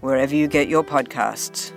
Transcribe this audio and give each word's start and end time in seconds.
wherever 0.00 0.34
you 0.34 0.48
get 0.48 0.68
your 0.68 0.84
podcasts. 0.84 1.72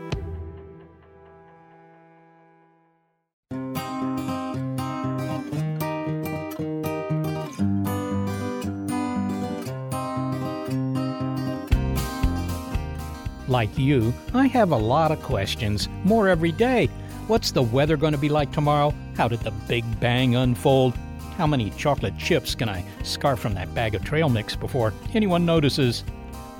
Like 13.47 13.77
you, 13.77 14.13
I 14.33 14.47
have 14.47 14.71
a 14.71 14.77
lot 14.77 15.11
of 15.11 15.21
questions, 15.21 15.89
more 16.05 16.29
every 16.29 16.53
day. 16.53 16.87
What's 17.27 17.51
the 17.51 17.61
weather 17.61 17.97
going 17.97 18.13
to 18.13 18.17
be 18.17 18.29
like 18.29 18.51
tomorrow? 18.53 18.93
How 19.17 19.27
did 19.27 19.41
the 19.41 19.51
Big 19.51 19.83
Bang 19.99 20.35
unfold? 20.37 20.93
How 21.35 21.47
many 21.47 21.69
chocolate 21.71 22.17
chips 22.17 22.55
can 22.55 22.69
I 22.69 22.85
scarf 23.03 23.39
from 23.39 23.53
that 23.55 23.73
bag 23.75 23.93
of 23.93 24.05
trail 24.05 24.29
mix 24.29 24.55
before 24.55 24.93
anyone 25.13 25.45
notices? 25.45 26.05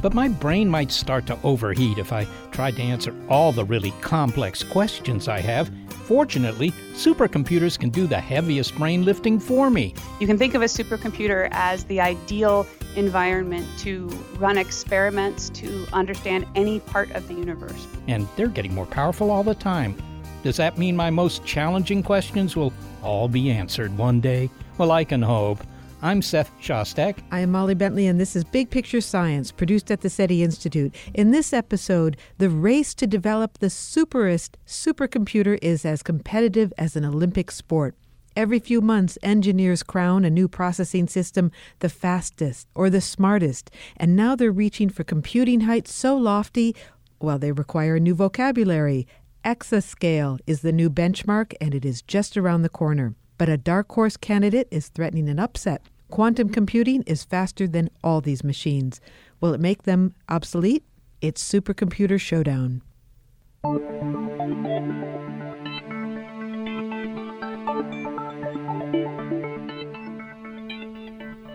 But 0.01 0.13
my 0.13 0.27
brain 0.27 0.67
might 0.67 0.91
start 0.91 1.27
to 1.27 1.37
overheat 1.43 1.97
if 1.97 2.11
I 2.11 2.25
tried 2.51 2.75
to 2.77 2.81
answer 2.81 3.15
all 3.29 3.51
the 3.51 3.65
really 3.65 3.91
complex 4.01 4.63
questions 4.63 5.27
I 5.27 5.39
have. 5.39 5.71
Fortunately, 6.05 6.71
supercomputers 6.93 7.79
can 7.79 7.89
do 7.89 8.07
the 8.07 8.19
heaviest 8.19 8.75
brain 8.75 9.05
lifting 9.05 9.39
for 9.39 9.69
me. 9.69 9.93
You 10.19 10.27
can 10.27 10.37
think 10.37 10.55
of 10.55 10.61
a 10.61 10.65
supercomputer 10.65 11.47
as 11.51 11.85
the 11.85 12.01
ideal 12.01 12.67
environment 12.95 13.67
to 13.79 14.07
run 14.37 14.57
experiments 14.57 15.49
to 15.51 15.87
understand 15.93 16.45
any 16.55 16.79
part 16.79 17.11
of 17.11 17.27
the 17.27 17.33
universe. 17.33 17.87
And 18.07 18.27
they're 18.35 18.47
getting 18.47 18.73
more 18.73 18.87
powerful 18.87 19.31
all 19.31 19.43
the 19.43 19.55
time. 19.55 19.95
Does 20.43 20.57
that 20.57 20.77
mean 20.77 20.95
my 20.95 21.11
most 21.11 21.45
challenging 21.45 22.01
questions 22.01 22.55
will 22.55 22.73
all 23.03 23.27
be 23.27 23.51
answered 23.51 23.95
one 23.97 24.19
day? 24.19 24.49
Well, 24.77 24.91
I 24.91 25.03
can 25.03 25.21
hope. 25.21 25.59
I'm 26.03 26.23
Seth 26.23 26.51
Shostak. 26.59 27.19
I 27.29 27.41
am 27.41 27.51
Molly 27.51 27.75
Bentley, 27.75 28.07
and 28.07 28.19
this 28.19 28.35
is 28.35 28.43
Big 28.43 28.71
Picture 28.71 29.01
Science, 29.01 29.51
produced 29.51 29.91
at 29.91 30.01
the 30.01 30.09
SETI 30.09 30.41
Institute. 30.41 30.95
In 31.13 31.29
this 31.29 31.53
episode, 31.53 32.17
the 32.39 32.49
race 32.49 32.95
to 32.95 33.05
develop 33.05 33.59
the 33.59 33.67
superest 33.67 34.55
supercomputer 34.65 35.59
is 35.61 35.85
as 35.85 36.01
competitive 36.01 36.73
as 36.75 36.95
an 36.95 37.05
Olympic 37.05 37.51
sport. 37.51 37.93
Every 38.35 38.57
few 38.57 38.81
months, 38.81 39.19
engineers 39.21 39.83
crown 39.83 40.25
a 40.25 40.31
new 40.31 40.47
processing 40.47 41.07
system 41.07 41.51
the 41.81 41.89
fastest 41.89 42.67
or 42.73 42.89
the 42.89 42.99
smartest, 42.99 43.69
and 43.95 44.15
now 44.15 44.35
they're 44.35 44.51
reaching 44.51 44.89
for 44.89 45.03
computing 45.03 45.61
heights 45.61 45.93
so 45.93 46.17
lofty, 46.17 46.75
well, 47.19 47.37
they 47.37 47.51
require 47.51 47.97
a 47.97 47.99
new 47.99 48.15
vocabulary. 48.15 49.05
Exascale 49.45 50.39
is 50.47 50.61
the 50.61 50.71
new 50.71 50.89
benchmark, 50.89 51.53
and 51.61 51.75
it 51.75 51.85
is 51.85 52.01
just 52.01 52.37
around 52.37 52.63
the 52.63 52.69
corner. 52.69 53.13
But 53.37 53.49
a 53.49 53.57
dark 53.57 53.91
horse 53.91 54.17
candidate 54.17 54.67
is 54.69 54.89
threatening 54.89 55.27
an 55.27 55.39
upset. 55.39 55.83
Quantum 56.11 56.49
computing 56.49 57.03
is 57.03 57.23
faster 57.23 57.69
than 57.69 57.89
all 58.03 58.19
these 58.19 58.43
machines. 58.43 58.99
Will 59.39 59.53
it 59.53 59.61
make 59.61 59.83
them 59.83 60.13
obsolete? 60.27 60.83
It's 61.21 61.41
Supercomputer 61.41 62.19
Showdown. 62.19 62.81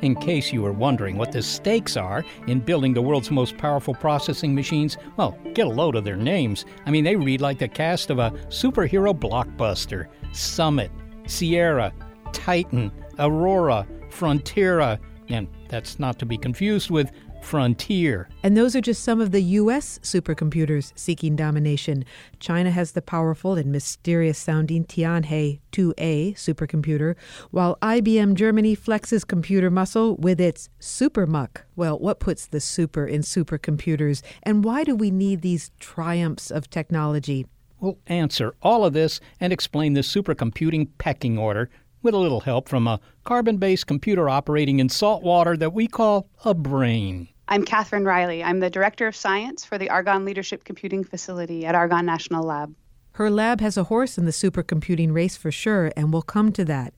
In 0.00 0.14
case 0.14 0.54
you 0.54 0.62
were 0.62 0.72
wondering 0.72 1.18
what 1.18 1.32
the 1.32 1.42
stakes 1.42 1.98
are 1.98 2.24
in 2.46 2.60
building 2.60 2.94
the 2.94 3.02
world's 3.02 3.30
most 3.30 3.58
powerful 3.58 3.94
processing 3.94 4.54
machines, 4.54 4.96
well, 5.18 5.36
get 5.52 5.66
a 5.66 5.70
load 5.70 5.96
of 5.96 6.04
their 6.04 6.16
names. 6.16 6.64
I 6.86 6.90
mean, 6.90 7.04
they 7.04 7.16
read 7.16 7.42
like 7.42 7.58
the 7.58 7.68
cast 7.68 8.08
of 8.08 8.18
a 8.18 8.30
superhero 8.48 9.12
blockbuster 9.12 10.06
Summit, 10.32 10.90
Sierra, 11.26 11.92
Titan, 12.32 12.90
Aurora, 13.18 13.86
Frontera, 14.16 14.98
and 15.28 15.48
that's 15.68 15.98
not 15.98 16.18
to 16.18 16.26
be 16.26 16.38
confused 16.38 16.90
with 16.90 17.10
Frontier. 17.42 18.28
And 18.42 18.56
those 18.56 18.74
are 18.74 18.80
just 18.80 19.04
some 19.04 19.20
of 19.20 19.30
the 19.30 19.42
U.S. 19.42 20.00
supercomputers 20.02 20.92
seeking 20.96 21.36
domination. 21.36 22.04
China 22.40 22.70
has 22.70 22.92
the 22.92 23.02
powerful 23.02 23.54
and 23.54 23.70
mysterious 23.70 24.38
sounding 24.38 24.84
Tianhe 24.84 25.60
2A 25.70 26.34
supercomputer, 26.34 27.14
while 27.50 27.76
IBM 27.82 28.34
Germany 28.34 28.74
flexes 28.74 29.26
computer 29.26 29.70
muscle 29.70 30.16
with 30.16 30.40
its 30.40 30.70
SuperMUC. 30.80 31.58
Well, 31.76 31.98
what 31.98 32.18
puts 32.18 32.46
the 32.46 32.60
super 32.60 33.06
in 33.06 33.20
supercomputers, 33.20 34.22
and 34.42 34.64
why 34.64 34.82
do 34.82 34.96
we 34.96 35.10
need 35.10 35.42
these 35.42 35.70
triumphs 35.78 36.50
of 36.50 36.70
technology? 36.70 37.46
We'll 37.78 37.98
answer 38.06 38.54
all 38.62 38.86
of 38.86 38.94
this 38.94 39.20
and 39.38 39.52
explain 39.52 39.92
the 39.92 40.00
supercomputing 40.00 40.88
pecking 40.98 41.36
order 41.36 41.68
with 42.06 42.14
a 42.14 42.18
little 42.18 42.40
help 42.40 42.68
from 42.68 42.86
a 42.86 43.00
carbon 43.24 43.56
based 43.56 43.88
computer 43.88 44.30
operating 44.30 44.78
in 44.78 44.88
salt 44.88 45.24
water 45.24 45.56
that 45.56 45.72
we 45.72 45.88
call 45.88 46.30
a 46.44 46.54
brain. 46.54 47.28
I'm 47.48 47.64
Katherine 47.64 48.04
Riley. 48.04 48.44
I'm 48.44 48.60
the 48.60 48.70
Director 48.70 49.08
of 49.08 49.16
Science 49.16 49.64
for 49.64 49.76
the 49.76 49.90
Argonne 49.90 50.24
Leadership 50.24 50.62
Computing 50.62 51.02
Facility 51.02 51.66
at 51.66 51.74
Argonne 51.74 52.06
National 52.06 52.44
Lab. 52.44 52.76
Her 53.14 53.28
lab 53.28 53.60
has 53.60 53.76
a 53.76 53.84
horse 53.84 54.18
in 54.18 54.24
the 54.24 54.30
supercomputing 54.30 55.12
race 55.12 55.36
for 55.36 55.50
sure, 55.50 55.90
and 55.96 56.12
we'll 56.12 56.22
come 56.22 56.52
to 56.52 56.64
that. 56.66 56.94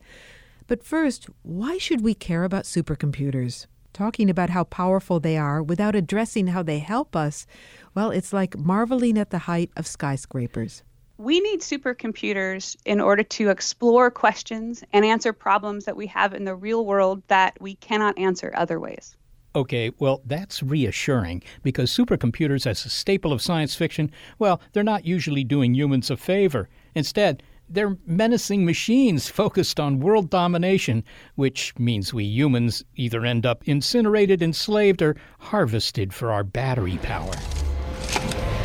But 0.66 0.84
first, 0.84 1.26
why 1.40 1.78
should 1.78 2.02
we 2.02 2.12
care 2.12 2.44
about 2.44 2.64
supercomputers? 2.64 3.66
Talking 3.94 4.28
about 4.28 4.50
how 4.50 4.64
powerful 4.64 5.20
they 5.20 5.38
are 5.38 5.62
without 5.62 5.94
addressing 5.96 6.48
how 6.48 6.62
they 6.62 6.80
help 6.80 7.16
us, 7.16 7.46
well, 7.94 8.10
it's 8.10 8.34
like 8.34 8.58
marveling 8.58 9.16
at 9.16 9.30
the 9.30 9.38
height 9.38 9.70
of 9.74 9.86
skyscrapers. 9.86 10.82
We 11.20 11.40
need 11.40 11.62
supercomputers 11.62 12.76
in 12.84 13.00
order 13.00 13.24
to 13.24 13.50
explore 13.50 14.08
questions 14.08 14.84
and 14.92 15.04
answer 15.04 15.32
problems 15.32 15.84
that 15.84 15.96
we 15.96 16.06
have 16.06 16.32
in 16.32 16.44
the 16.44 16.54
real 16.54 16.86
world 16.86 17.24
that 17.26 17.60
we 17.60 17.74
cannot 17.74 18.16
answer 18.16 18.52
other 18.54 18.78
ways. 18.78 19.16
Okay, 19.56 19.90
well, 19.98 20.22
that's 20.26 20.62
reassuring 20.62 21.42
because 21.64 21.90
supercomputers, 21.90 22.68
as 22.68 22.86
a 22.86 22.88
staple 22.88 23.32
of 23.32 23.42
science 23.42 23.74
fiction, 23.74 24.12
well, 24.38 24.60
they're 24.72 24.84
not 24.84 25.04
usually 25.04 25.42
doing 25.42 25.74
humans 25.74 26.08
a 26.08 26.16
favor. 26.16 26.68
Instead, 26.94 27.42
they're 27.68 27.98
menacing 28.06 28.64
machines 28.64 29.28
focused 29.28 29.80
on 29.80 29.98
world 29.98 30.30
domination, 30.30 31.02
which 31.34 31.76
means 31.80 32.14
we 32.14 32.22
humans 32.22 32.84
either 32.94 33.26
end 33.26 33.44
up 33.44 33.66
incinerated, 33.66 34.40
enslaved, 34.40 35.02
or 35.02 35.16
harvested 35.40 36.14
for 36.14 36.30
our 36.30 36.44
battery 36.44 36.98
power. 37.02 37.34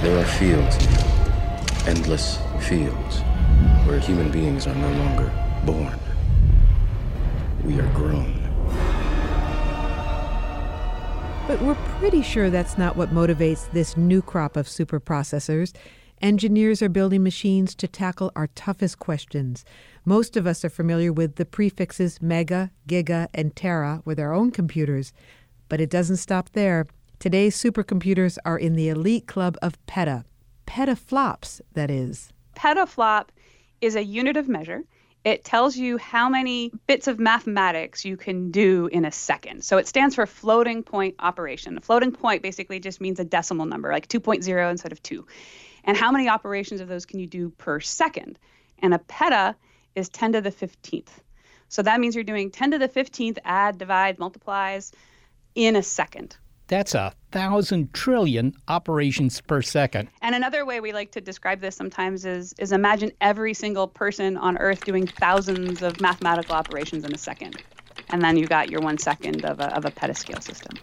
There 0.01 0.19
are 0.19 0.25
fields, 0.25 1.02
endless 1.87 2.37
fields, 2.61 3.21
where 3.85 3.99
human 3.99 4.31
beings 4.31 4.67
are 4.67 4.75
no 4.75 4.91
longer 4.93 5.31
born. 5.65 5.99
We 7.63 7.79
are 7.79 7.91
grown. 7.93 8.39
But 11.45 11.61
we're 11.61 11.75
pretty 11.99 12.21
sure 12.21 12.49
that's 12.49 12.77
not 12.77 12.95
what 12.95 13.09
motivates 13.09 13.69
this 13.71 13.97
new 13.97 14.21
crop 14.21 14.55
of 14.55 14.67
superprocessors. 14.67 15.73
Engineers 16.21 16.81
are 16.81 16.87
building 16.87 17.21
machines 17.21 17.75
to 17.75 17.87
tackle 17.87 18.31
our 18.33 18.47
toughest 18.47 18.99
questions. 18.99 19.65
Most 20.05 20.37
of 20.37 20.47
us 20.47 20.63
are 20.63 20.69
familiar 20.69 21.11
with 21.11 21.35
the 21.35 21.45
prefixes 21.45 22.21
mega, 22.21 22.71
giga, 22.87 23.27
and 23.33 23.53
tera 23.57 24.01
with 24.05 24.21
our 24.21 24.33
own 24.33 24.51
computers. 24.51 25.11
But 25.67 25.81
it 25.81 25.89
doesn't 25.89 26.17
stop 26.17 26.51
there. 26.53 26.87
Today's 27.19 27.61
supercomputers 27.61 28.37
are 28.45 28.57
in 28.57 28.75
the 28.75 28.87
elite 28.87 29.27
club 29.27 29.57
of 29.61 29.85
peta. 29.85 30.23
Petaflops, 30.73 31.61
that 31.73 31.91
is. 31.91 32.33
Petaflop 32.55 33.27
is 33.79 33.95
a 33.95 34.03
unit 34.03 34.37
of 34.37 34.49
measure. 34.49 34.83
it 35.23 35.43
tells 35.45 35.77
you 35.77 35.97
how 35.97 36.27
many 36.29 36.71
bits 36.87 37.07
of 37.07 37.19
mathematics 37.19 38.03
you 38.03 38.17
can 38.17 38.51
do 38.51 38.87
in 38.87 39.05
a 39.05 39.11
second. 39.11 39.63
So 39.63 39.77
it 39.77 39.87
stands 39.87 40.15
for 40.15 40.25
floating 40.25 40.83
point 40.83 41.15
operation. 41.19 41.77
A 41.77 41.81
floating 41.81 42.11
point 42.11 42.43
basically 42.43 42.79
just 42.79 42.99
means 42.99 43.19
a 43.19 43.23
decimal 43.23 43.65
number, 43.65 43.91
like 43.91 44.07
2.0 44.07 44.71
instead 44.71 44.91
of 44.91 45.01
2. 45.01 45.25
And 45.85 45.95
how 45.95 46.11
many 46.11 46.27
operations 46.27 46.81
of 46.81 46.87
those 46.87 47.05
can 47.05 47.19
you 47.19 47.27
do 47.27 47.51
per 47.51 47.79
second? 47.79 48.37
And 48.79 48.93
a 48.93 48.99
peta 48.99 49.55
is 49.95 50.09
10 50.09 50.33
to 50.33 50.41
the 50.41 50.51
15th. 50.51 51.07
So 51.69 51.83
that 51.83 51.99
means 51.99 52.15
you're 52.15 52.23
doing 52.23 52.51
10 52.51 52.71
to 52.71 52.79
the 52.79 52.89
15th 52.89 53.37
add, 53.45 53.77
divide, 53.77 54.19
multiplies 54.19 54.91
in 55.55 55.75
a 55.75 55.83
second. 55.83 56.35
That's 56.67 56.95
a 56.95 57.13
thousand 57.31 57.93
trillion 57.93 58.55
operations 58.67 59.41
per 59.41 59.61
second. 59.61 60.09
And 60.21 60.33
another 60.33 60.65
way 60.65 60.79
we 60.79 60.93
like 60.93 61.11
to 61.11 61.21
describe 61.21 61.59
this 61.59 61.75
sometimes 61.75 62.25
is 62.25 62.53
is 62.57 62.71
imagine 62.71 63.11
every 63.21 63.53
single 63.53 63.87
person 63.87 64.37
on 64.37 64.57
Earth 64.57 64.85
doing 64.85 65.05
thousands 65.05 65.81
of 65.81 65.99
mathematical 65.99 66.55
operations 66.55 67.03
in 67.03 67.13
a 67.13 67.17
second. 67.17 67.61
And 68.09 68.21
then 68.21 68.37
you 68.37 68.47
got 68.47 68.69
your 68.69 68.81
one 68.81 68.97
second 68.97 69.43
of 69.45 69.59
a, 69.59 69.75
of 69.75 69.85
a 69.85 69.91
petascale 69.91 70.41
system. 70.41 70.77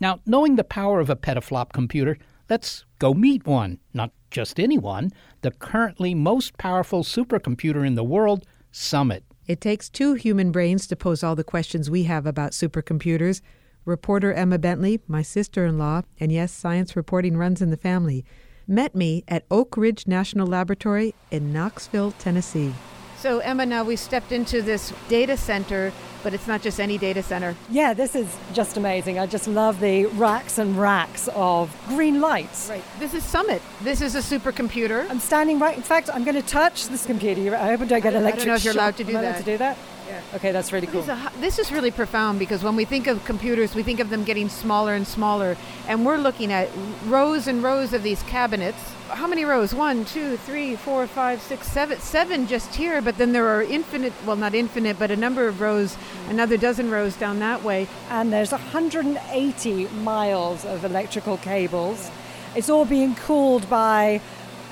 Now, 0.00 0.20
knowing 0.26 0.56
the 0.56 0.64
power 0.64 1.00
of 1.00 1.10
a 1.10 1.16
petaflop 1.16 1.72
computer, 1.72 2.18
let's 2.48 2.84
go 2.98 3.14
meet 3.14 3.46
one. 3.46 3.78
Not 3.92 4.12
just 4.30 4.60
anyone, 4.60 5.10
the 5.42 5.50
currently 5.50 6.14
most 6.14 6.56
powerful 6.58 7.02
supercomputer 7.02 7.86
in 7.86 7.94
the 7.94 8.04
world, 8.04 8.46
Summit. 8.70 9.24
It 9.46 9.60
takes 9.60 9.88
two 9.88 10.12
human 10.14 10.52
brains 10.52 10.86
to 10.88 10.96
pose 10.96 11.22
all 11.22 11.34
the 11.34 11.42
questions 11.42 11.90
we 11.90 12.02
have 12.04 12.26
about 12.26 12.52
supercomputers. 12.52 13.40
Reporter 13.88 14.34
Emma 14.34 14.58
Bentley, 14.58 15.00
my 15.08 15.22
sister 15.22 15.64
in 15.64 15.78
law, 15.78 16.02
and 16.20 16.30
yes, 16.30 16.52
science 16.52 16.94
reporting 16.94 17.38
runs 17.38 17.62
in 17.62 17.70
the 17.70 17.76
family, 17.76 18.22
met 18.66 18.94
me 18.94 19.24
at 19.26 19.46
Oak 19.50 19.78
Ridge 19.78 20.06
National 20.06 20.46
Laboratory 20.46 21.14
in 21.30 21.54
Knoxville, 21.54 22.12
Tennessee. 22.12 22.74
So, 23.16 23.38
Emma, 23.38 23.64
now 23.64 23.82
we 23.82 23.96
stepped 23.96 24.30
into 24.30 24.60
this 24.60 24.92
data 25.08 25.38
center, 25.38 25.90
but 26.22 26.34
it's 26.34 26.46
not 26.46 26.60
just 26.60 26.78
any 26.78 26.98
data 26.98 27.22
center. 27.22 27.56
Yeah, 27.70 27.94
this 27.94 28.14
is 28.14 28.36
just 28.52 28.76
amazing. 28.76 29.18
I 29.18 29.24
just 29.24 29.48
love 29.48 29.80
the 29.80 30.04
racks 30.06 30.58
and 30.58 30.78
racks 30.78 31.28
of 31.28 31.74
green 31.88 32.20
lights. 32.20 32.68
Right. 32.68 32.84
This 32.98 33.14
is 33.14 33.24
Summit. 33.24 33.62
This 33.80 34.02
is 34.02 34.14
a 34.14 34.18
supercomputer. 34.18 35.08
I'm 35.08 35.18
standing 35.18 35.58
right. 35.58 35.76
In 35.76 35.82
fact, 35.82 36.10
I'm 36.12 36.24
going 36.24 36.36
to 36.36 36.46
touch 36.46 36.88
this 36.88 37.06
computer. 37.06 37.56
I 37.56 37.70
hope 37.70 37.80
I 37.80 37.86
don't 37.86 38.02
get 38.02 38.14
electric. 38.14 38.34
I 38.34 38.36
don't 38.36 38.46
know 38.48 38.54
if 38.54 38.64
you're 38.64 38.74
allowed 38.74 38.98
to 38.98 39.04
do 39.04 39.12
Am 39.12 39.16
I 39.16 39.20
allowed 39.22 39.38
to 39.38 39.44
do 39.44 39.56
that? 39.56 39.78
Yeah. 40.08 40.20
Okay, 40.36 40.52
that's 40.52 40.72
really 40.72 40.86
cool. 40.86 41.02
This 41.02 41.10
a- 41.10 41.32
this 41.38 41.58
is 41.58 41.70
really 41.70 41.90
profound 41.90 42.38
because 42.38 42.62
when 42.64 42.74
we 42.76 42.84
think 42.86 43.06
of 43.06 43.22
computers, 43.26 43.74
we 43.74 43.82
think 43.82 44.00
of 44.00 44.08
them 44.08 44.24
getting 44.24 44.48
smaller 44.48 44.94
and 44.94 45.06
smaller, 45.06 45.56
and 45.86 46.06
we're 46.06 46.16
looking 46.16 46.50
at 46.52 46.68
rows 47.06 47.46
and 47.46 47.62
rows 47.62 47.92
of 47.92 48.02
these 48.02 48.22
cabinets. 48.24 48.78
How 49.10 49.26
many 49.26 49.44
rows? 49.44 49.74
One, 49.74 50.04
two, 50.04 50.36
three, 50.38 50.76
four, 50.76 51.06
five, 51.06 51.40
six, 51.42 51.68
seven. 51.68 51.98
Seven 52.00 52.46
just 52.46 52.74
here, 52.74 53.00
but 53.02 53.16
then 53.18 53.32
there 53.32 53.48
are 53.48 53.62
infinite, 53.62 54.12
well, 54.26 54.36
not 54.36 54.54
infinite, 54.54 54.98
but 54.98 55.10
a 55.10 55.16
number 55.16 55.46
of 55.46 55.60
rows, 55.60 55.96
another 56.28 56.56
dozen 56.56 56.90
rows 56.90 57.14
down 57.16 57.38
that 57.40 57.62
way. 57.62 57.86
and 58.10 58.32
there's 58.32 58.52
180 58.52 59.88
miles 60.02 60.64
of 60.64 60.84
electrical 60.84 61.36
cables. 61.38 62.10
It's 62.54 62.68
all 62.70 62.84
being 62.84 63.14
cooled 63.14 63.68
by 63.70 64.20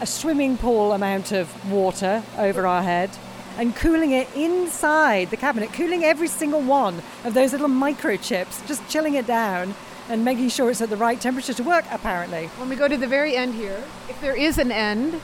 a 0.01 0.07
swimming 0.07 0.57
pool 0.59 0.93
amount 0.93 1.33
of 1.33 1.71
water 1.71 2.23
over 2.39 2.67
our 2.67 2.83
head 2.83 3.11
and 3.57 3.75
cooling 3.75 4.13
it 4.13 4.29
inside 4.35 5.31
the 5.31 5.37
cabinet, 5.37 5.73
cooling 5.73 6.05
every 6.05 6.29
single 6.29 6.61
one 6.61 7.03
of 7.25 7.35
those 7.35 7.53
little 7.53 7.69
microchips, 7.69 8.67
just 8.67 8.87
chilling 8.89 9.15
it 9.15 9.27
down 9.27 9.75
and 10.09 10.25
making 10.25 10.49
sure 10.49 10.71
it's 10.71 10.81
at 10.81 10.91
the 10.91 10.97
right 10.97 11.21
temperature 11.21 11.55
to 11.55 11.63
work, 11.63 11.85
apparently. 11.91 12.47
When 12.59 12.69
we 12.69 12.77
go 12.77 12.87
to 12.87 12.97
the 12.97 13.07
very 13.07 13.37
end 13.37 13.55
here, 13.55 13.83
if 14.09 14.21
there 14.21 14.37
is 14.37 14.59
an 14.59 14.71
end, 14.71 15.21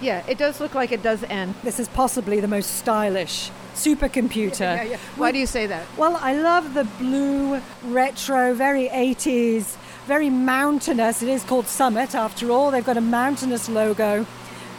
yeah, 0.00 0.24
it 0.28 0.38
does 0.38 0.60
look 0.60 0.74
like 0.74 0.92
it 0.92 1.02
does 1.02 1.24
end. 1.24 1.54
This 1.62 1.80
is 1.80 1.88
possibly 1.88 2.40
the 2.40 2.48
most 2.48 2.76
stylish 2.76 3.50
supercomputer. 3.74 4.60
Yeah, 4.60 4.82
yeah. 4.82 4.96
Why 5.16 5.32
do 5.32 5.38
you 5.38 5.46
say 5.46 5.66
that? 5.66 5.86
Well, 5.96 6.16
I 6.20 6.34
love 6.34 6.74
the 6.74 6.84
blue, 6.84 7.60
retro, 7.84 8.54
very 8.54 8.88
80s, 8.88 9.76
very 10.06 10.30
mountainous. 10.30 11.22
It 11.22 11.28
is 11.28 11.44
called 11.44 11.66
Summit, 11.66 12.14
after 12.14 12.50
all. 12.50 12.70
They've 12.70 12.84
got 12.84 12.96
a 12.96 13.02
mountainous 13.02 13.68
logo. 13.68 14.26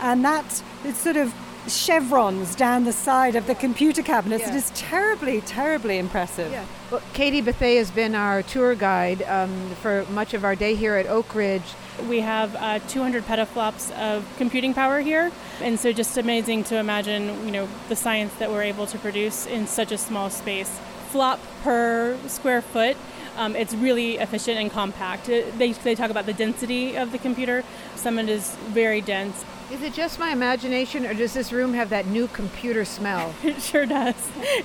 And 0.02 0.26
that, 0.26 0.64
it's 0.84 0.98
sort 0.98 1.18
of 1.18 1.34
chevrons 1.68 2.56
down 2.56 2.84
the 2.86 2.92
side 2.92 3.36
of 3.36 3.48
the 3.48 3.56
computer 3.56 4.02
cabinets. 4.02 4.44
It 4.46 4.50
Yeah. 4.52 4.56
is 4.58 4.72
terribly, 4.74 5.42
terribly 5.42 5.98
impressive. 5.98 6.52
Yeah. 6.52 6.64
Well, 6.90 7.02
Katie 7.14 7.42
Bethea 7.42 7.80
has 7.80 7.92
been 7.92 8.16
our 8.16 8.42
tour 8.42 8.76
guide 8.76 9.22
um, 9.24 9.52
for 9.82 10.06
much 10.12 10.34
of 10.34 10.44
our 10.44 10.56
day 10.56 10.76
here 10.76 10.96
at 10.96 11.06
Oak 11.08 11.34
Ridge. 11.36 11.64
We 12.10 12.22
have 12.22 12.56
uh, 12.56 12.80
200 12.88 13.26
petaflops 13.26 13.92
of 13.92 14.26
computing 14.38 14.74
power 14.74 15.00
here, 15.02 15.32
and 15.62 15.80
so 15.80 15.92
just 15.92 16.18
amazing 16.18 16.64
to 16.66 16.78
imagine, 16.78 17.46
you 17.46 17.52
know, 17.52 17.68
the 17.90 17.96
science 17.96 18.34
that 18.40 18.50
we're 18.50 18.64
able 18.64 18.88
to 18.88 18.98
produce 18.98 19.46
in 19.46 19.68
such 19.68 19.92
a 19.92 19.98
small 19.98 20.30
space. 20.30 20.80
Flop 21.12 21.40
per 21.64 22.18
square 22.28 22.62
foot. 22.62 22.98
Um, 23.42 23.56
it's 23.56 23.74
really 23.74 24.18
efficient 24.18 24.60
and 24.60 24.70
compact. 24.70 25.28
It- 25.28 25.58
they, 25.58 25.72
they 25.72 25.96
talk 25.96 26.12
about 26.12 26.28
the 26.28 26.34
density 26.34 26.96
of 26.96 27.12
the 27.12 27.18
computer. 27.18 27.64
Summit 27.96 28.30
is 28.30 28.56
very 28.70 29.02
dense. 29.02 29.44
Is 29.72 29.82
it 29.82 29.94
just 29.94 30.20
my 30.20 30.30
imagination, 30.32 31.08
or 31.08 31.16
does 31.16 31.34
this 31.34 31.52
room 31.52 31.74
have 31.74 31.90
that 31.90 32.06
new 32.06 32.28
computer 32.28 32.86
smell? 32.86 33.34
It 33.44 33.60
sure 33.62 33.88
does. 33.88 34.16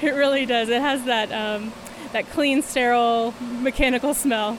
It 0.02 0.14
really 0.14 0.44
does. 0.44 0.68
It 0.68 0.82
has 0.82 1.04
that 1.04 1.32
um, 1.32 1.72
that 2.12 2.28
clean, 2.30 2.60
sterile, 2.60 3.32
mechanical 3.40 4.12
smell. 4.12 4.58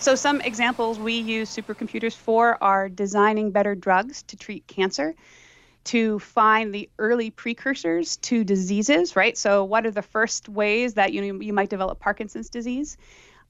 So, 0.00 0.14
some 0.16 0.40
examples 0.40 0.98
we 0.98 1.14
use 1.14 1.54
supercomputers 1.54 2.16
for 2.16 2.62
are 2.62 2.88
designing 2.88 3.50
better 3.52 3.74
drugs 3.76 4.22
to 4.24 4.36
treat 4.36 4.66
cancer, 4.66 5.14
to 5.86 6.18
find 6.18 6.74
the 6.74 6.88
early 6.98 7.30
precursors 7.30 8.16
to 8.18 8.44
diseases, 8.44 9.16
right? 9.16 9.36
So, 9.38 9.64
what 9.64 9.86
are 9.86 9.90
the 9.90 10.02
first 10.02 10.48
ways 10.48 10.94
that 10.94 11.12
you, 11.12 11.40
you 11.40 11.52
might 11.52 11.70
develop 11.70 12.00
Parkinson's 12.00 12.50
disease? 12.50 12.96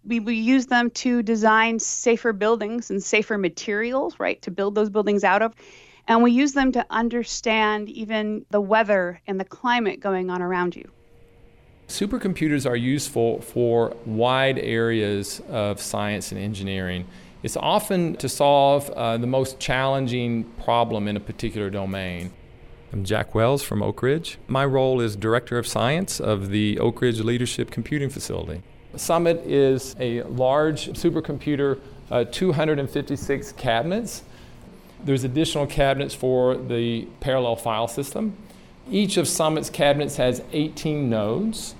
We, 0.04 0.20
we 0.20 0.34
use 0.36 0.66
them 0.66 0.90
to 0.90 1.22
design 1.22 1.78
safer 1.78 2.32
buildings 2.32 2.90
and 2.90 3.02
safer 3.02 3.38
materials, 3.38 4.20
right, 4.20 4.40
to 4.42 4.50
build 4.50 4.74
those 4.74 4.90
buildings 4.90 5.24
out 5.24 5.42
of. 5.42 5.54
And 6.08 6.22
we 6.22 6.30
use 6.30 6.52
them 6.52 6.70
to 6.72 6.86
understand 6.90 7.88
even 7.88 8.46
the 8.50 8.60
weather 8.60 9.20
and 9.26 9.40
the 9.40 9.44
climate 9.44 9.98
going 9.98 10.30
on 10.30 10.40
around 10.40 10.76
you. 10.76 10.88
Supercomputers 11.88 12.68
are 12.68 12.76
useful 12.76 13.40
for 13.40 13.96
wide 14.04 14.58
areas 14.58 15.40
of 15.48 15.80
science 15.80 16.32
and 16.32 16.40
engineering. 16.40 17.06
It's 17.46 17.56
often 17.56 18.16
to 18.16 18.28
solve 18.28 18.90
uh, 18.90 19.18
the 19.18 19.28
most 19.28 19.60
challenging 19.60 20.42
problem 20.64 21.06
in 21.06 21.16
a 21.16 21.20
particular 21.20 21.70
domain. 21.70 22.32
I'm 22.92 23.04
Jack 23.04 23.36
Wells 23.36 23.62
from 23.62 23.84
Oak 23.84 24.02
Ridge. 24.02 24.38
My 24.48 24.64
role 24.64 25.00
is 25.00 25.14
Director 25.14 25.56
of 25.56 25.64
Science 25.64 26.18
of 26.18 26.48
the 26.48 26.76
Oak 26.80 27.00
Ridge 27.00 27.20
Leadership 27.20 27.70
Computing 27.70 28.10
Facility. 28.10 28.64
Summit 28.96 29.46
is 29.46 29.94
a 30.00 30.22
large 30.24 30.88
supercomputer, 30.88 31.78
uh, 32.10 32.24
256 32.24 33.52
cabinets. 33.52 34.24
There's 35.04 35.22
additional 35.22 35.68
cabinets 35.68 36.16
for 36.16 36.56
the 36.56 37.06
parallel 37.20 37.54
file 37.54 37.86
system. 37.86 38.36
Each 38.90 39.16
of 39.16 39.28
Summit's 39.28 39.70
cabinets 39.70 40.16
has 40.16 40.42
18 40.52 41.08
nodes. 41.08 41.76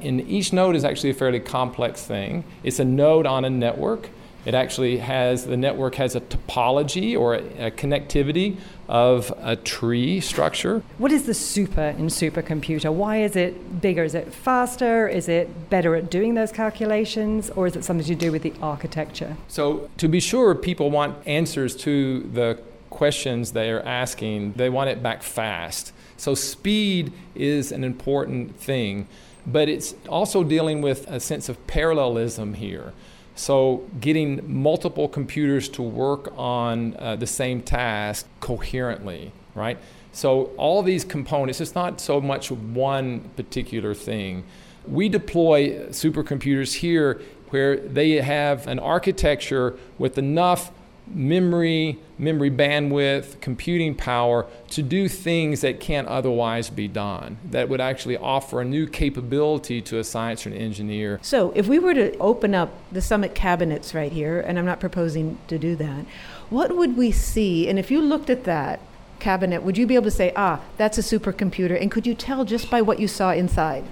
And 0.00 0.20
each 0.20 0.52
node 0.52 0.76
is 0.76 0.84
actually 0.84 1.10
a 1.10 1.14
fairly 1.14 1.40
complex 1.40 2.04
thing. 2.04 2.44
It's 2.62 2.78
a 2.78 2.84
node 2.84 3.26
on 3.26 3.44
a 3.44 3.50
network. 3.50 4.10
It 4.48 4.54
actually 4.54 4.96
has, 4.96 5.44
the 5.44 5.58
network 5.58 5.96
has 5.96 6.16
a 6.16 6.22
topology 6.22 7.14
or 7.14 7.34
a, 7.34 7.66
a 7.66 7.70
connectivity 7.70 8.56
of 8.88 9.30
a 9.42 9.56
tree 9.56 10.20
structure. 10.20 10.82
What 10.96 11.12
is 11.12 11.26
the 11.26 11.34
super 11.34 11.88
in 11.98 12.06
supercomputer? 12.06 12.90
Why 12.90 13.18
is 13.18 13.36
it 13.36 13.82
bigger? 13.82 14.04
Is 14.04 14.14
it 14.14 14.32
faster? 14.32 15.06
Is 15.06 15.28
it 15.28 15.68
better 15.68 15.94
at 15.96 16.10
doing 16.10 16.32
those 16.32 16.50
calculations? 16.50 17.50
Or 17.50 17.66
is 17.66 17.76
it 17.76 17.84
something 17.84 18.06
to 18.06 18.14
do 18.14 18.32
with 18.32 18.42
the 18.42 18.54
architecture? 18.62 19.36
So, 19.48 19.90
to 19.98 20.08
be 20.08 20.18
sure, 20.18 20.54
people 20.54 20.90
want 20.90 21.18
answers 21.26 21.76
to 21.82 22.20
the 22.20 22.58
questions 22.88 23.52
they 23.52 23.70
are 23.70 23.82
asking, 23.82 24.54
they 24.54 24.70
want 24.70 24.88
it 24.88 25.02
back 25.02 25.22
fast. 25.22 25.92
So, 26.16 26.34
speed 26.34 27.12
is 27.34 27.70
an 27.70 27.84
important 27.84 28.58
thing, 28.58 29.08
but 29.46 29.68
it's 29.68 29.94
also 30.08 30.42
dealing 30.42 30.80
with 30.80 31.06
a 31.06 31.20
sense 31.20 31.50
of 31.50 31.66
parallelism 31.66 32.54
here. 32.54 32.94
So, 33.38 33.84
getting 34.00 34.40
multiple 34.52 35.06
computers 35.06 35.68
to 35.68 35.82
work 35.82 36.32
on 36.36 36.96
uh, 36.98 37.14
the 37.14 37.26
same 37.28 37.62
task 37.62 38.26
coherently, 38.40 39.30
right? 39.54 39.78
So, 40.10 40.46
all 40.56 40.82
these 40.82 41.04
components, 41.04 41.60
it's 41.60 41.76
not 41.76 42.00
so 42.00 42.20
much 42.20 42.50
one 42.50 43.20
particular 43.36 43.94
thing. 43.94 44.42
We 44.88 45.08
deploy 45.08 45.86
supercomputers 45.90 46.74
here 46.74 47.22
where 47.50 47.76
they 47.76 48.20
have 48.20 48.66
an 48.66 48.80
architecture 48.80 49.78
with 49.98 50.18
enough 50.18 50.72
memory, 51.10 51.98
memory 52.18 52.50
bandwidth, 52.50 53.40
computing 53.40 53.94
power 53.94 54.46
to 54.70 54.82
do 54.82 55.08
things 55.08 55.60
that 55.60 55.80
can't 55.80 56.08
otherwise 56.08 56.70
be 56.70 56.88
done, 56.88 57.38
that 57.50 57.68
would 57.68 57.80
actually 57.80 58.16
offer 58.16 58.60
a 58.60 58.64
new 58.64 58.86
capability 58.86 59.80
to 59.82 59.98
a 59.98 60.04
science 60.04 60.46
or 60.46 60.50
an 60.50 60.56
engineer. 60.56 61.18
So, 61.22 61.52
if 61.54 61.68
we 61.68 61.78
were 61.78 61.94
to 61.94 62.16
open 62.18 62.54
up 62.54 62.72
the 62.92 63.00
Summit 63.00 63.34
cabinets 63.34 63.94
right 63.94 64.12
here, 64.12 64.40
and 64.40 64.58
I'm 64.58 64.66
not 64.66 64.80
proposing 64.80 65.38
to 65.48 65.58
do 65.58 65.76
that, 65.76 66.04
what 66.50 66.76
would 66.76 66.96
we 66.96 67.10
see? 67.12 67.68
And 67.68 67.78
if 67.78 67.90
you 67.90 68.00
looked 68.00 68.30
at 68.30 68.44
that, 68.44 68.80
cabinet, 69.18 69.62
would 69.62 69.76
you 69.76 69.86
be 69.86 69.94
able 69.94 70.04
to 70.04 70.10
say, 70.10 70.32
ah, 70.36 70.60
that's 70.76 70.98
a 70.98 71.00
supercomputer? 71.00 71.80
And 71.80 71.90
could 71.90 72.06
you 72.06 72.14
tell 72.14 72.44
just 72.44 72.70
by 72.70 72.82
what 72.82 73.00
you 73.00 73.08
saw 73.08 73.32
inside? 73.32 73.84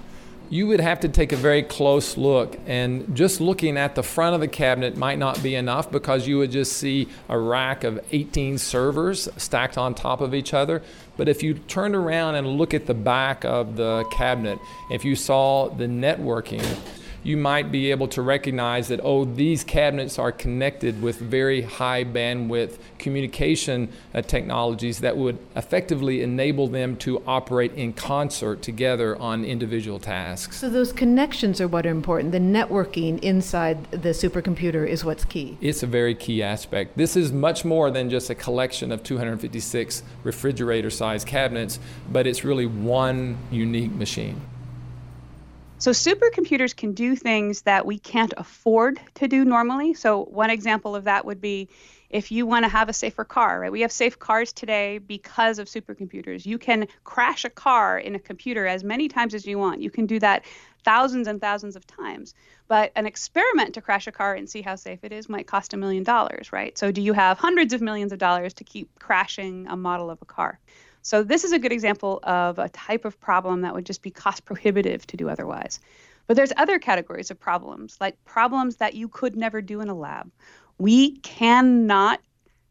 You 0.49 0.67
would 0.67 0.79
have 0.79 0.99
to 1.01 1.09
take 1.09 1.31
a 1.31 1.35
very 1.35 1.61
close 1.61 2.17
look. 2.17 2.57
And 2.65 3.15
just 3.15 3.41
looking 3.41 3.77
at 3.77 3.95
the 3.95 4.03
front 4.03 4.35
of 4.35 4.41
the 4.41 4.47
cabinet 4.47 4.95
might 4.95 5.19
not 5.19 5.41
be 5.43 5.55
enough 5.55 5.91
because 5.91 6.27
you 6.27 6.37
would 6.37 6.51
just 6.51 6.73
see 6.73 7.07
a 7.29 7.37
rack 7.37 7.83
of 7.83 7.99
18 8.11 8.57
servers 8.57 9.27
stacked 9.37 9.77
on 9.77 9.93
top 9.93 10.21
of 10.21 10.33
each 10.33 10.53
other. 10.53 10.81
But 11.17 11.27
if 11.27 11.43
you 11.43 11.55
turned 11.55 11.95
around 11.95 12.35
and 12.35 12.47
look 12.47 12.73
at 12.73 12.85
the 12.85 12.93
back 12.93 13.43
of 13.43 13.75
the 13.75 14.05
cabinet, 14.11 14.59
if 14.91 15.03
you 15.03 15.15
saw 15.15 15.69
the 15.69 15.85
networking, 15.85 16.63
you 17.27 17.35
might 17.35 17.73
be 17.73 17.91
able 17.91 18.07
to 18.07 18.21
recognize 18.21 18.87
that, 18.87 19.01
oh, 19.03 19.25
these 19.25 19.61
cabinets 19.61 20.17
are 20.17 20.31
connected 20.31 21.01
with 21.01 21.17
very 21.17 21.61
high 21.61 22.01
bandwidth 22.01 22.77
communication 22.99 23.91
uh, 24.13 24.21
technologies 24.21 25.01
that 25.01 25.17
would 25.17 25.37
effectively 25.57 26.21
enable 26.21 26.69
them 26.69 26.95
to 26.95 27.21
operate 27.27 27.73
in 27.73 27.91
concert 27.91 28.61
together 28.61 29.17
on 29.17 29.43
individual 29.43 29.99
tasks. 29.99 30.55
So, 30.55 30.69
those 30.69 30.93
connections 30.93 31.59
are 31.59 31.67
what 31.67 31.85
are 31.85 31.89
important. 31.89 32.31
The 32.31 32.39
networking 32.39 33.19
inside 33.21 33.91
the 33.91 34.09
supercomputer 34.09 34.87
is 34.87 35.03
what's 35.03 35.25
key. 35.25 35.57
It's 35.59 35.83
a 35.83 35.87
very 35.87 36.15
key 36.15 36.41
aspect. 36.41 36.97
This 36.97 37.17
is 37.17 37.33
much 37.33 37.65
more 37.65 37.91
than 37.91 38.09
just 38.09 38.29
a 38.29 38.35
collection 38.35 38.89
of 38.89 39.03
256 39.03 40.01
refrigerator 40.23 40.89
sized 40.89 41.27
cabinets, 41.27 41.77
but 42.09 42.25
it's 42.25 42.45
really 42.45 42.65
one 42.65 43.37
unique 43.51 43.91
machine. 43.91 44.39
So, 45.79 45.91
supercomputers 45.91 46.75
can 46.75 46.93
do 46.93 47.15
things 47.15 47.61
that 47.63 47.85
we 47.85 47.99
can't 47.99 48.33
afford 48.35 48.99
to 49.15 49.27
do 49.27 49.45
normally. 49.45 49.93
So, 49.93 50.23
one 50.25 50.49
example 50.49 50.95
of 50.95 51.03
that 51.03 51.23
would 51.25 51.39
be 51.39 51.69
if 52.09 52.31
you 52.31 52.45
want 52.45 52.63
to 52.63 52.69
have 52.69 52.89
a 52.89 52.93
safer 52.93 53.23
car, 53.23 53.59
right? 53.59 53.71
We 53.71 53.81
have 53.81 53.91
safe 53.91 54.17
cars 54.17 54.53
today 54.53 54.97
because 54.97 55.59
of 55.59 55.67
supercomputers. 55.67 56.45
You 56.45 56.57
can 56.57 56.87
crash 57.03 57.45
a 57.45 57.49
car 57.49 57.99
in 57.99 58.15
a 58.15 58.19
computer 58.19 58.65
as 58.65 58.83
many 58.83 59.07
times 59.07 59.33
as 59.33 59.45
you 59.45 59.59
want. 59.59 59.81
You 59.81 59.91
can 59.91 60.05
do 60.05 60.19
that 60.19 60.45
thousands 60.83 61.27
and 61.27 61.41
thousands 61.41 61.75
of 61.75 61.85
times. 61.85 62.33
But 62.67 62.91
an 62.95 63.05
experiment 63.05 63.75
to 63.75 63.81
crash 63.81 64.07
a 64.07 64.11
car 64.11 64.33
and 64.33 64.49
see 64.49 64.61
how 64.61 64.75
safe 64.75 65.03
it 65.03 65.11
is 65.11 65.29
might 65.29 65.47
cost 65.47 65.73
a 65.73 65.77
million 65.77 66.03
dollars, 66.03 66.51
right? 66.51 66.77
So, 66.77 66.91
do 66.91 67.01
you 67.01 67.13
have 67.13 67.37
hundreds 67.37 67.73
of 67.73 67.81
millions 67.81 68.11
of 68.11 68.17
dollars 68.19 68.55
to 68.55 68.63
keep 68.63 68.97
crashing 68.99 69.67
a 69.67 69.77
model 69.77 70.09
of 70.09 70.19
a 70.21 70.25
car? 70.25 70.59
So 71.07 71.23
this 71.23 71.45
is 71.45 71.53
a 71.53 71.59
good 71.59 71.71
example 71.71 72.19
of 72.23 72.59
a 72.59 72.67
type 72.67 73.05
of 73.05 73.17
problem 73.21 73.61
that 73.61 73.73
would 73.73 73.85
just 73.85 74.01
be 74.01 74.11
cost 74.11 74.43
prohibitive 74.43 75.07
to 75.07 75.15
do 75.15 75.29
otherwise. 75.29 75.79
But 76.27 76.35
there's 76.35 76.51
other 76.57 76.79
categories 76.79 77.31
of 77.31 77.39
problems, 77.39 77.95
like 78.01 78.21
problems 78.25 78.75
that 78.75 78.93
you 78.93 79.07
could 79.07 79.37
never 79.37 79.61
do 79.61 79.79
in 79.79 79.87
a 79.87 79.93
lab. 79.93 80.29
We 80.77 81.19
cannot 81.19 82.19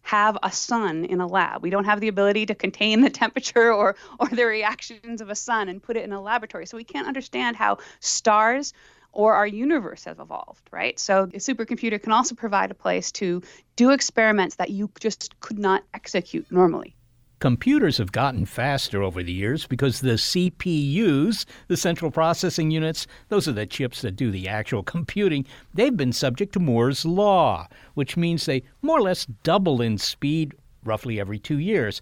have 0.02 0.36
a 0.42 0.52
sun 0.52 1.06
in 1.06 1.22
a 1.22 1.26
lab. 1.26 1.62
We 1.62 1.70
don't 1.70 1.86
have 1.86 2.00
the 2.00 2.08
ability 2.08 2.44
to 2.44 2.54
contain 2.54 3.00
the 3.00 3.08
temperature 3.22 3.72
or 3.72 3.96
or 4.20 4.28
the 4.28 4.44
reactions 4.44 5.22
of 5.22 5.30
a 5.30 5.34
sun 5.34 5.70
and 5.70 5.82
put 5.82 5.96
it 5.96 6.04
in 6.04 6.12
a 6.12 6.20
laboratory. 6.20 6.66
So 6.66 6.76
we 6.76 6.84
can't 6.84 7.08
understand 7.08 7.56
how 7.56 7.78
stars 8.00 8.74
or 9.12 9.32
our 9.32 9.46
universe 9.46 10.04
have 10.04 10.20
evolved, 10.20 10.68
right? 10.70 10.98
So 10.98 11.22
a 11.22 11.38
supercomputer 11.38 12.02
can 12.02 12.12
also 12.12 12.34
provide 12.34 12.70
a 12.70 12.74
place 12.74 13.12
to 13.12 13.42
do 13.76 13.92
experiments 13.92 14.56
that 14.56 14.68
you 14.68 14.90
just 15.00 15.40
could 15.40 15.58
not 15.58 15.84
execute 15.94 16.52
normally. 16.52 16.95
Computers 17.38 17.98
have 17.98 18.12
gotten 18.12 18.46
faster 18.46 19.02
over 19.02 19.22
the 19.22 19.32
years 19.32 19.66
because 19.66 20.00
the 20.00 20.12
CPUs, 20.12 21.44
the 21.68 21.76
central 21.76 22.10
processing 22.10 22.70
units, 22.70 23.06
those 23.28 23.46
are 23.46 23.52
the 23.52 23.66
chips 23.66 24.00
that 24.00 24.16
do 24.16 24.30
the 24.30 24.48
actual 24.48 24.82
computing, 24.94 25.44
they've 25.74 25.96
been 25.96 26.14
subject 26.14 26.54
to 26.54 26.60
Moore's 26.60 27.04
Law, 27.04 27.68
which 27.92 28.16
means 28.16 28.46
they 28.46 28.62
more 28.80 28.98
or 28.98 29.02
less 29.02 29.26
double 29.42 29.82
in 29.82 29.98
speed 29.98 30.54
roughly 30.82 31.20
every 31.20 31.38
two 31.38 31.58
years. 31.58 32.00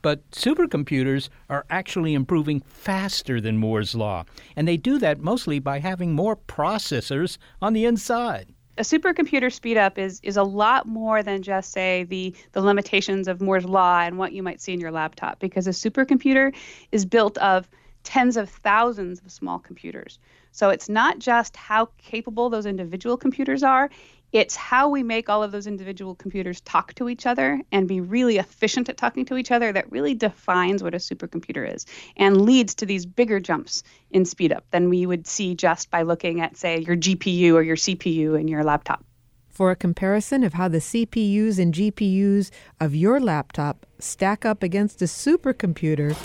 But 0.00 0.30
supercomputers 0.30 1.28
are 1.50 1.66
actually 1.68 2.14
improving 2.14 2.60
faster 2.60 3.38
than 3.38 3.58
Moore's 3.58 3.94
Law, 3.94 4.24
and 4.56 4.66
they 4.66 4.78
do 4.78 4.98
that 4.98 5.20
mostly 5.20 5.58
by 5.58 5.80
having 5.80 6.14
more 6.14 6.36
processors 6.36 7.36
on 7.60 7.74
the 7.74 7.84
inside 7.84 8.54
a 8.80 8.82
supercomputer 8.82 9.52
speed 9.52 9.76
up 9.76 9.98
is 9.98 10.20
is 10.22 10.38
a 10.38 10.42
lot 10.42 10.86
more 10.86 11.22
than 11.22 11.42
just 11.42 11.70
say 11.70 12.04
the 12.04 12.34
the 12.52 12.62
limitations 12.62 13.28
of 13.28 13.38
Moore's 13.42 13.66
law 13.66 14.00
and 14.00 14.16
what 14.16 14.32
you 14.32 14.42
might 14.42 14.58
see 14.58 14.72
in 14.72 14.80
your 14.80 14.90
laptop 14.90 15.38
because 15.38 15.66
a 15.66 15.70
supercomputer 15.70 16.54
is 16.90 17.04
built 17.04 17.36
of 17.38 17.68
tens 18.04 18.38
of 18.38 18.48
thousands 18.48 19.20
of 19.20 19.30
small 19.30 19.58
computers. 19.58 20.18
So 20.52 20.70
it's 20.70 20.88
not 20.88 21.18
just 21.18 21.56
how 21.56 21.90
capable 21.98 22.48
those 22.48 22.64
individual 22.64 23.18
computers 23.18 23.62
are, 23.62 23.90
it's 24.32 24.54
how 24.54 24.88
we 24.88 25.02
make 25.02 25.28
all 25.28 25.42
of 25.42 25.52
those 25.52 25.66
individual 25.66 26.14
computers 26.14 26.60
talk 26.60 26.94
to 26.94 27.08
each 27.08 27.26
other 27.26 27.60
and 27.72 27.88
be 27.88 28.00
really 28.00 28.38
efficient 28.38 28.88
at 28.88 28.96
talking 28.96 29.24
to 29.26 29.36
each 29.36 29.50
other 29.50 29.72
that 29.72 29.90
really 29.90 30.14
defines 30.14 30.82
what 30.82 30.94
a 30.94 30.98
supercomputer 30.98 31.74
is 31.74 31.86
and 32.16 32.42
leads 32.42 32.74
to 32.76 32.86
these 32.86 33.06
bigger 33.06 33.40
jumps 33.40 33.82
in 34.10 34.24
speed 34.24 34.52
up 34.52 34.64
than 34.70 34.88
we 34.88 35.06
would 35.06 35.26
see 35.26 35.54
just 35.54 35.90
by 35.90 36.02
looking 36.02 36.40
at, 36.40 36.56
say, 36.56 36.78
your 36.78 36.96
GPU 36.96 37.54
or 37.54 37.62
your 37.62 37.76
CPU 37.76 38.38
in 38.38 38.48
your 38.48 38.62
laptop. 38.62 39.04
For 39.48 39.70
a 39.70 39.76
comparison 39.76 40.44
of 40.44 40.54
how 40.54 40.68
the 40.68 40.78
CPUs 40.78 41.58
and 41.58 41.74
GPUs 41.74 42.50
of 42.78 42.94
your 42.94 43.20
laptop 43.20 43.84
stack 43.98 44.44
up 44.44 44.62
against 44.62 45.02
a 45.02 45.06
supercomputer, 45.06 46.16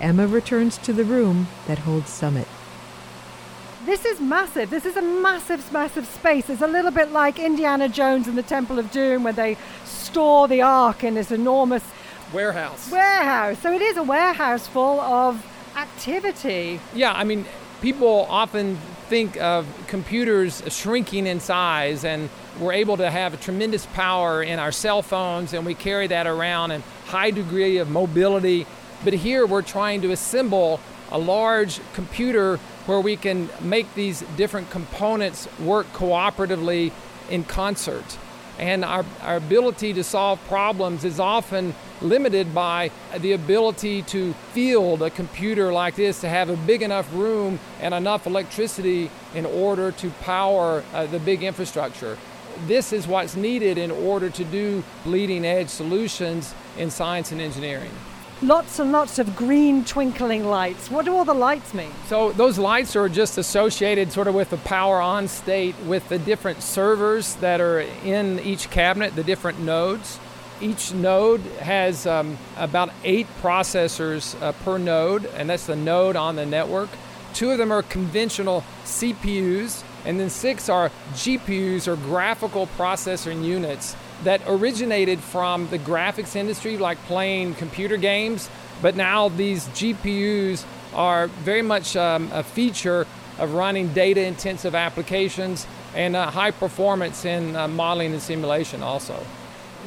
Emma 0.00 0.26
returns 0.26 0.78
to 0.78 0.92
the 0.92 1.04
room 1.04 1.46
that 1.68 1.78
holds 1.78 2.10
Summit. 2.10 2.48
This 3.84 4.04
is 4.04 4.20
massive. 4.20 4.70
This 4.70 4.86
is 4.86 4.96
a 4.96 5.02
massive, 5.02 5.72
massive 5.72 6.06
space. 6.06 6.48
It's 6.48 6.62
a 6.62 6.68
little 6.68 6.92
bit 6.92 7.10
like 7.10 7.40
Indiana 7.40 7.88
Jones 7.88 8.28
and 8.28 8.38
the 8.38 8.42
Temple 8.42 8.78
of 8.78 8.92
Doom, 8.92 9.24
where 9.24 9.32
they 9.32 9.56
store 9.84 10.46
the 10.46 10.62
Ark 10.62 11.02
in 11.02 11.14
this 11.14 11.32
enormous 11.32 11.82
warehouse. 12.32 12.92
Warehouse. 12.92 13.58
So 13.58 13.72
it 13.72 13.82
is 13.82 13.96
a 13.96 14.04
warehouse 14.04 14.68
full 14.68 15.00
of 15.00 15.44
activity. 15.76 16.78
Yeah, 16.94 17.12
I 17.12 17.24
mean, 17.24 17.44
people 17.80 18.26
often 18.30 18.76
think 19.08 19.36
of 19.38 19.66
computers 19.88 20.62
shrinking 20.68 21.26
in 21.26 21.40
size, 21.40 22.04
and 22.04 22.30
we're 22.60 22.74
able 22.74 22.96
to 22.98 23.10
have 23.10 23.34
a 23.34 23.36
tremendous 23.36 23.86
power 23.86 24.44
in 24.44 24.60
our 24.60 24.70
cell 24.70 25.02
phones, 25.02 25.54
and 25.54 25.66
we 25.66 25.74
carry 25.74 26.06
that 26.06 26.28
around 26.28 26.70
and 26.70 26.84
high 27.06 27.32
degree 27.32 27.78
of 27.78 27.90
mobility. 27.90 28.64
But 29.02 29.14
here 29.14 29.44
we're 29.44 29.62
trying 29.62 30.02
to 30.02 30.12
assemble 30.12 30.78
a 31.10 31.18
large 31.18 31.80
computer 31.94 32.60
where 32.86 33.00
we 33.00 33.16
can 33.16 33.48
make 33.60 33.92
these 33.94 34.20
different 34.36 34.70
components 34.70 35.48
work 35.60 35.86
cooperatively 35.92 36.92
in 37.30 37.44
concert. 37.44 38.18
And 38.58 38.84
our, 38.84 39.04
our 39.22 39.36
ability 39.36 39.94
to 39.94 40.04
solve 40.04 40.38
problems 40.46 41.04
is 41.04 41.18
often 41.18 41.74
limited 42.00 42.54
by 42.54 42.90
the 43.16 43.32
ability 43.32 44.02
to 44.02 44.34
field 44.52 45.02
a 45.02 45.10
computer 45.10 45.72
like 45.72 45.96
this 45.96 46.20
to 46.20 46.28
have 46.28 46.50
a 46.50 46.56
big 46.56 46.82
enough 46.82 47.12
room 47.14 47.58
and 47.80 47.94
enough 47.94 48.26
electricity 48.26 49.10
in 49.34 49.46
order 49.46 49.90
to 49.92 50.10
power 50.20 50.84
uh, 50.92 51.06
the 51.06 51.18
big 51.18 51.42
infrastructure. 51.42 52.18
This 52.66 52.92
is 52.92 53.06
what's 53.06 53.36
needed 53.36 53.78
in 53.78 53.90
order 53.90 54.28
to 54.28 54.44
do 54.44 54.84
leading 55.06 55.44
edge 55.46 55.68
solutions 55.68 56.54
in 56.76 56.90
science 56.90 57.32
and 57.32 57.40
engineering 57.40 57.90
lots 58.42 58.78
and 58.78 58.92
lots 58.92 59.18
of 59.18 59.36
green 59.36 59.84
twinkling 59.84 60.44
lights. 60.44 60.90
What 60.90 61.04
do 61.04 61.14
all 61.14 61.24
the 61.24 61.34
lights 61.34 61.72
mean? 61.74 61.92
So 62.06 62.32
those 62.32 62.58
lights 62.58 62.96
are 62.96 63.08
just 63.08 63.38
associated 63.38 64.12
sort 64.12 64.26
of 64.26 64.34
with 64.34 64.50
the 64.50 64.56
power 64.58 65.00
on 65.00 65.28
state 65.28 65.76
with 65.86 66.08
the 66.08 66.18
different 66.18 66.62
servers 66.62 67.36
that 67.36 67.60
are 67.60 67.80
in 67.80 68.40
each 68.40 68.70
cabinet, 68.70 69.14
the 69.14 69.24
different 69.24 69.60
nodes. 69.60 70.18
Each 70.60 70.92
node 70.92 71.40
has 71.60 72.06
um, 72.06 72.38
about 72.56 72.90
eight 73.04 73.26
processors 73.40 74.40
uh, 74.40 74.52
per 74.64 74.78
node, 74.78 75.26
and 75.26 75.50
that's 75.50 75.66
the 75.66 75.76
node 75.76 76.14
on 76.14 76.36
the 76.36 76.46
network. 76.46 76.90
Two 77.34 77.50
of 77.50 77.58
them 77.58 77.72
are 77.72 77.82
conventional 77.82 78.62
CPUs, 78.84 79.82
and 80.04 80.20
then 80.20 80.30
six 80.30 80.68
are 80.68 80.90
GPUs 81.14 81.88
or 81.88 81.96
graphical 81.96 82.66
processing 82.66 83.42
units 83.42 83.96
that 84.24 84.42
originated 84.46 85.20
from 85.20 85.68
the 85.68 85.78
graphics 85.78 86.36
industry, 86.36 86.78
like 86.78 86.98
playing 87.04 87.54
computer 87.54 87.96
games, 87.96 88.48
but 88.80 88.96
now 88.96 89.28
these 89.28 89.66
GPUs 89.68 90.64
are 90.94 91.28
very 91.28 91.62
much 91.62 91.96
um, 91.96 92.30
a 92.32 92.42
feature 92.42 93.06
of 93.38 93.54
running 93.54 93.92
data 93.92 94.24
intensive 94.24 94.74
applications 94.74 95.66
and 95.94 96.14
uh, 96.16 96.30
high 96.30 96.50
performance 96.50 97.24
in 97.24 97.56
uh, 97.56 97.66
modeling 97.68 98.12
and 98.12 98.22
simulation 98.22 98.82
also. 98.82 99.24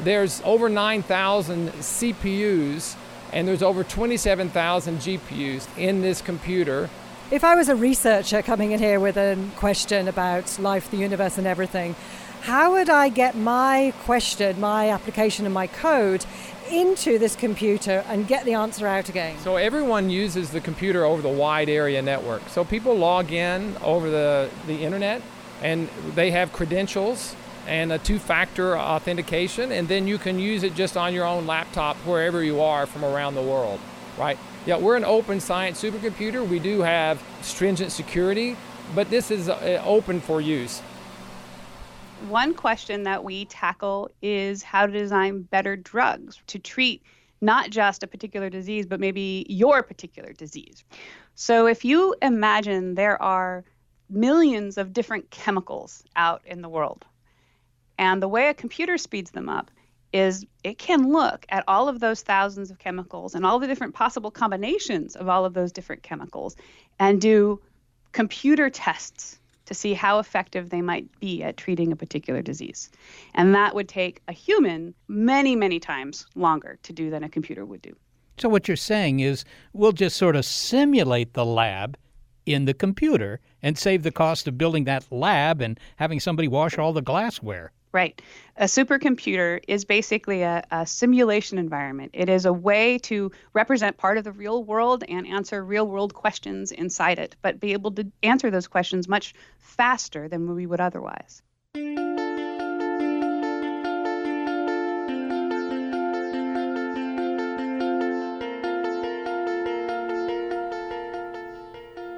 There's 0.04 0.42
over 0.44 0.68
9,000 0.68 1.70
CPUs 1.70 2.96
and 3.32 3.48
there's 3.48 3.64
over 3.64 3.84
27,000 3.84 4.98
GPUs 4.98 5.68
in 5.78 6.02
this 6.02 6.22
computer. 6.22 6.90
If 7.32 7.44
I 7.44 7.56
was 7.56 7.70
a 7.70 7.76
researcher 7.76 8.42
coming 8.42 8.72
in 8.72 8.80
here 8.80 9.00
with 9.00 9.18
a 9.18 9.38
question 9.56 10.08
about 10.08 10.58
life, 10.60 10.92
the 10.92 10.98
universe, 10.98 11.38
and 11.38 11.48
everything, 11.48 11.96
how 12.46 12.74
would 12.74 12.92
I 12.92 13.10
get 13.10 13.36
my 13.36 13.92
question, 14.04 14.60
my 14.60 14.92
application, 14.92 15.46
and 15.46 15.54
my 15.54 15.66
code 15.66 16.28
into 16.70 17.18
this 17.18 17.36
computer 17.36 18.06
and 18.08 18.28
get 18.28 18.46
the 18.46 18.54
answer 18.54 18.86
out 18.86 19.10
again? 19.10 19.36
So 19.40 19.56
everyone 19.56 20.12
uses 20.12 20.52
the 20.52 20.62
computer 20.62 21.04
over 21.06 21.24
the 21.24 21.30
wide 21.30 21.70
area 21.70 22.04
network. 22.04 22.48
So 22.50 22.64
people 22.64 22.96
log 22.96 23.32
in 23.32 23.76
over 23.82 24.12
the, 24.12 24.52
the 24.68 24.84
internet 24.84 25.24
and 25.64 25.90
they 26.14 26.30
have 26.32 26.54
credentials 26.54 27.36
and 27.66 27.92
a 27.92 27.98
two 27.98 28.20
factor 28.20 28.78
authentication, 28.78 29.72
and 29.72 29.88
then 29.88 30.06
you 30.06 30.20
can 30.20 30.38
use 30.38 30.62
it 30.62 30.76
just 30.76 30.96
on 30.96 31.16
your 31.16 31.26
own 31.26 31.48
laptop 31.48 31.96
wherever 32.06 32.44
you 32.44 32.62
are 32.62 32.86
from 32.86 33.04
around 33.04 33.34
the 33.34 33.42
world, 33.42 33.80
right? 34.20 34.38
Yeah, 34.68 34.78
we're 34.78 34.98
an 34.98 35.04
open 35.04 35.40
science 35.40 35.82
supercomputer. 35.82 36.48
We 36.48 36.60
do 36.60 36.82
have 36.82 37.24
stringent 37.42 37.92
security, 37.92 38.56
but 38.94 39.10
this 39.10 39.32
is 39.32 39.50
uh, 39.50 39.82
open 39.84 40.22
for 40.22 40.42
use. 40.42 40.84
One 42.18 42.54
question 42.54 43.04
that 43.04 43.24
we 43.24 43.46
tackle 43.46 44.10
is 44.22 44.64
how 44.64 44.86
to 44.86 44.92
design 44.92 45.42
better 45.42 45.76
drugs 45.76 46.42
to 46.48 46.60
treat 46.60 47.04
not 47.42 47.70
just 47.70 48.04
a 48.04 48.08
particular 48.08 48.50
disease, 48.50 48.86
but 48.86 49.00
maybe 49.00 49.46
your 49.50 49.84
particular 49.84 50.34
disease. 50.34 50.84
So 51.36 51.68
if 51.68 51.84
you 51.84 52.16
imagine 52.22 52.96
there 52.96 53.22
are 53.22 53.66
millions 54.10 54.78
of 54.78 54.94
different 54.94 55.30
chemicals 55.30 56.04
out 56.16 56.42
in 56.46 56.62
the 56.62 56.70
world, 56.70 57.06
and 57.98 58.22
the 58.22 58.28
way 58.28 58.48
a 58.48 58.54
computer 58.54 58.98
speeds 58.98 59.32
them 59.32 59.50
up 59.50 59.72
is 60.14 60.46
it 60.64 60.78
can 60.78 61.12
look 61.12 61.46
at 61.50 61.64
all 61.68 61.90
of 61.90 62.00
those 62.00 62.22
thousands 62.22 62.72
of 62.72 62.80
chemicals 62.80 63.36
and 63.36 63.46
all 63.46 63.60
the 63.60 63.68
different 63.68 63.94
possible 63.94 64.32
combinations 64.32 65.16
of 65.16 65.28
all 65.28 65.44
of 65.44 65.54
those 65.54 65.74
different 65.74 66.04
chemicals 66.04 66.56
and 67.00 67.20
do 67.20 67.60
computer 68.14 68.70
tests 68.70 69.40
to 69.66 69.74
see 69.74 69.94
how 69.94 70.20
effective 70.20 70.70
they 70.70 70.82
might 70.82 71.08
be 71.20 71.44
at 71.44 71.58
treating 71.58 71.92
a 71.92 71.96
particular 71.96 72.42
disease. 72.42 72.90
And 73.34 73.54
that 73.56 73.76
would 73.76 73.90
take 73.90 74.22
a 74.28 74.32
human 74.32 74.94
many, 75.08 75.56
many 75.56 75.80
times 75.80 76.26
longer 76.36 76.78
to 76.84 76.94
do 76.94 77.10
than 77.10 77.24
a 77.24 77.30
computer 77.30 77.66
would 77.66 77.82
do. 77.82 77.96
So, 78.38 78.50
what 78.50 78.68
you're 78.68 78.78
saying 78.78 79.22
is 79.22 79.46
we'll 79.74 79.94
just 79.94 80.18
sort 80.18 80.36
of 80.36 80.46
simulate 80.46 81.34
the 81.34 81.46
lab 81.46 81.98
in 82.46 82.66
the 82.66 82.74
computer 82.74 83.40
and 83.62 83.78
save 83.78 84.04
the 84.04 84.12
cost 84.12 84.48
of 84.48 84.58
building 84.58 84.84
that 84.84 85.06
lab 85.12 85.62
and 85.62 85.80
having 85.96 86.20
somebody 86.20 86.48
wash 86.48 86.78
all 86.78 86.94
the 86.94 87.02
glassware. 87.02 87.72
Right. 87.96 88.22
A 88.58 88.66
supercomputer 88.66 89.62
is 89.70 89.86
basically 89.86 90.42
a, 90.42 90.66
a, 90.70 90.86
simulation 90.86 91.58
environment. 91.58 92.12
It 92.14 92.28
is 92.28 92.46
a 92.46 92.52
way 92.52 92.98
to 93.04 93.32
represent 93.54 93.96
part 93.96 94.18
of 94.18 94.26
the 94.26 94.34
real 94.34 94.66
world 94.66 95.06
and 95.08 95.26
answer 95.26 95.64
real 95.64 95.88
world 95.88 96.14
questions 96.14 96.74
inside 96.74 97.20
it, 97.20 97.38
but 97.42 97.62
be 97.62 97.72
able 97.72 97.92
to 97.92 98.12
answer 98.22 98.52
those 98.52 98.68
questions 98.68 99.08
much 99.08 99.34
faster 99.60 100.28
than 100.28 100.54
we 100.54 100.66
would 100.66 100.82
otherwise. 100.82 101.42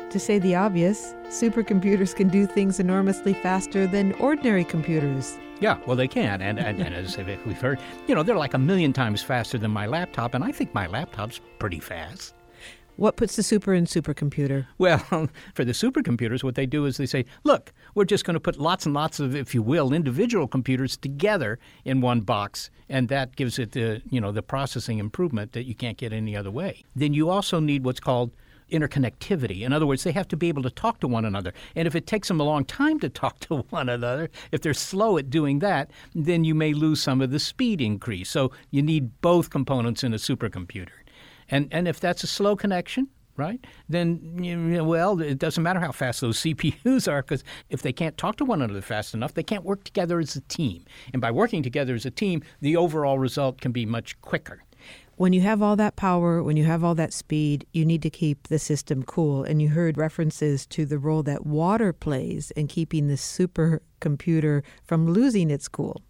To 0.10 0.19
say 0.19 0.39
the 0.39 0.55
obvious, 0.55 1.13
supercomputers 1.27 2.15
can 2.15 2.29
do 2.29 2.48
things 2.48 2.79
enormously 2.79 3.36
faster 3.36 3.86
than 3.86 4.13
ordinary 4.13 4.63
computers. 4.63 5.38
Yeah, 5.59 5.79
well, 5.85 5.95
they 5.95 6.07
can. 6.07 6.41
And, 6.41 6.59
and, 6.59 6.79
and 6.79 6.93
as 6.93 7.17
we've 7.17 7.59
heard, 7.59 7.79
you 8.07 8.13
know, 8.13 8.23
they're 8.23 8.37
like 8.37 8.53
a 8.53 8.59
million 8.59 8.93
times 8.93 9.23
faster 9.23 9.57
than 9.57 9.71
my 9.71 9.87
laptop, 9.87 10.33
and 10.33 10.43
I 10.43 10.51
think 10.51 10.73
my 10.73 10.87
laptop's 10.87 11.41
pretty 11.59 11.79
fast. 11.79 12.33
What 12.97 13.15
puts 13.15 13.35
the 13.35 13.43
super 13.43 13.75
in 13.75 13.85
supercomputer? 13.85 14.65
Well, 14.79 14.97
for 15.53 15.63
the 15.63 15.71
supercomputers, 15.71 16.43
what 16.43 16.55
they 16.55 16.65
do 16.65 16.85
is 16.85 16.97
they 16.97 17.05
say, 17.05 17.25
look, 17.43 17.71
we're 17.93 18.05
just 18.05 18.25
going 18.25 18.33
to 18.33 18.39
put 18.39 18.59
lots 18.59 18.85
and 18.85 18.93
lots 18.95 19.19
of, 19.19 19.35
if 19.35 19.53
you 19.53 19.61
will, 19.61 19.93
individual 19.93 20.47
computers 20.47 20.97
together 20.97 21.59
in 21.85 22.01
one 22.01 22.21
box, 22.21 22.71
and 22.89 23.07
that 23.09 23.35
gives 23.35 23.59
it 23.59 23.73
the, 23.73 24.01
you 24.09 24.19
know, 24.19 24.31
the 24.31 24.41
processing 24.41 24.97
improvement 24.97 25.51
that 25.51 25.65
you 25.65 25.75
can't 25.75 25.97
get 25.97 26.11
any 26.11 26.35
other 26.35 26.49
way. 26.49 26.83
Then 26.95 27.13
you 27.13 27.29
also 27.29 27.59
need 27.59 27.83
what's 27.83 27.99
called 27.99 28.31
interconnectivity. 28.71 29.62
In 29.62 29.74
other 29.74 29.86
words, 29.86 30.03
they 30.03 30.12
have 30.12 30.27
to 30.29 30.38
be 30.38 30.47
able 30.50 30.63
to 30.63 30.69
talk 30.69 31.00
to 31.01 31.07
one 31.07 31.25
another. 31.25 31.53
And 31.75 31.88
if 31.88 31.95
it 31.95 32.07
takes 32.07 32.27
them 32.27 32.39
a 32.39 32.43
long 32.43 32.65
time 32.65 33.00
to 33.00 33.09
talk 33.17 33.39
to 33.41 33.57
one 33.69 33.89
another, 33.89 34.29
if 34.51 34.62
they're 34.62 34.74
slow 34.74 35.17
at 35.17 35.29
doing 35.29 35.59
that, 35.59 35.91
then 36.13 36.43
you 36.43 36.55
may 36.55 36.74
lose 36.74 37.01
some 37.01 37.21
of 37.21 37.31
the 37.31 37.39
speed 37.39 37.81
increase. 37.81 38.29
So 38.29 38.51
you 38.71 38.81
need 38.81 39.21
both 39.21 39.50
components 39.50 40.03
in 40.03 40.13
a 40.13 40.17
supercomputer. 40.17 40.89
And, 41.50 41.67
and 41.71 41.88
if 41.88 42.00
that's 42.00 42.24
a 42.24 42.27
slow 42.27 42.55
connection, 42.55 43.07
right? 43.38 43.63
Then, 43.88 44.43
you 44.43 44.57
know, 44.57 44.83
well, 44.83 45.21
it 45.21 45.38
doesn't 45.38 45.63
matter 45.63 45.79
how 45.79 45.91
fast 45.91 46.21
those 46.21 46.39
CPUs 46.41 47.09
are 47.09 47.21
because 47.21 47.43
if 47.69 47.81
they 47.81 47.93
can't 47.93 48.17
talk 48.17 48.36
to 48.38 48.45
one 48.45 48.62
another 48.62 48.81
fast 48.81 49.13
enough, 49.13 49.33
they 49.33 49.43
can't 49.43 49.63
work 49.63 49.83
together 49.83 50.19
as 50.19 50.36
a 50.36 50.41
team. 50.41 50.83
And 51.13 51.21
by 51.21 51.31
working 51.31 51.63
together 51.63 51.95
as 51.95 52.05
a 52.05 52.12
team, 52.12 52.41
the 52.62 52.75
overall 52.75 53.19
result 53.19 53.62
can 53.62 53.71
be 53.71 53.86
much 53.86 54.19
quicker 54.21 54.63
when 55.17 55.33
you 55.33 55.41
have 55.41 55.63
all 55.63 55.75
that 55.75 55.95
power, 55.95 56.41
when 56.43 56.58
you 56.58 56.63
have 56.65 56.84
all 56.84 56.95
that 56.95 57.12
speed, 57.12 57.65
you 57.73 57.86
need 57.86 58.03
to 58.03 58.10
keep 58.10 58.47
the 58.47 58.60
system 58.60 59.03
cool. 59.03 59.43
And 59.43 59.62
you 59.62 59.69
heard 59.69 59.97
references 59.97 60.65
to 60.67 60.86
the 60.86 60.99
role 60.99 61.23
that 61.23 61.45
water 61.45 61.91
plays 61.91 62.51
in 62.51 62.67
keeping 62.67 63.08
the 63.08 63.15
supercomputer 63.15 64.63
from 64.84 65.08
losing 65.08 65.49
its 65.49 65.67
cool. 65.67 66.01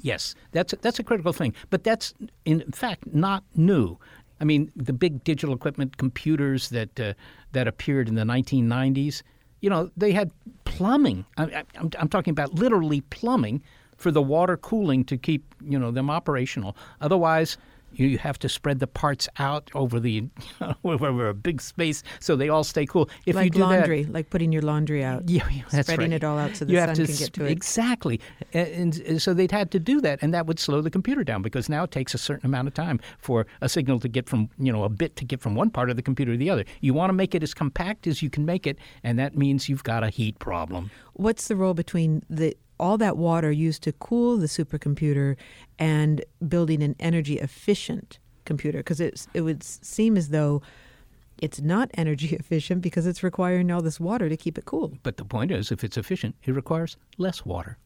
Yes, 0.00 0.34
that's 0.52 0.74
that's 0.80 0.98
a 0.98 1.04
critical 1.04 1.32
thing. 1.32 1.54
But 1.70 1.84
that's 1.84 2.14
in 2.44 2.70
fact 2.72 3.12
not 3.12 3.44
new. 3.54 3.96
I 4.40 4.44
mean, 4.44 4.70
the 4.76 4.92
big 4.92 5.24
digital 5.24 5.54
equipment 5.54 5.96
computers 5.96 6.68
that 6.70 6.98
uh, 7.00 7.14
that 7.52 7.66
appeared 7.66 8.08
in 8.08 8.14
the 8.14 8.22
1990s, 8.22 9.22
you 9.60 9.70
know, 9.70 9.90
they 9.96 10.12
had 10.12 10.30
plumbing. 10.64 11.24
I, 11.36 11.64
am 11.74 12.08
talking 12.08 12.32
about 12.32 12.54
literally 12.54 13.00
plumbing 13.02 13.62
for 13.96 14.12
the 14.12 14.22
water 14.22 14.56
cooling 14.56 15.04
to 15.04 15.16
keep 15.16 15.54
you 15.60 15.78
know 15.78 15.90
them 15.90 16.10
operational. 16.10 16.76
Otherwise, 17.00 17.56
you 17.98 18.18
have 18.18 18.38
to 18.38 18.48
spread 18.48 18.78
the 18.78 18.86
parts 18.86 19.28
out 19.38 19.70
over 19.74 20.00
the 20.00 20.24
over 20.84 21.28
a 21.28 21.34
big 21.34 21.60
space 21.60 22.02
so 22.20 22.36
they 22.36 22.48
all 22.48 22.64
stay 22.64 22.86
cool. 22.86 23.08
If 23.26 23.36
like 23.36 23.44
you 23.44 23.50
do 23.50 23.60
laundry, 23.60 24.04
that, 24.04 24.12
like 24.12 24.30
putting 24.30 24.52
your 24.52 24.62
laundry 24.62 25.04
out, 25.04 25.28
yeah, 25.28 25.46
that's 25.70 25.86
spreading 25.86 26.10
right. 26.10 26.22
it 26.22 26.24
all 26.24 26.38
out 26.38 26.56
so 26.56 26.64
the 26.64 26.72
you 26.72 26.78
sun 26.78 26.94
to 26.94 27.06
can 27.06 27.16
get 27.16 27.32
to 27.34 27.44
it. 27.44 27.50
Exactly, 27.50 28.20
and, 28.52 28.96
and, 29.00 29.22
so 29.22 29.34
they'd 29.34 29.52
had 29.52 29.70
to 29.72 29.78
do 29.78 30.00
that, 30.00 30.18
and 30.22 30.32
that 30.32 30.46
would 30.46 30.58
slow 30.58 30.80
the 30.80 30.90
computer 30.90 31.24
down 31.24 31.42
because 31.42 31.68
now 31.68 31.84
it 31.84 31.90
takes 31.90 32.14
a 32.14 32.18
certain 32.18 32.46
amount 32.46 32.68
of 32.68 32.74
time 32.74 33.00
for 33.18 33.46
a 33.60 33.68
signal 33.68 34.00
to 34.00 34.08
get 34.08 34.28
from 34.28 34.48
you 34.58 34.72
know 34.72 34.84
a 34.84 34.88
bit 34.88 35.16
to 35.16 35.24
get 35.24 35.40
from 35.40 35.54
one 35.54 35.70
part 35.70 35.90
of 35.90 35.96
the 35.96 36.02
computer 36.02 36.32
to 36.32 36.38
the 36.38 36.50
other. 36.50 36.64
You 36.80 36.94
want 36.94 37.10
to 37.10 37.14
make 37.14 37.34
it 37.34 37.42
as 37.42 37.54
compact 37.54 38.06
as 38.06 38.22
you 38.22 38.30
can 38.30 38.44
make 38.44 38.66
it, 38.66 38.78
and 39.02 39.18
that 39.18 39.36
means 39.36 39.68
you've 39.68 39.84
got 39.84 40.04
a 40.04 40.10
heat 40.10 40.38
problem. 40.38 40.90
What's 41.14 41.48
the 41.48 41.56
role 41.56 41.74
between 41.74 42.22
the 42.30 42.56
all 42.78 42.98
that 42.98 43.16
water 43.16 43.50
used 43.50 43.82
to 43.82 43.92
cool 43.92 44.36
the 44.36 44.46
supercomputer 44.46 45.36
and 45.78 46.24
building 46.46 46.82
an 46.82 46.96
energy 46.98 47.38
efficient 47.38 48.18
computer 48.44 48.78
because 48.78 49.00
it 49.00 49.26
it 49.34 49.42
would 49.42 49.62
seem 49.62 50.16
as 50.16 50.28
though 50.30 50.62
it's 51.40 51.60
not 51.60 51.90
energy 51.94 52.34
efficient 52.36 52.82
because 52.82 53.06
it's 53.06 53.22
requiring 53.22 53.70
all 53.70 53.82
this 53.82 54.00
water 54.00 54.28
to 54.28 54.36
keep 54.36 54.58
it 54.58 54.64
cool. 54.64 54.92
But 55.02 55.16
the 55.16 55.24
point 55.24 55.50
is, 55.50 55.70
if 55.70 55.84
it's 55.84 55.96
efficient, 55.96 56.34
it 56.44 56.52
requires 56.52 56.96
less 57.16 57.44
water. 57.44 57.78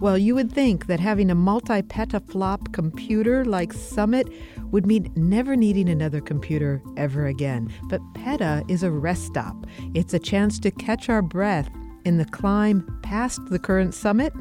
Well, 0.00 0.16
you 0.16 0.36
would 0.36 0.52
think 0.52 0.86
that 0.86 1.00
having 1.00 1.28
a 1.28 1.34
multi 1.34 1.82
petaflop 1.82 2.72
computer 2.72 3.44
like 3.44 3.72
Summit 3.72 4.28
would 4.70 4.86
mean 4.86 5.12
never 5.16 5.56
needing 5.56 5.88
another 5.88 6.20
computer 6.20 6.80
ever 6.96 7.26
again. 7.26 7.72
But 7.88 8.00
PETA 8.14 8.64
is 8.68 8.84
a 8.84 8.92
rest 8.92 9.24
stop. 9.24 9.66
It's 9.94 10.14
a 10.14 10.20
chance 10.20 10.60
to 10.60 10.70
catch 10.70 11.08
our 11.08 11.22
breath 11.22 11.68
in 12.04 12.16
the 12.16 12.24
climb 12.26 13.00
past 13.02 13.40
the 13.46 13.58
current 13.58 13.92
summit. 13.92 14.32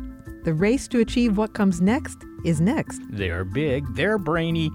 The 0.44 0.54
race 0.54 0.88
to 0.90 1.00
achieve 1.00 1.38
what 1.38 1.56
comes 1.56 1.82
next 1.82 2.24
is 2.46 2.62
next. 2.62 3.02
They're 3.10 3.44
big, 3.44 3.84
they're 3.96 4.20
brainy, 4.20 4.70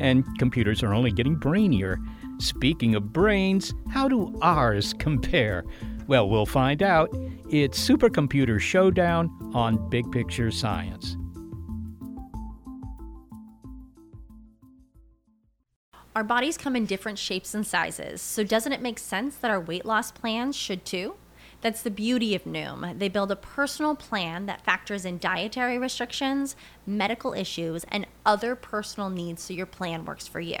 and 0.00 0.24
computers 0.38 0.82
are 0.82 0.92
only 0.92 1.12
getting 1.12 1.36
brainier. 1.36 1.96
Speaking 2.38 2.94
of 2.94 3.12
brains, 3.12 3.72
how 3.90 4.06
do 4.06 4.38
ours 4.42 4.92
compare? 4.98 5.64
Well, 6.06 6.28
we'll 6.28 6.46
find 6.46 6.82
out. 6.82 7.10
It's 7.50 7.78
Supercomputer 7.88 8.60
Showdown 8.60 9.30
on 9.56 9.88
Big 9.88 10.12
Picture 10.12 10.50
Science. 10.50 11.16
Our 16.14 16.22
bodies 16.22 16.58
come 16.58 16.76
in 16.76 16.84
different 16.84 17.18
shapes 17.18 17.54
and 17.54 17.66
sizes, 17.66 18.20
so 18.20 18.44
doesn't 18.44 18.72
it 18.72 18.82
make 18.82 18.98
sense 18.98 19.36
that 19.36 19.50
our 19.50 19.60
weight 19.60 19.86
loss 19.86 20.12
plans 20.12 20.54
should 20.54 20.84
too? 20.84 21.14
That's 21.62 21.82
the 21.82 21.90
beauty 21.90 22.34
of 22.34 22.44
Noom. 22.44 22.98
They 22.98 23.08
build 23.08 23.30
a 23.30 23.36
personal 23.36 23.94
plan 23.94 24.44
that 24.44 24.64
factors 24.64 25.06
in 25.06 25.18
dietary 25.18 25.78
restrictions, 25.78 26.54
medical 26.86 27.32
issues, 27.32 27.84
and 27.88 28.06
other 28.26 28.54
personal 28.56 29.08
needs 29.08 29.42
so 29.42 29.54
your 29.54 29.64
plan 29.64 30.04
works 30.04 30.28
for 30.28 30.40
you. 30.40 30.60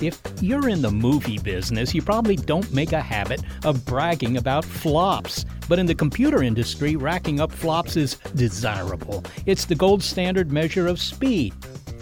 If 0.00 0.20
you're 0.40 0.68
in 0.68 0.80
the 0.80 0.92
movie 0.92 1.38
business, 1.38 1.92
you 1.92 2.02
probably 2.02 2.36
don't 2.36 2.72
make 2.72 2.92
a 2.92 3.00
habit 3.00 3.42
of 3.64 3.84
bragging 3.84 4.36
about 4.36 4.64
flops. 4.64 5.44
But 5.68 5.80
in 5.80 5.86
the 5.86 5.94
computer 5.94 6.42
industry, 6.42 6.94
racking 6.94 7.40
up 7.40 7.50
flops 7.50 7.96
is 7.96 8.14
desirable. 8.36 9.24
It's 9.44 9.64
the 9.64 9.74
gold 9.74 10.02
standard 10.02 10.52
measure 10.52 10.86
of 10.86 11.00
speed. 11.00 11.52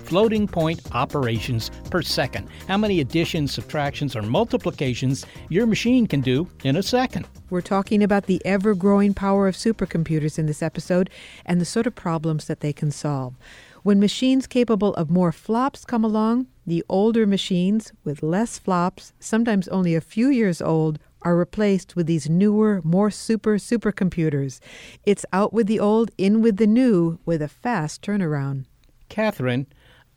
Floating 0.04 0.46
point 0.46 0.82
operations 0.92 1.70
per 1.90 2.02
second. 2.02 2.48
How 2.68 2.76
many 2.76 3.00
additions, 3.00 3.52
subtractions, 3.52 4.14
or 4.14 4.20
multiplications 4.20 5.24
your 5.48 5.66
machine 5.66 6.06
can 6.06 6.20
do 6.20 6.46
in 6.64 6.76
a 6.76 6.82
second. 6.82 7.26
We're 7.48 7.62
talking 7.62 8.02
about 8.02 8.26
the 8.26 8.44
ever 8.44 8.74
growing 8.74 9.14
power 9.14 9.48
of 9.48 9.56
supercomputers 9.56 10.38
in 10.38 10.46
this 10.46 10.62
episode 10.62 11.08
and 11.46 11.60
the 11.60 11.64
sort 11.64 11.86
of 11.86 11.94
problems 11.94 12.46
that 12.46 12.60
they 12.60 12.74
can 12.74 12.90
solve. 12.90 13.36
When 13.82 13.98
machines 14.00 14.46
capable 14.46 14.94
of 14.94 15.10
more 15.10 15.32
flops 15.32 15.84
come 15.84 16.04
along, 16.04 16.46
the 16.66 16.84
older 16.88 17.26
machines 17.26 17.92
with 18.04 18.22
less 18.22 18.58
flops, 18.58 19.12
sometimes 19.20 19.68
only 19.68 19.94
a 19.94 20.00
few 20.00 20.28
years 20.28 20.60
old, 20.60 20.98
are 21.22 21.36
replaced 21.36 21.96
with 21.96 22.06
these 22.06 22.28
newer, 22.28 22.80
more 22.84 23.10
super 23.10 23.56
supercomputers. 23.56 24.60
It's 25.04 25.24
out 25.32 25.52
with 25.52 25.66
the 25.66 25.80
old, 25.80 26.10
in 26.18 26.42
with 26.42 26.56
the 26.56 26.66
new, 26.66 27.18
with 27.24 27.40
a 27.42 27.48
fast 27.48 28.02
turnaround. 28.02 28.66
Katherine, 29.08 29.66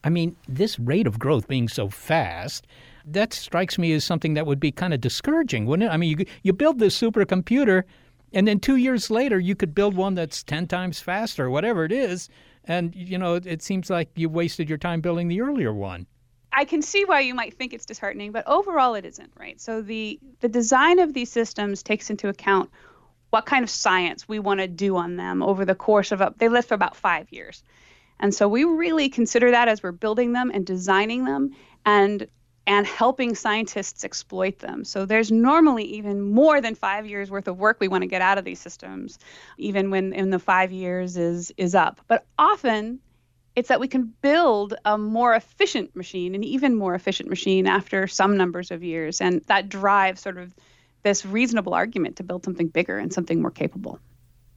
I 0.03 0.09
mean, 0.09 0.35
this 0.47 0.79
rate 0.79 1.07
of 1.07 1.19
growth 1.19 1.47
being 1.47 1.67
so 1.67 1.89
fast, 1.89 2.65
that 3.05 3.33
strikes 3.33 3.77
me 3.77 3.93
as 3.93 4.03
something 4.03 4.33
that 4.33 4.45
would 4.45 4.59
be 4.59 4.71
kind 4.71 4.93
of 4.93 5.01
discouraging, 5.01 5.65
wouldn't 5.65 5.89
it? 5.89 5.93
I 5.93 5.97
mean, 5.97 6.19
you, 6.19 6.25
you 6.43 6.53
build 6.53 6.79
this 6.79 6.99
supercomputer, 6.99 7.83
and 8.33 8.47
then 8.47 8.59
two 8.59 8.75
years 8.75 9.09
later, 9.09 9.39
you 9.39 9.55
could 9.55 9.73
build 9.73 9.95
one 9.95 10.15
that's 10.15 10.43
10 10.43 10.67
times 10.67 10.99
faster, 10.99 11.49
whatever 11.49 11.85
it 11.85 11.91
is. 11.91 12.29
And, 12.65 12.93
you 12.95 13.17
know, 13.17 13.35
it 13.35 13.61
seems 13.61 13.89
like 13.89 14.09
you 14.15 14.29
wasted 14.29 14.69
your 14.69 14.77
time 14.77 15.01
building 15.01 15.27
the 15.27 15.41
earlier 15.41 15.73
one. 15.73 16.05
I 16.51 16.65
can 16.65 16.81
see 16.81 17.05
why 17.05 17.21
you 17.21 17.33
might 17.33 17.53
think 17.53 17.73
it's 17.73 17.85
disheartening, 17.85 18.31
but 18.31 18.47
overall 18.47 18.95
it 18.95 19.05
isn't, 19.05 19.31
right? 19.37 19.59
So 19.59 19.81
the 19.81 20.19
the 20.39 20.49
design 20.49 20.99
of 20.99 21.13
these 21.13 21.31
systems 21.31 21.83
takes 21.83 22.09
into 22.09 22.27
account 22.27 22.69
what 23.29 23.45
kind 23.45 23.63
of 23.63 23.69
science 23.69 24.27
we 24.27 24.39
want 24.39 24.59
to 24.59 24.67
do 24.67 24.97
on 24.97 25.15
them 25.15 25.43
over 25.43 25.63
the 25.63 25.75
course 25.75 26.11
of 26.11 26.21
a, 26.21 26.33
they 26.37 26.49
live 26.49 26.65
for 26.65 26.73
about 26.73 26.95
5 26.95 27.27
years. 27.31 27.63
And 28.19 28.33
so 28.33 28.47
we 28.47 28.63
really 28.63 29.09
consider 29.09 29.51
that 29.51 29.67
as 29.67 29.83
we're 29.83 29.91
building 29.91 30.33
them 30.33 30.51
and 30.53 30.65
designing 30.65 31.25
them 31.25 31.55
and 31.85 32.27
and 32.67 32.85
helping 32.85 33.33
scientists 33.33 34.03
exploit 34.03 34.59
them. 34.59 34.83
So 34.85 35.05
there's 35.05 35.31
normally 35.31 35.85
even 35.85 36.21
more 36.21 36.61
than 36.61 36.75
5 36.75 37.07
years 37.07 37.31
worth 37.31 37.47
of 37.47 37.57
work 37.57 37.77
we 37.79 37.87
want 37.87 38.03
to 38.03 38.07
get 38.07 38.21
out 38.21 38.37
of 38.37 38.45
these 38.45 38.59
systems 38.59 39.17
even 39.57 39.89
when 39.89 40.13
in 40.13 40.29
the 40.29 40.39
5 40.39 40.71
years 40.71 41.17
is 41.17 41.51
is 41.57 41.75
up. 41.75 42.01
But 42.07 42.25
often 42.37 42.99
it's 43.59 43.67
that 43.67 43.81
we 43.81 43.89
can 43.89 44.13
build 44.21 44.73
a 44.85 44.97
more 44.97 45.35
efficient 45.35 45.93
machine, 45.93 46.33
an 46.33 46.45
even 46.45 46.75
more 46.75 46.95
efficient 46.95 47.29
machine 47.29 47.67
after 47.67 48.07
some 48.07 48.37
numbers 48.37 48.71
of 48.71 48.83
years. 48.85 49.19
And 49.19 49.41
that 49.47 49.67
drives 49.67 50.21
sort 50.21 50.37
of 50.37 50.55
this 51.03 51.25
reasonable 51.25 51.73
argument 51.73 52.15
to 52.15 52.23
build 52.23 52.45
something 52.45 52.67
bigger 52.69 52.97
and 52.97 53.11
something 53.11 53.41
more 53.41 53.51
capable. 53.51 53.99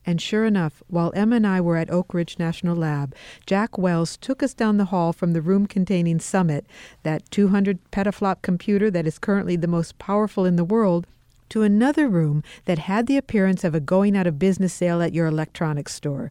And 0.07 0.21
sure 0.21 0.45
enough, 0.45 0.85
while 0.87 1.13
Emma 1.17 1.37
and 1.37 1.47
I 1.47 1.61
were 1.61 1.77
at 1.77 1.91
Oak 1.91 2.15
Ridge 2.15 2.39
National 2.39 2.77
Lab, 2.77 3.15
Jack 3.45 3.77
Wells 3.77 4.17
took 4.17 4.41
us 4.41 4.55
down 4.55 4.77
the 4.77 4.87
hall 4.87 5.13
from 5.13 5.33
the 5.33 5.43
room 5.43 5.67
containing 5.67 6.21
Summit, 6.21 6.65
that 7.03 7.29
200 7.33 7.79
petaflop 7.91 8.43
computer 8.43 8.89
that 8.89 9.07
is 9.07 9.19
currently 9.19 9.57
the 9.57 9.67
most 9.67 9.99
powerful 9.99 10.45
in 10.45 10.55
the 10.55 10.65
world, 10.65 11.09
to 11.49 11.63
another 11.63 12.09
room 12.09 12.43
that 12.65 12.79
had 12.79 13.09
the 13.09 13.17
appearance 13.17 13.65
of 13.65 13.75
a 13.75 13.81
going 13.81 14.17
out 14.17 14.27
of 14.29 14.39
business 14.39 14.73
sale 14.73 15.03
at 15.03 15.13
your 15.13 15.27
electronics 15.27 15.95
store. 15.95 16.31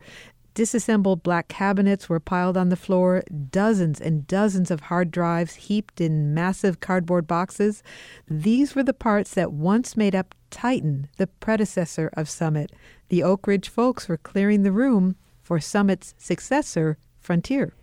Disassembled 0.54 1.24
black 1.24 1.48
cabinets 1.48 2.10
were 2.10 2.20
piled 2.20 2.58
on 2.58 2.70
the 2.70 2.76
floor, 2.76 3.24
dozens 3.50 4.02
and 4.02 4.28
dozens 4.28 4.70
of 4.70 4.82
hard 4.82 5.10
drives 5.10 5.56
heaped 5.56 6.02
in 6.02 6.34
massive 6.34 6.82
cardboard 6.82 7.26
boxes. 7.26 7.82
These 8.28 8.76
were 8.76 8.84
the 8.84 8.94
parts 8.94 9.34
that 9.34 9.54
once 9.54 9.96
made 9.96 10.14
up 10.14 10.36
Titan, 10.50 11.08
the 11.18 11.28
predecessor 11.28 12.10
of 12.14 12.30
Summit. 12.30 12.74
The 13.08 13.24
Oak 13.24 13.48
Ridge 13.48 13.70
folks 13.70 14.10
were 14.10 14.18
clearing 14.18 14.64
the 14.64 14.74
room 14.74 15.16
for 15.42 15.60
Summit's 15.60 16.14
successor, 16.18 16.98
Frontier. 17.20 17.74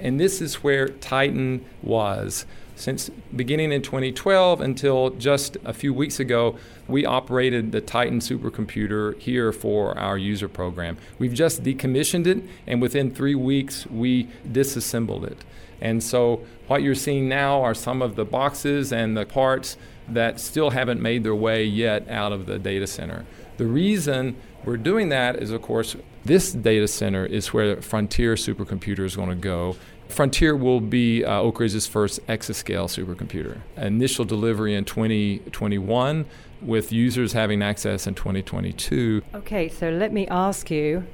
And 0.00 0.18
this 0.18 0.40
is 0.40 0.64
where 0.64 0.88
Titan 0.88 1.64
was. 1.82 2.46
Since 2.76 3.10
beginning 3.34 3.72
in 3.72 3.82
2012 3.82 4.60
until 4.60 5.10
just 5.10 5.56
a 5.64 5.72
few 5.72 5.94
weeks 5.94 6.18
ago, 6.18 6.58
we 6.88 7.06
operated 7.06 7.72
the 7.72 7.80
Titan 7.80 8.18
supercomputer 8.18 9.18
here 9.18 9.52
for 9.52 9.96
our 9.96 10.18
user 10.18 10.48
program. 10.48 10.98
We've 11.18 11.32
just 11.32 11.62
decommissioned 11.62 12.26
it, 12.26 12.42
and 12.66 12.82
within 12.82 13.14
three 13.14 13.36
weeks, 13.36 13.86
we 13.86 14.28
disassembled 14.50 15.24
it. 15.24 15.44
And 15.80 16.02
so, 16.02 16.44
what 16.66 16.82
you're 16.82 16.94
seeing 16.94 17.28
now 17.28 17.62
are 17.62 17.74
some 17.74 18.02
of 18.02 18.16
the 18.16 18.24
boxes 18.24 18.92
and 18.92 19.16
the 19.16 19.26
parts 19.26 19.76
that 20.08 20.40
still 20.40 20.70
haven't 20.70 21.00
made 21.00 21.24
their 21.24 21.34
way 21.34 21.64
yet 21.64 22.08
out 22.08 22.32
of 22.32 22.46
the 22.46 22.58
data 22.58 22.86
center. 22.86 23.24
The 23.56 23.66
reason 23.66 24.36
we're 24.64 24.76
doing 24.76 25.10
that 25.10 25.36
is, 25.36 25.50
of 25.50 25.62
course, 25.62 25.96
this 26.24 26.52
data 26.52 26.88
center 26.88 27.26
is 27.26 27.52
where 27.52 27.80
Frontier 27.82 28.34
supercomputer 28.34 29.00
is 29.00 29.14
going 29.14 29.28
to 29.28 29.34
go. 29.34 29.76
Frontier 30.08 30.54
will 30.56 30.80
be 30.80 31.24
uh, 31.24 31.40
Oak 31.40 31.60
Ridge's 31.60 31.86
first 31.86 32.24
exascale 32.26 32.86
supercomputer. 32.86 33.60
Initial 33.76 34.24
delivery 34.24 34.74
in 34.74 34.84
2021, 34.84 36.26
with 36.62 36.92
users 36.92 37.32
having 37.32 37.62
access 37.62 38.06
in 38.06 38.14
2022. 38.14 39.22
Okay, 39.34 39.68
so 39.68 39.90
let 39.90 40.12
me 40.12 40.26
ask 40.28 40.70
you 40.70 41.04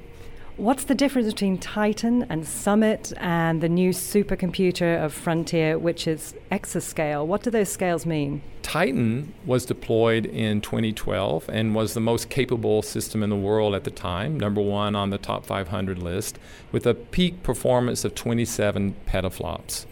What's 0.61 0.83
the 0.83 0.93
difference 0.93 1.27
between 1.27 1.57
Titan 1.57 2.27
and 2.29 2.47
Summit 2.47 3.13
and 3.17 3.61
the 3.61 3.67
new 3.67 3.89
supercomputer 3.89 5.03
of 5.03 5.11
Frontier, 5.11 5.79
which 5.79 6.07
is 6.07 6.35
exascale? 6.51 7.25
What 7.25 7.41
do 7.41 7.49
those 7.49 7.69
scales 7.69 8.05
mean? 8.05 8.43
Titan 8.61 9.33
was 9.43 9.65
deployed 9.65 10.27
in 10.27 10.61
2012 10.61 11.49
and 11.49 11.73
was 11.73 11.95
the 11.95 11.99
most 11.99 12.29
capable 12.29 12.83
system 12.83 13.23
in 13.23 13.31
the 13.31 13.35
world 13.35 13.73
at 13.73 13.85
the 13.85 13.89
time, 13.89 14.39
number 14.39 14.61
one 14.61 14.95
on 14.95 15.09
the 15.09 15.17
top 15.17 15.47
500 15.47 15.97
list, 15.97 16.37
with 16.71 16.85
a 16.85 16.93
peak 16.93 17.41
performance 17.41 18.05
of 18.05 18.13
27 18.13 18.93
petaflops. 19.07 19.87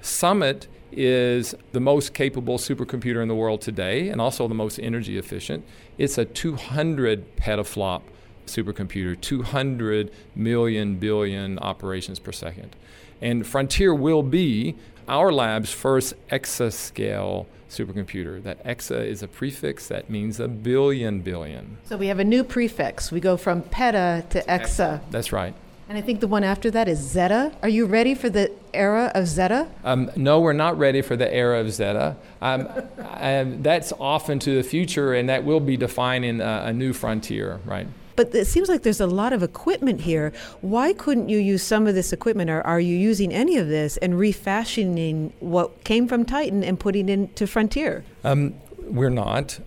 Summit 0.00 0.66
is 0.90 1.54
the 1.70 1.80
most 1.80 2.12
capable 2.12 2.58
supercomputer 2.58 3.22
in 3.22 3.28
the 3.28 3.36
world 3.36 3.60
today 3.60 4.08
and 4.08 4.20
also 4.20 4.48
the 4.48 4.54
most 4.54 4.80
energy 4.80 5.16
efficient. 5.16 5.64
It's 5.96 6.18
a 6.18 6.24
200 6.24 7.36
petaflop 7.36 8.02
supercomputer, 8.48 9.20
200 9.20 10.10
million 10.34 10.96
billion 10.96 11.58
operations 11.58 12.18
per 12.18 12.32
second. 12.32 12.74
And 13.20 13.46
Frontier 13.46 13.94
will 13.94 14.22
be 14.22 14.76
our 15.08 15.32
lab's 15.32 15.72
first 15.72 16.14
exascale 16.28 17.46
supercomputer. 17.68 18.42
That 18.42 18.64
exa 18.64 19.04
is 19.04 19.22
a 19.22 19.28
prefix 19.28 19.88
that 19.88 20.08
means 20.10 20.40
a 20.40 20.48
billion 20.48 21.20
billion. 21.20 21.78
So 21.84 21.96
we 21.96 22.06
have 22.08 22.18
a 22.18 22.24
new 22.24 22.44
prefix. 22.44 23.12
We 23.12 23.20
go 23.20 23.36
from 23.36 23.62
peta 23.62 24.24
to 24.30 24.42
exa. 24.42 25.00
That's 25.10 25.32
right. 25.32 25.54
And 25.88 25.96
I 25.96 26.02
think 26.02 26.20
the 26.20 26.26
one 26.26 26.44
after 26.44 26.70
that 26.72 26.86
is 26.86 27.00
Zetta. 27.00 27.54
Are 27.62 27.68
you 27.68 27.86
ready 27.86 28.14
for 28.14 28.28
the 28.28 28.52
era 28.74 29.10
of 29.14 29.24
Zetta? 29.24 29.70
Um, 29.84 30.10
no, 30.16 30.38
we're 30.38 30.52
not 30.52 30.76
ready 30.76 31.00
for 31.00 31.16
the 31.16 31.32
era 31.32 31.60
of 31.60 31.68
Zetta. 31.68 32.16
Um, 32.42 33.62
that's 33.62 33.94
off 33.98 34.28
into 34.28 34.54
the 34.54 34.62
future, 34.62 35.14
and 35.14 35.30
that 35.30 35.44
will 35.44 35.60
be 35.60 35.78
defining 35.78 36.42
a, 36.42 36.64
a 36.66 36.72
new 36.74 36.92
frontier, 36.92 37.60
right? 37.64 37.86
But 38.18 38.34
it 38.34 38.48
seems 38.48 38.68
like 38.68 38.82
there's 38.82 39.00
a 39.00 39.06
lot 39.06 39.32
of 39.32 39.44
equipment 39.44 40.00
here. 40.00 40.32
Why 40.60 40.92
couldn't 40.92 41.28
you 41.28 41.38
use 41.38 41.62
some 41.62 41.86
of 41.86 41.94
this 41.94 42.12
equipment, 42.12 42.50
or 42.50 42.62
are 42.62 42.80
you 42.80 42.96
using 42.96 43.32
any 43.32 43.56
of 43.58 43.68
this 43.68 43.96
and 43.98 44.18
refashioning 44.18 45.32
what 45.38 45.84
came 45.84 46.08
from 46.08 46.24
Titan 46.24 46.64
and 46.64 46.80
putting 46.80 47.08
into 47.08 47.46
Frontier? 47.46 48.04
Um, 48.24 48.54
we're 48.82 49.08
not. 49.08 49.60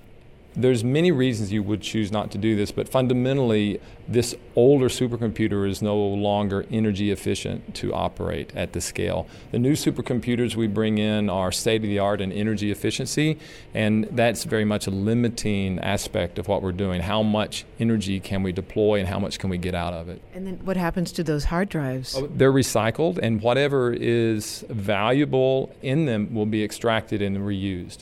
There's 0.54 0.84
many 0.84 1.12
reasons 1.12 1.54
you 1.54 1.64
would 1.64 1.82
choose 1.82 2.12
not 2.12 2.30
to 2.32 2.38
do 2.38 2.58
this, 2.58 2.72
but 2.72 2.90
fundamentally, 2.90 3.80
this 4.06 4.36
older 4.58 4.90
supercomputer 4.90 5.66
is 5.66 5.82
no 5.82 5.98
longer 5.98 6.66
energy 6.70 7.10
efficient 7.10 7.74
to 7.76 7.94
operate 7.94 8.54
at 8.54 8.74
the 8.74 8.82
scale. 8.82 9.28
The 9.52 9.60
new 9.60 9.74
supercomputers 9.74 10.56
we 10.56 10.68
bring 10.68 10.98
in 10.98 11.30
are 11.30 11.54
state 11.54 11.84
of 11.84 11.88
the 11.88 12.00
art 12.00 12.20
in 12.20 12.34
energy 12.34 12.70
efficiency, 12.70 13.38
and 13.74 14.10
that's 14.12 14.44
very 14.44 14.66
much 14.66 14.88
a 14.88 14.92
limiting 14.92 15.80
aspect 15.80 16.38
of 16.38 16.50
what 16.50 16.62
we're 16.62 16.74
doing. 16.74 17.02
How 17.02 17.24
much 17.24 17.64
energy 17.80 18.20
can 18.20 18.44
we 18.44 18.52
deploy 18.52 19.00
and 19.00 19.08
how 19.08 19.20
much 19.20 19.40
can 19.40 19.50
we 19.50 19.58
get 19.58 19.74
out 19.74 19.94
of 19.94 20.10
it? 20.10 20.22
And 20.34 20.46
then 20.46 20.60
what 20.66 20.76
happens 20.76 21.14
to 21.14 21.24
those 21.24 21.46
hard 21.46 21.70
drives? 21.70 22.14
Oh, 22.14 22.28
they're 22.28 22.52
recycled, 22.52 23.20
and 23.24 23.42
whatever 23.42 23.94
is 23.94 24.66
valuable 24.68 25.74
in 25.82 26.08
them 26.08 26.34
will 26.34 26.46
be 26.46 26.62
extracted 26.62 27.22
and 27.22 27.38
reused. 27.38 28.00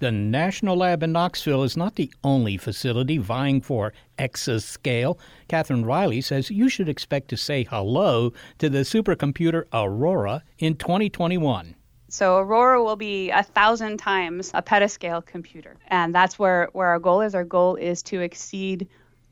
The 0.00 0.10
National 0.10 0.78
Lab 0.78 1.02
in 1.02 1.12
Knoxville 1.12 1.62
is 1.62 1.76
not 1.76 1.96
the 1.96 2.10
only 2.24 2.56
facility 2.56 3.18
vying 3.18 3.60
for 3.60 3.92
exascale. 4.18 5.18
Katherine 5.46 5.84
Riley 5.84 6.22
says 6.22 6.50
you 6.50 6.70
should 6.70 6.88
expect 6.88 7.28
to 7.28 7.36
say 7.36 7.64
hello 7.64 8.32
to 8.60 8.70
the 8.70 8.78
supercomputer 8.78 9.64
Aurora 9.74 10.42
in 10.58 10.76
2021. 10.76 11.74
So 12.08 12.38
Aurora 12.38 12.82
will 12.82 12.96
be 12.96 13.28
a 13.28 13.42
thousand 13.42 13.98
times 13.98 14.50
a 14.54 14.62
petascale 14.62 15.24
computer, 15.26 15.76
and 15.88 16.14
that's 16.14 16.38
where, 16.38 16.70
where 16.72 16.88
our 16.88 16.98
goal 16.98 17.20
is. 17.20 17.34
Our 17.34 17.44
goal 17.44 17.76
is 17.76 18.02
to 18.04 18.22
exceed 18.22 18.88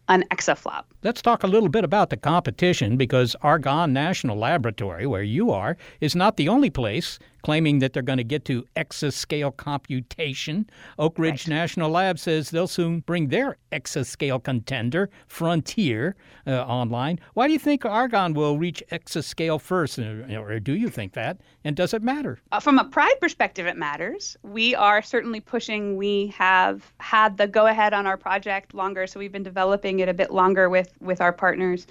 an 0.09 0.25
exaflop. 0.31 0.85
Let's 1.05 1.23
talk 1.23 1.45
a 1.45 1.47
little 1.47 1.69
bit 1.69 1.85
about 1.85 2.11
the 2.11 2.17
competition 2.17 2.97
because 2.97 3.37
Argonne 3.41 3.93
National 3.93 4.37
Laboratory, 4.37 5.07
where 5.07 5.23
you 5.23 5.53
are, 5.53 5.77
is 6.01 6.17
not 6.17 6.37
the 6.37 6.49
only 6.49 6.71
place 6.71 7.21
claiming 7.43 7.79
that 7.79 7.93
they're 7.93 8.03
going 8.03 8.19
to 8.19 8.25
get 8.25 8.45
to 8.47 8.65
exascale 8.77 9.57
computation. 9.57 10.69
Oak 10.99 11.19
Ridge 11.19 11.47
right. 11.47 11.55
National 11.55 11.91
Lab 11.91 12.19
says 12.19 12.51
they'll 12.51 12.67
soon 12.67 13.01
bring 13.01 13.29
their 13.29 13.57
exascale 13.73 14.43
contender, 14.43 15.09
Frontier, 15.27 16.17
uh, 16.47 16.63
online. 16.63 17.19
Why 17.35 17.47
do 17.47 17.53
you 17.53 17.59
think 17.59 17.85
Argonne 17.85 18.35
will 18.35 18.59
reach 18.59 18.83
exascale 18.91 19.61
first, 19.61 19.99
or 19.99 20.61
do 20.61 20.75
you 20.75 20.89
think 20.89 21.13
that? 21.15 21.41
And 21.65 21.77
does 21.77 21.95
it 21.95 22.03
matter? 22.03 22.39
Uh, 22.53 22.61
from 22.61 22.79
a 22.79 22.85
pride 22.85 23.17
perspective, 23.21 23.67
it 23.67 23.77
matters. 23.77 24.37
We 24.43 24.75
are 24.75 25.03
certainly 25.03 25.41
pushing. 25.41 25.97
We 25.97 26.29
have 26.29 26.93
had 26.99 27.37
the 27.37 27.47
go 27.47 27.67
ahead 27.67 27.93
on 27.95 28.07
our 28.07 28.17
project 28.17 28.75
longer, 28.75 29.07
so 29.07 29.19
we've 29.19 29.33
been 29.33 29.43
developing 29.43 30.01
it 30.01 30.09
a 30.09 30.15
bit 30.15 30.31
longer 30.31 30.69
with, 30.69 30.88
with 31.01 31.21
our 31.21 31.33
partners. 31.33 31.87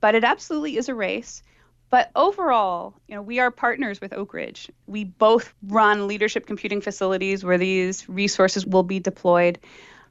But 0.00 0.14
it 0.14 0.24
absolutely 0.24 0.76
is 0.76 0.88
a 0.88 0.94
race. 0.94 1.42
But 1.90 2.10
overall, 2.16 2.94
you 3.06 3.14
know, 3.14 3.22
we 3.22 3.38
are 3.38 3.50
partners 3.50 4.00
with 4.00 4.14
Oak 4.14 4.32
Ridge. 4.32 4.70
We 4.86 5.04
both 5.04 5.52
run 5.62 6.08
leadership 6.08 6.46
computing 6.46 6.80
facilities 6.80 7.44
where 7.44 7.58
these 7.58 8.08
resources 8.08 8.64
will 8.64 8.82
be 8.82 8.98
deployed. 8.98 9.58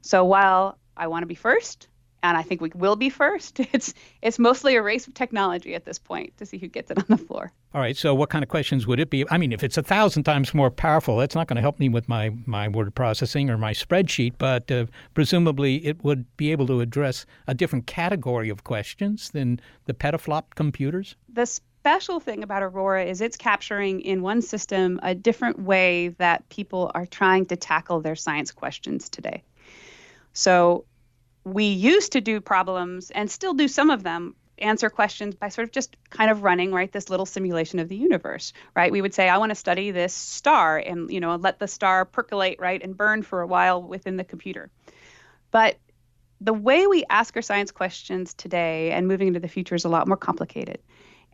So 0.00 0.24
while 0.24 0.78
I 0.96 1.08
want 1.08 1.22
to 1.22 1.26
be 1.26 1.34
first, 1.34 1.88
and 2.22 2.36
I 2.36 2.42
think 2.42 2.60
we 2.60 2.70
will 2.74 2.96
be 2.96 3.10
first. 3.10 3.60
It's 3.72 3.94
it's 4.20 4.38
mostly 4.38 4.76
a 4.76 4.82
race 4.82 5.06
of 5.06 5.14
technology 5.14 5.74
at 5.74 5.84
this 5.84 5.98
point 5.98 6.36
to 6.36 6.46
see 6.46 6.58
who 6.58 6.68
gets 6.68 6.90
it 6.90 6.98
on 6.98 7.04
the 7.08 7.16
floor. 7.16 7.50
All 7.74 7.80
right. 7.80 7.96
So, 7.96 8.14
what 8.14 8.28
kind 8.28 8.42
of 8.42 8.48
questions 8.48 8.86
would 8.86 9.00
it 9.00 9.08
be? 9.08 9.24
I 9.30 9.38
mean, 9.38 9.52
if 9.52 9.64
it's 9.64 9.78
a 9.78 9.82
thousand 9.82 10.24
times 10.24 10.52
more 10.52 10.70
powerful, 10.70 11.16
that's 11.16 11.34
not 11.34 11.46
going 11.46 11.56
to 11.56 11.62
help 11.62 11.78
me 11.78 11.88
with 11.88 12.08
my 12.08 12.30
my 12.44 12.68
word 12.68 12.94
processing 12.94 13.48
or 13.48 13.56
my 13.56 13.72
spreadsheet. 13.72 14.34
But 14.38 14.70
uh, 14.70 14.86
presumably, 15.14 15.84
it 15.86 16.04
would 16.04 16.24
be 16.36 16.52
able 16.52 16.66
to 16.66 16.80
address 16.80 17.24
a 17.46 17.54
different 17.54 17.86
category 17.86 18.50
of 18.50 18.64
questions 18.64 19.30
than 19.30 19.60
the 19.86 19.94
petaflop 19.94 20.54
computers. 20.54 21.16
The 21.32 21.46
special 21.46 22.20
thing 22.20 22.42
about 22.42 22.62
Aurora 22.62 23.04
is 23.04 23.20
it's 23.20 23.36
capturing 23.36 24.00
in 24.02 24.22
one 24.22 24.42
system 24.42 25.00
a 25.02 25.14
different 25.14 25.58
way 25.58 26.08
that 26.18 26.48
people 26.48 26.90
are 26.94 27.06
trying 27.06 27.46
to 27.46 27.56
tackle 27.56 28.00
their 28.00 28.16
science 28.16 28.52
questions 28.52 29.08
today. 29.08 29.42
So 30.32 30.84
we 31.44 31.64
used 31.64 32.12
to 32.12 32.20
do 32.20 32.40
problems 32.40 33.10
and 33.10 33.30
still 33.30 33.54
do 33.54 33.68
some 33.68 33.90
of 33.90 34.02
them 34.02 34.34
answer 34.58 34.90
questions 34.90 35.34
by 35.34 35.48
sort 35.48 35.66
of 35.66 35.72
just 35.72 35.96
kind 36.10 36.30
of 36.30 36.42
running 36.42 36.72
right 36.72 36.92
this 36.92 37.10
little 37.10 37.26
simulation 37.26 37.78
of 37.78 37.88
the 37.88 37.96
universe 37.96 38.52
right? 38.76 38.92
We 38.92 39.00
would 39.00 39.14
say 39.14 39.28
i 39.28 39.38
want 39.38 39.50
to 39.50 39.56
study 39.56 39.90
this 39.90 40.14
star 40.14 40.78
and 40.78 41.10
you 41.10 41.20
know 41.20 41.36
let 41.36 41.58
the 41.58 41.66
star 41.68 42.04
percolate 42.04 42.60
right 42.60 42.82
and 42.82 42.96
burn 42.96 43.22
for 43.22 43.40
a 43.40 43.46
while 43.46 43.82
within 43.82 44.16
the 44.16 44.24
computer. 44.24 44.70
But 45.50 45.78
the 46.40 46.52
way 46.52 46.86
we 46.86 47.04
ask 47.08 47.36
our 47.36 47.42
science 47.42 47.70
questions 47.70 48.34
today 48.34 48.90
and 48.90 49.06
moving 49.06 49.28
into 49.28 49.40
the 49.40 49.48
future 49.48 49.76
is 49.76 49.84
a 49.84 49.88
lot 49.88 50.08
more 50.08 50.16
complicated. 50.16 50.78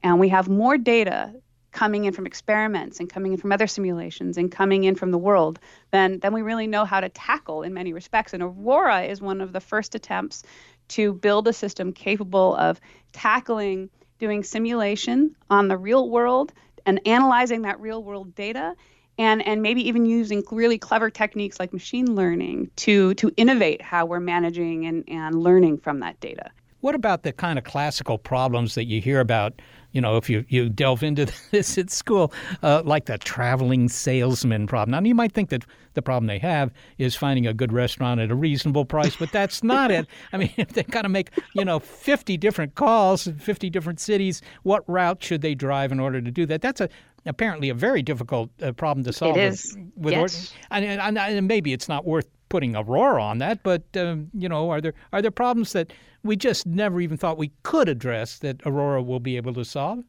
And 0.03 0.21
we 0.21 0.29
have 0.29 0.49
more 0.49 0.77
data 0.77 1.35
coming 1.79 2.07
in 2.07 2.13
from 2.13 2.27
experiments 2.27 2.99
and 2.99 3.09
coming 3.09 3.33
in 3.33 3.39
from 3.39 3.53
other 3.53 3.69
simulations 3.69 4.37
and 4.37 4.51
coming 4.51 4.83
in 4.83 4.97
from 4.97 5.13
the 5.13 5.19
world 5.19 5.61
then 5.93 6.19
than 6.19 6.33
we 6.33 6.43
really 6.43 6.67
know 6.67 6.85
how 6.85 6.99
to 6.99 7.09
tackle 7.09 7.63
in 7.63 7.73
many 7.73 7.93
respects. 7.93 8.35
And 8.35 8.43
Aurora 8.43 9.03
is 9.03 9.23
one 9.23 9.41
of 9.41 9.53
the 9.53 9.61
first 9.61 9.95
attempts 9.95 10.43
to 10.89 11.13
build 11.13 11.47
a 11.47 11.53
system 11.53 11.93
capable 11.93 12.57
of 12.57 12.81
tackling 13.13 13.91
doing 14.19 14.43
simulation 14.43 15.37
on 15.51 15.69
the 15.69 15.77
real 15.77 16.11
world 16.11 16.53
and 16.85 17.01
analyzing 17.07 17.63
that 17.63 17.79
real 17.79 18.03
world 18.03 18.35
data 18.35 18.75
and 19.17 19.47
and 19.47 19.63
maybe 19.63 19.87
even 19.87 20.05
using 20.05 20.43
really 20.51 20.79
clever 20.79 21.11
techniques 21.11 21.61
like 21.61 21.73
machine 21.73 22.17
learning 22.17 22.73
to 22.75 23.15
to 23.15 23.31
innovate 23.37 23.81
how 23.81 24.05
we're 24.05 24.19
managing 24.19 24.85
and, 24.87 25.05
and 25.07 25.41
learning 25.41 25.79
from 25.79 26.01
that 26.01 26.19
data. 26.19 26.51
What 26.81 26.95
about 26.95 27.23
the 27.23 27.33
kind 27.33 27.59
of 27.59 27.65
classical 27.65 28.19
problems 28.19 28.75
that 28.75 28.85
you 28.85 29.01
hear 29.01 29.21
about 29.21 29.61
you 29.93 30.01
know, 30.01 30.17
if 30.17 30.29
you, 30.29 30.45
you 30.49 30.69
delve 30.69 31.03
into 31.03 31.27
this 31.51 31.79
at 31.79 31.91
school, 31.91 32.33
uh, 32.63 32.83
like 32.85 33.07
the 33.07 33.19
traveling 33.19 33.89
salesman 33.89 34.67
problem. 34.67 34.91
Now, 34.91 35.07
you 35.07 35.15
might 35.15 35.33
think 35.33 35.49
that 35.51 35.65
the 35.95 36.03
problem 36.03 36.27
they 36.27 36.39
have 36.39 36.71
is 36.99 37.17
finding 37.17 37.47
a 37.47 37.55
good 37.55 37.73
restaurant 37.73 38.21
at 38.21 38.31
a 38.31 38.35
reasonable 38.35 38.85
price, 38.85 39.17
but 39.17 39.33
that's 39.33 39.63
not 39.65 39.91
it. 39.91 40.07
I 40.33 40.37
mean, 40.37 40.53
if 40.57 40.69
they 40.69 40.83
got 40.83 41.03
to 41.03 41.09
make, 41.09 41.31
you 41.55 41.65
know, 41.65 41.79
50 41.79 42.37
different 42.37 42.75
calls 42.75 43.27
in 43.27 43.39
50 43.39 43.71
different 43.71 44.01
cities, 44.01 44.43
what 44.63 44.85
route 44.89 45.23
should 45.23 45.41
they 45.41 45.55
drive 45.55 45.91
in 45.91 46.01
order 46.01 46.21
to 46.21 46.31
do 46.31 46.47
that? 46.47 46.63
That's 46.63 46.81
a 46.81 46.89
apparently 47.27 47.69
a 47.69 47.75
very 47.75 48.03
difficult 48.03 48.51
uh, 48.63 48.73
problem 48.73 49.05
to 49.05 49.13
solve. 49.13 49.37
It 49.37 49.53
is. 49.53 49.77
With, 49.97 50.05
with 50.05 50.15
yes. 50.15 50.53
Or, 50.71 50.77
and, 50.77 50.85
and, 50.85 51.19
and, 51.19 51.49
maybe 51.49 51.73
it's 51.73 51.89
not 51.89 52.07
worth 52.07 52.27
putting 52.49 52.75
Aurora 52.75 53.23
on 53.23 53.39
that, 53.39 53.63
but 53.63 53.83
um, 53.97 54.31
you 54.33 54.49
know, 54.49 54.71
are 54.71 54.81
there 54.81 54.95
are 55.13 55.21
there 55.21 55.31
problems 55.31 55.73
that 55.73 55.93
we 56.29 56.37
just 56.37 56.67
never 56.67 57.01
even 57.01 57.17
thought 57.17 57.39
we 57.39 57.51
could 57.65 57.89
address 57.89 58.39
that 58.39 58.61
Aurora 58.65 59.03
will 59.03 59.19
be 59.19 59.37
able 59.37 59.55
to 59.55 59.65
solve? 59.65 60.05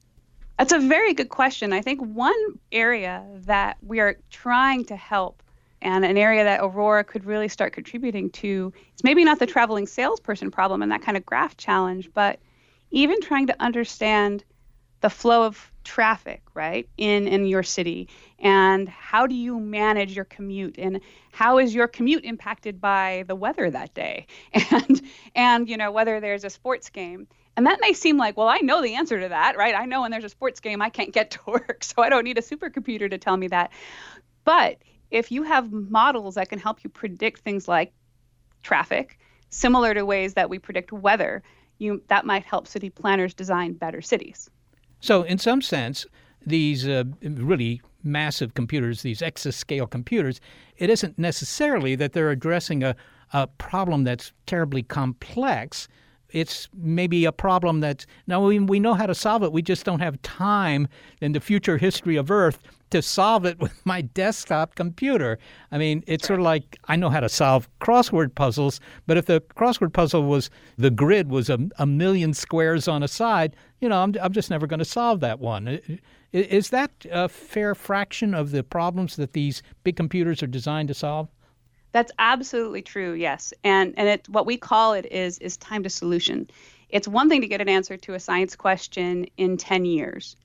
That's 0.59 0.73
a 0.73 0.79
very 0.79 1.13
good 1.13 1.29
question. 1.29 1.71
I 1.71 1.81
think 1.81 2.01
one 2.01 2.35
area 2.73 3.25
that 3.45 3.77
we 3.81 4.01
are 4.01 4.17
trying 4.29 4.83
to 4.85 4.95
help 4.97 5.41
and 5.81 6.03
an 6.03 6.17
area 6.17 6.43
that 6.43 6.59
Aurora 6.61 7.05
could 7.05 7.25
really 7.25 7.47
start 7.47 7.71
contributing 7.71 8.29
to 8.31 8.73
is 8.95 9.03
maybe 9.03 9.23
not 9.23 9.39
the 9.39 9.45
traveling 9.45 9.87
salesperson 9.87 10.51
problem 10.51 10.81
and 10.81 10.91
that 10.91 11.01
kind 11.01 11.15
of 11.15 11.25
graph 11.25 11.55
challenge, 11.55 12.09
but 12.13 12.39
even 12.91 13.21
trying 13.21 13.47
to 13.47 13.55
understand 13.61 14.43
the 14.99 15.09
flow 15.09 15.43
of 15.43 15.71
traffic, 15.89 16.43
right, 16.53 16.87
in 16.97 17.27
in 17.27 17.47
your 17.47 17.63
city, 17.63 18.07
and 18.37 18.87
how 18.87 19.25
do 19.25 19.33
you 19.33 19.59
manage 19.59 20.15
your 20.15 20.25
commute, 20.25 20.75
and 20.77 21.01
how 21.31 21.57
is 21.57 21.73
your 21.73 21.87
commute 21.87 22.23
impacted 22.25 22.79
by 22.79 23.23
the 23.27 23.33
weather 23.33 23.71
that 23.71 23.95
day, 23.95 24.27
and 24.71 25.01
and 25.33 25.67
you 25.67 25.77
know 25.77 25.91
whether 25.91 26.19
there's 26.19 26.43
a 26.43 26.49
sports 26.51 26.91
game, 26.91 27.27
and 27.57 27.65
that 27.65 27.79
may 27.81 27.93
seem 27.93 28.17
like, 28.17 28.37
well, 28.37 28.47
I 28.47 28.59
know 28.59 28.83
the 28.83 28.93
answer 28.93 29.19
to 29.19 29.29
that, 29.29 29.57
right? 29.57 29.73
I 29.73 29.85
know 29.85 30.01
when 30.01 30.11
there's 30.11 30.23
a 30.23 30.29
sports 30.29 30.59
game, 30.59 30.79
I 30.79 30.89
can't 30.89 31.11
get 31.11 31.31
to 31.31 31.39
work, 31.47 31.83
so 31.83 32.03
I 32.03 32.09
don't 32.09 32.23
need 32.23 32.37
a 32.37 32.43
supercomputer 32.43 33.09
to 33.09 33.17
tell 33.17 33.35
me 33.35 33.47
that, 33.47 33.71
but 34.43 34.77
if 35.09 35.31
you 35.31 35.41
have 35.41 35.71
models 35.71 36.35
that 36.35 36.49
can 36.49 36.59
help 36.59 36.83
you 36.83 36.91
predict 36.91 37.39
things 37.39 37.67
like 37.67 37.93
traffic, 38.61 39.17
similar 39.49 39.95
to 39.95 40.05
ways 40.05 40.35
that 40.35 40.51
we 40.51 40.59
predict 40.59 40.91
weather, 40.91 41.41
you 41.79 42.03
that 42.09 42.27
might 42.27 42.43
help 42.43 42.67
city 42.67 42.91
planners 42.91 43.33
design 43.33 43.73
better 43.73 44.03
cities. 44.03 44.51
So, 44.99 45.23
in 45.23 45.37
some 45.37 45.61
sense, 45.61 46.05
these 46.45 46.87
uh, 46.87 47.03
really 47.21 47.81
massive 48.03 48.53
computers, 48.53 49.01
these 49.01 49.21
exascale 49.21 49.89
computers, 49.89 50.39
it 50.77 50.89
isn't 50.89 51.17
necessarily 51.17 51.95
that 51.95 52.13
they're 52.13 52.31
addressing 52.31 52.83
a, 52.83 52.95
a 53.33 53.47
problem 53.47 54.03
that's 54.03 54.31
terribly 54.45 54.83
complex. 54.83 55.87
It's 56.31 56.69
maybe 56.73 57.25
a 57.25 57.31
problem 57.31 57.79
that 57.81 58.05
now 58.27 58.45
we, 58.45 58.59
we 58.59 58.79
know 58.79 58.93
how 58.93 59.05
to 59.05 59.15
solve 59.15 59.43
it. 59.43 59.51
We 59.51 59.61
just 59.61 59.85
don't 59.85 59.99
have 59.99 60.21
time 60.21 60.87
in 61.21 61.31
the 61.31 61.39
future 61.39 61.77
history 61.77 62.15
of 62.15 62.29
Earth 62.29 62.59
to 62.91 63.01
solve 63.01 63.45
it 63.45 63.59
with 63.61 63.85
my 63.85 64.01
desktop 64.01 64.75
computer. 64.75 65.37
I 65.71 65.77
mean, 65.77 66.03
it's 66.07 66.27
sort 66.27 66.39
of 66.39 66.43
like 66.43 66.77
I 66.85 66.95
know 66.95 67.09
how 67.09 67.19
to 67.19 67.29
solve 67.29 67.69
crossword 67.79 68.35
puzzles, 68.35 68.79
but 69.07 69.17
if 69.17 69.25
the 69.25 69.41
crossword 69.41 69.93
puzzle 69.93 70.23
was 70.23 70.49
the 70.77 70.91
grid 70.91 71.29
was 71.29 71.49
a, 71.49 71.59
a 71.77 71.85
million 71.85 72.33
squares 72.33 72.87
on 72.87 73.03
a 73.03 73.07
side, 73.07 73.55
you 73.79 73.89
know, 73.89 74.01
I'm, 74.03 74.15
I'm 74.21 74.33
just 74.33 74.49
never 74.49 74.67
going 74.67 74.79
to 74.79 74.85
solve 74.85 75.19
that 75.21 75.39
one. 75.39 75.79
Is 76.31 76.69
that 76.69 76.91
a 77.11 77.27
fair 77.27 77.73
fraction 77.73 78.33
of 78.33 78.51
the 78.51 78.63
problems 78.63 79.15
that 79.15 79.33
these 79.33 79.63
big 79.83 79.95
computers 79.95 80.43
are 80.43 80.47
designed 80.47 80.89
to 80.89 80.93
solve? 80.93 81.27
That's 81.91 82.11
absolutely 82.19 82.81
true. 82.81 83.13
Yes, 83.13 83.53
and 83.63 83.93
and 83.97 84.07
it 84.07 84.29
what 84.29 84.45
we 84.45 84.57
call 84.57 84.93
it 84.93 85.05
is 85.11 85.39
is 85.39 85.57
time 85.57 85.83
to 85.83 85.89
solution. 85.89 86.49
It's 86.89 87.07
one 87.07 87.29
thing 87.29 87.41
to 87.41 87.47
get 87.47 87.61
an 87.61 87.69
answer 87.69 87.97
to 87.97 88.13
a 88.13 88.19
science 88.19 88.55
question 88.55 89.27
in 89.37 89.57
10 89.57 89.85
years 89.85 90.35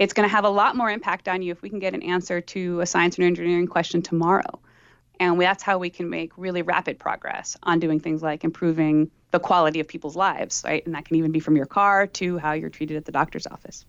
it's 0.00 0.14
going 0.14 0.26
to 0.26 0.34
have 0.34 0.44
a 0.44 0.50
lot 0.50 0.76
more 0.76 0.90
impact 0.90 1.28
on 1.28 1.42
you 1.42 1.52
if 1.52 1.60
we 1.60 1.68
can 1.68 1.78
get 1.78 1.92
an 1.92 2.02
answer 2.02 2.40
to 2.40 2.80
a 2.80 2.86
science 2.86 3.16
and 3.16 3.26
engineering 3.26 3.66
question 3.66 4.00
tomorrow. 4.00 4.58
And 5.20 5.38
that's 5.38 5.62
how 5.62 5.76
we 5.76 5.90
can 5.90 6.08
make 6.08 6.32
really 6.38 6.62
rapid 6.62 6.98
progress 6.98 7.58
on 7.62 7.80
doing 7.80 8.00
things 8.00 8.22
like 8.22 8.42
improving 8.42 9.10
the 9.30 9.38
quality 9.38 9.78
of 9.78 9.86
people's 9.86 10.16
lives, 10.16 10.62
right? 10.64 10.84
And 10.86 10.94
that 10.94 11.04
can 11.04 11.16
even 11.16 11.32
be 11.32 11.38
from 11.38 11.54
your 11.54 11.66
car 11.66 12.06
to 12.06 12.38
how 12.38 12.52
you're 12.52 12.70
treated 12.70 12.96
at 12.96 13.04
the 13.04 13.12
doctor's 13.12 13.46
office. 13.46 13.84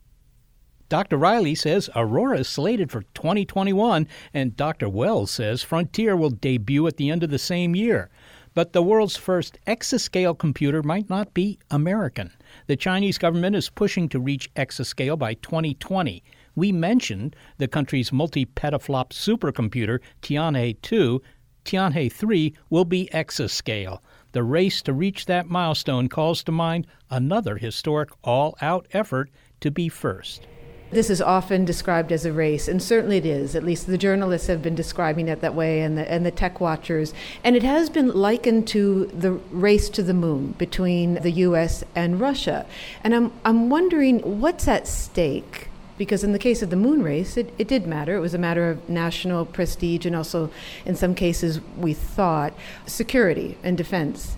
Dr. 0.91 1.15
Riley 1.15 1.55
says 1.55 1.89
Aurora 1.95 2.39
is 2.39 2.49
slated 2.49 2.91
for 2.91 3.03
2021, 3.13 4.09
and 4.33 4.57
Dr. 4.57 4.89
Wells 4.89 5.31
says 5.31 5.63
Frontier 5.63 6.17
will 6.17 6.31
debut 6.31 6.85
at 6.85 6.97
the 6.97 7.09
end 7.09 7.23
of 7.23 7.29
the 7.29 7.39
same 7.39 7.77
year. 7.77 8.09
But 8.53 8.73
the 8.73 8.83
world's 8.83 9.15
first 9.15 9.57
exascale 9.65 10.37
computer 10.37 10.83
might 10.83 11.09
not 11.09 11.33
be 11.33 11.57
American. 11.69 12.33
The 12.67 12.75
Chinese 12.75 13.17
government 13.17 13.55
is 13.55 13.69
pushing 13.69 14.09
to 14.09 14.19
reach 14.19 14.53
exascale 14.55 15.17
by 15.17 15.35
2020. 15.35 16.25
We 16.55 16.73
mentioned 16.73 17.37
the 17.57 17.69
country's 17.69 18.11
multi 18.11 18.45
petaflop 18.45 19.11
supercomputer, 19.11 19.99
Tianhe 20.21 20.75
2. 20.81 21.21
Tianhe 21.63 22.11
3 22.11 22.53
will 22.69 22.83
be 22.83 23.09
exascale. 23.13 23.99
The 24.33 24.43
race 24.43 24.81
to 24.81 24.91
reach 24.91 25.25
that 25.27 25.47
milestone 25.47 26.09
calls 26.09 26.43
to 26.43 26.51
mind 26.51 26.85
another 27.09 27.55
historic 27.55 28.09
all 28.25 28.57
out 28.59 28.87
effort 28.91 29.31
to 29.61 29.71
be 29.71 29.87
first. 29.87 30.47
This 30.91 31.09
is 31.09 31.21
often 31.21 31.63
described 31.63 32.11
as 32.11 32.25
a 32.25 32.33
race, 32.33 32.67
and 32.67 32.83
certainly 32.83 33.15
it 33.15 33.25
is. 33.25 33.55
At 33.55 33.63
least 33.63 33.87
the 33.87 33.97
journalists 33.97 34.47
have 34.47 34.61
been 34.61 34.75
describing 34.75 35.29
it 35.29 35.39
that 35.39 35.55
way, 35.55 35.79
and 35.79 35.97
the, 35.97 36.11
and 36.11 36.25
the 36.25 36.31
tech 36.31 36.59
watchers. 36.59 37.13
And 37.45 37.55
it 37.55 37.63
has 37.63 37.89
been 37.89 38.09
likened 38.09 38.67
to 38.69 39.05
the 39.05 39.31
race 39.31 39.87
to 39.89 40.03
the 40.03 40.13
moon 40.13 40.53
between 40.57 41.15
the 41.15 41.31
U.S. 41.31 41.85
and 41.95 42.19
Russia. 42.19 42.65
And 43.05 43.15
I'm, 43.15 43.31
I'm 43.45 43.69
wondering 43.69 44.41
what's 44.41 44.67
at 44.67 44.85
stake? 44.85 45.69
Because 45.97 46.25
in 46.25 46.33
the 46.33 46.39
case 46.39 46.61
of 46.61 46.71
the 46.71 46.75
moon 46.75 47.03
race, 47.03 47.37
it, 47.37 47.53
it 47.57 47.69
did 47.69 47.87
matter. 47.87 48.15
It 48.15 48.21
was 48.21 48.33
a 48.33 48.39
matter 48.39 48.69
of 48.69 48.89
national 48.89 49.45
prestige, 49.45 50.05
and 50.05 50.15
also, 50.15 50.51
in 50.85 50.97
some 50.97 51.15
cases, 51.15 51.61
we 51.77 51.93
thought 51.93 52.53
security 52.85 53.57
and 53.63 53.77
defense. 53.77 54.35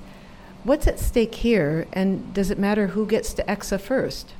What's 0.63 0.85
at 0.85 0.99
stake 0.99 1.35
here, 1.35 1.87
and 1.93 2.31
does 2.31 2.51
it 2.51 2.59
matter 2.59 2.87
who 2.87 3.07
gets 3.07 3.33
to 3.33 3.43
EXA 3.43 3.81
first? 3.81 4.33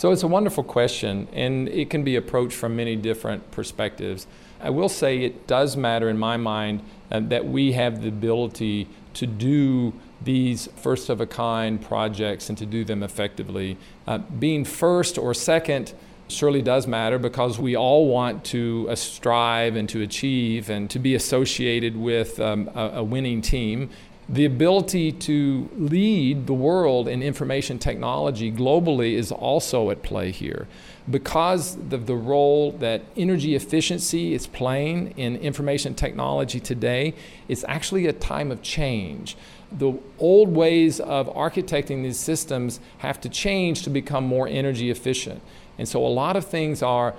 So 0.00 0.12
it's 0.12 0.22
a 0.22 0.28
wonderful 0.28 0.64
question, 0.64 1.28
and 1.30 1.68
it 1.68 1.90
can 1.90 2.04
be 2.04 2.16
approached 2.16 2.56
from 2.56 2.74
many 2.74 2.96
different 2.96 3.50
perspectives. 3.50 4.26
I 4.58 4.70
will 4.70 4.88
say 4.88 5.18
it 5.18 5.46
does 5.46 5.76
matter 5.76 6.08
in 6.08 6.16
my 6.16 6.38
mind 6.38 6.80
uh, 7.10 7.20
that 7.24 7.46
we 7.46 7.72
have 7.72 8.00
the 8.00 8.08
ability 8.08 8.88
to 9.12 9.26
do 9.26 9.92
these 10.22 10.70
first 10.76 11.10
of 11.10 11.20
a 11.20 11.26
kind 11.26 11.82
projects 11.82 12.48
and 12.48 12.56
to 12.56 12.64
do 12.64 12.82
them 12.82 13.02
effectively. 13.02 13.76
Uh, 14.06 14.16
being 14.16 14.64
first 14.64 15.18
or 15.18 15.34
second 15.34 15.92
surely 16.28 16.62
does 16.62 16.86
matter 16.86 17.18
because 17.18 17.58
we 17.58 17.76
all 17.76 18.06
want 18.06 18.42
to 18.46 18.86
uh, 18.88 18.94
strive 18.94 19.76
and 19.76 19.86
to 19.90 20.00
achieve 20.00 20.70
and 20.70 20.88
to 20.88 20.98
be 20.98 21.14
associated 21.14 21.94
with 21.94 22.40
um, 22.40 22.70
a, 22.74 22.90
a 22.94 23.04
winning 23.04 23.42
team 23.42 23.90
the 24.32 24.44
ability 24.44 25.10
to 25.10 25.68
lead 25.76 26.46
the 26.46 26.54
world 26.54 27.08
in 27.08 27.20
information 27.20 27.80
technology 27.80 28.52
globally 28.52 29.14
is 29.14 29.32
also 29.32 29.90
at 29.90 30.04
play 30.04 30.30
here. 30.30 30.68
Because 31.10 31.74
of 31.74 32.06
the 32.06 32.14
role 32.14 32.70
that 32.72 33.02
energy 33.16 33.56
efficiency 33.56 34.32
is 34.32 34.46
playing 34.46 35.14
in 35.16 35.34
information 35.36 35.94
technology 35.94 36.60
today, 36.60 37.12
it's 37.48 37.64
actually 37.66 38.06
a 38.06 38.12
time 38.12 38.52
of 38.52 38.62
change. 38.62 39.36
The 39.72 39.94
old 40.20 40.54
ways 40.54 41.00
of 41.00 41.26
architecting 41.34 42.04
these 42.04 42.18
systems 42.18 42.78
have 42.98 43.20
to 43.22 43.28
change 43.28 43.82
to 43.82 43.90
become 43.90 44.24
more 44.24 44.46
energy 44.46 44.90
efficient. 44.90 45.42
And 45.76 45.88
so 45.88 46.06
a 46.06 46.08
lot 46.08 46.36
of 46.36 46.46
things 46.46 46.84
are 46.84 47.14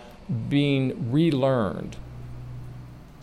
being 0.47 1.11
relearned. 1.11 1.97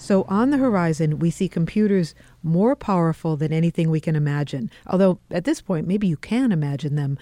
So, 0.01 0.25
on 0.29 0.51
the 0.51 0.59
horizon, 0.59 1.19
we 1.19 1.31
see 1.31 1.49
computers 1.49 2.15
more 2.45 2.77
powerful 2.77 3.37
than 3.37 3.53
anything 3.53 3.91
we 3.91 4.01
can 4.01 4.15
imagine. 4.15 4.71
Although, 4.87 5.19
at 5.31 5.45
this 5.45 5.61
point, 5.61 5.89
maybe 5.89 6.07
you 6.07 6.17
can 6.17 6.53
imagine 6.53 6.95
them. 6.95 7.19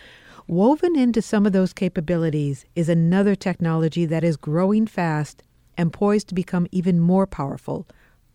Woven 0.47 0.95
into 0.95 1.23
some 1.23 1.47
of 1.47 1.53
those 1.53 1.73
capabilities 1.73 2.67
is 2.77 2.91
another 2.91 3.35
technology 3.35 4.05
that 4.05 4.23
is 4.23 4.37
growing 4.37 4.87
fast 4.87 5.43
and 5.79 5.91
poised 5.91 6.29
to 6.29 6.35
become 6.35 6.67
even 6.71 7.01
more 7.01 7.27
powerful 7.27 7.87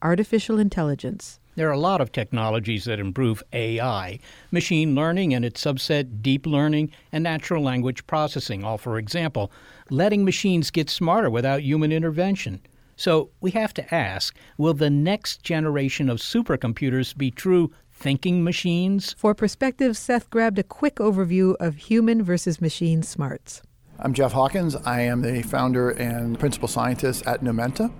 artificial 0.02 0.58
intelligence. 0.58 1.40
There 1.56 1.70
are 1.70 1.74
a 1.74 1.80
lot 1.80 2.02
of 2.02 2.12
technologies 2.12 2.86
that 2.86 3.00
improve 3.00 3.44
AI 3.54 4.20
machine 4.52 4.96
learning 4.96 5.34
and 5.34 5.46
its 5.46 5.64
subset, 5.64 6.22
deep 6.22 6.48
learning, 6.48 6.92
and 7.12 7.24
natural 7.24 7.62
language 7.62 8.08
processing, 8.08 8.64
all 8.64 8.80
for 8.80 8.98
example, 8.98 9.52
letting 9.90 10.26
machines 10.26 10.72
get 10.72 10.90
smarter 10.90 11.30
without 11.30 11.62
human 11.62 11.92
intervention. 11.92 12.62
So 13.02 13.32
we 13.42 13.50
have 13.50 13.74
to 13.74 13.96
ask 13.96 14.36
will 14.60 14.76
the 14.76 14.92
next 14.92 15.42
generation 15.42 16.08
of 16.08 16.20
supercomputers 16.20 17.18
be 17.18 17.32
true 17.32 17.72
thinking 17.92 18.44
machines? 18.44 19.16
For 19.18 19.34
perspective, 19.34 19.98
Seth 19.98 20.30
grabbed 20.30 20.60
a 20.60 20.64
quick 20.64 20.98
overview 20.98 21.56
of 21.60 21.78
human 21.78 22.22
versus 22.22 22.62
machine 22.62 23.02
smarts. 23.02 23.64
I'm 23.98 24.14
Jeff 24.14 24.34
Hawkins. 24.34 24.76
I 24.76 25.02
am 25.02 25.24
the 25.24 25.42
founder 25.42 25.90
and 25.90 26.38
principal 26.38 26.68
scientist 26.68 27.26
at 27.26 27.42
Numenta, 27.42 27.92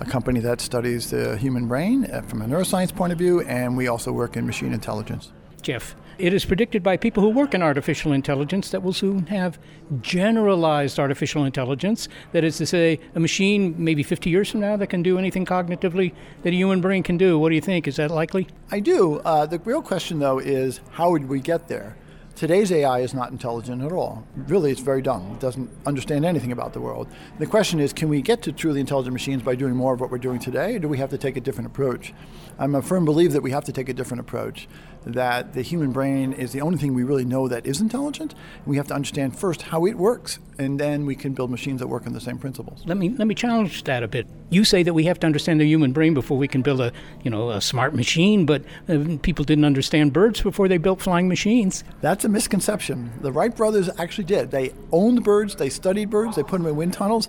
a 0.00 0.04
company 0.04 0.40
that 0.40 0.60
studies 0.60 1.10
the 1.10 1.36
human 1.36 1.68
brain 1.68 2.10
uh, 2.10 2.22
from 2.22 2.42
a 2.42 2.44
neuroscience 2.44 2.92
point 2.92 3.12
of 3.12 3.20
view, 3.20 3.42
and 3.42 3.76
we 3.76 3.86
also 3.86 4.10
work 4.10 4.36
in 4.36 4.46
machine 4.46 4.72
intelligence. 4.72 5.30
Jeff, 5.62 5.94
it 6.20 6.34
is 6.34 6.44
predicted 6.44 6.82
by 6.82 6.96
people 6.98 7.22
who 7.22 7.30
work 7.30 7.54
in 7.54 7.62
artificial 7.62 8.12
intelligence 8.12 8.70
that 8.70 8.82
we'll 8.82 8.92
soon 8.92 9.26
have 9.26 9.58
generalized 10.02 10.98
artificial 10.98 11.44
intelligence. 11.44 12.08
That 12.32 12.44
is 12.44 12.58
to 12.58 12.66
say, 12.66 13.00
a 13.14 13.20
machine 13.20 13.74
maybe 13.78 14.02
50 14.02 14.28
years 14.28 14.50
from 14.50 14.60
now 14.60 14.76
that 14.76 14.88
can 14.88 15.02
do 15.02 15.18
anything 15.18 15.46
cognitively 15.46 16.12
that 16.42 16.50
a 16.50 16.56
human 16.56 16.82
brain 16.82 17.02
can 17.02 17.16
do. 17.16 17.38
What 17.38 17.48
do 17.48 17.54
you 17.54 17.60
think? 17.62 17.88
Is 17.88 17.96
that 17.96 18.10
likely? 18.10 18.48
I 18.70 18.80
do. 18.80 19.20
Uh, 19.20 19.46
the 19.46 19.58
real 19.60 19.80
question, 19.80 20.18
though, 20.18 20.38
is 20.38 20.80
how 20.90 21.10
would 21.10 21.28
we 21.28 21.40
get 21.40 21.68
there? 21.68 21.96
Today's 22.40 22.72
AI 22.72 23.00
is 23.00 23.12
not 23.12 23.30
intelligent 23.30 23.82
at 23.82 23.92
all. 23.92 24.26
Really, 24.34 24.70
it's 24.70 24.80
very 24.80 25.02
dumb. 25.02 25.32
It 25.32 25.40
doesn't 25.40 25.68
understand 25.84 26.24
anything 26.24 26.52
about 26.52 26.72
the 26.72 26.80
world. 26.80 27.06
The 27.38 27.46
question 27.46 27.80
is 27.80 27.92
can 27.92 28.08
we 28.08 28.22
get 28.22 28.40
to 28.42 28.52
truly 28.52 28.80
intelligent 28.80 29.12
machines 29.12 29.42
by 29.42 29.56
doing 29.56 29.76
more 29.76 29.92
of 29.92 30.00
what 30.00 30.10
we're 30.10 30.16
doing 30.16 30.38
today, 30.38 30.76
or 30.76 30.78
do 30.78 30.88
we 30.88 30.96
have 30.96 31.10
to 31.10 31.18
take 31.18 31.36
a 31.36 31.40
different 31.42 31.66
approach? 31.66 32.14
I'm 32.58 32.74
a 32.74 32.80
firm 32.80 33.04
believer 33.04 33.34
that 33.34 33.42
we 33.42 33.50
have 33.50 33.64
to 33.64 33.72
take 33.72 33.90
a 33.90 33.92
different 33.92 34.20
approach, 34.22 34.68
that 35.06 35.54
the 35.54 35.62
human 35.62 35.92
brain 35.92 36.32
is 36.32 36.52
the 36.52 36.60
only 36.60 36.78
thing 36.78 36.94
we 36.94 37.02
really 37.02 37.24
know 37.24 37.48
that 37.48 37.66
is 37.66 37.80
intelligent. 37.80 38.34
We 38.66 38.76
have 38.76 38.88
to 38.88 38.94
understand 38.94 39.38
first 39.38 39.62
how 39.62 39.86
it 39.86 39.96
works, 39.96 40.38
and 40.58 40.78
then 40.78 41.06
we 41.06 41.14
can 41.14 41.32
build 41.32 41.50
machines 41.50 41.80
that 41.80 41.88
work 41.88 42.06
on 42.06 42.12
the 42.12 42.20
same 42.20 42.38
principles. 42.38 42.82
Let 42.86 42.96
me 42.96 43.10
let 43.10 43.26
me 43.26 43.34
challenge 43.34 43.84
that 43.84 44.02
a 44.02 44.08
bit. 44.08 44.26
You 44.50 44.64
say 44.64 44.82
that 44.82 44.94
we 44.94 45.04
have 45.04 45.18
to 45.20 45.26
understand 45.26 45.60
the 45.60 45.66
human 45.66 45.92
brain 45.92 46.14
before 46.14 46.36
we 46.36 46.48
can 46.48 46.62
build 46.62 46.80
a 46.80 46.92
you 47.22 47.30
know 47.30 47.50
a 47.50 47.60
smart 47.60 47.94
machine, 47.94 48.46
but 48.46 48.62
uh, 48.88 49.16
people 49.22 49.44
didn't 49.44 49.64
understand 49.64 50.12
birds 50.12 50.40
before 50.42 50.68
they 50.68 50.78
built 50.78 51.00
flying 51.00 51.28
machines. 51.28 51.84
That's 52.00 52.24
a 52.24 52.28
misconception. 52.28 53.12
The 53.20 53.32
Wright 53.32 53.54
brothers 53.54 53.88
actually 53.98 54.24
did. 54.24 54.50
They 54.50 54.72
owned 54.92 55.24
birds, 55.24 55.56
they 55.56 55.70
studied 55.70 56.10
birds, 56.10 56.36
they 56.36 56.42
put 56.42 56.58
them 56.58 56.66
in 56.66 56.76
wind 56.76 56.92
tunnels 56.92 57.28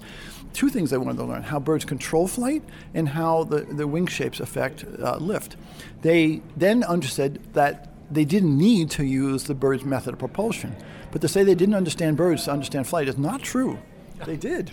two 0.53 0.69
things 0.69 0.89
they 0.89 0.97
wanted 0.97 1.17
to 1.17 1.23
learn 1.23 1.43
how 1.43 1.59
birds 1.59 1.85
control 1.85 2.27
flight 2.27 2.63
and 2.93 3.09
how 3.09 3.43
the, 3.43 3.61
the 3.61 3.87
wing 3.87 4.07
shapes 4.07 4.39
affect 4.39 4.85
uh, 5.01 5.17
lift. 5.17 5.55
They 6.01 6.41
then 6.55 6.83
understood 6.83 7.39
that 7.53 7.89
they 8.09 8.25
didn't 8.25 8.57
need 8.57 8.89
to 8.91 9.05
use 9.05 9.45
the 9.45 9.53
bird's 9.53 9.85
method 9.85 10.13
of 10.13 10.19
propulsion. 10.19 10.75
But 11.11 11.21
to 11.21 11.27
say 11.27 11.43
they 11.43 11.55
didn't 11.55 11.75
understand 11.75 12.17
birds 12.17 12.45
to 12.45 12.51
understand 12.51 12.87
flight 12.87 13.07
is 13.07 13.17
not 13.17 13.41
true. 13.41 13.79
They 14.25 14.37
did. 14.37 14.71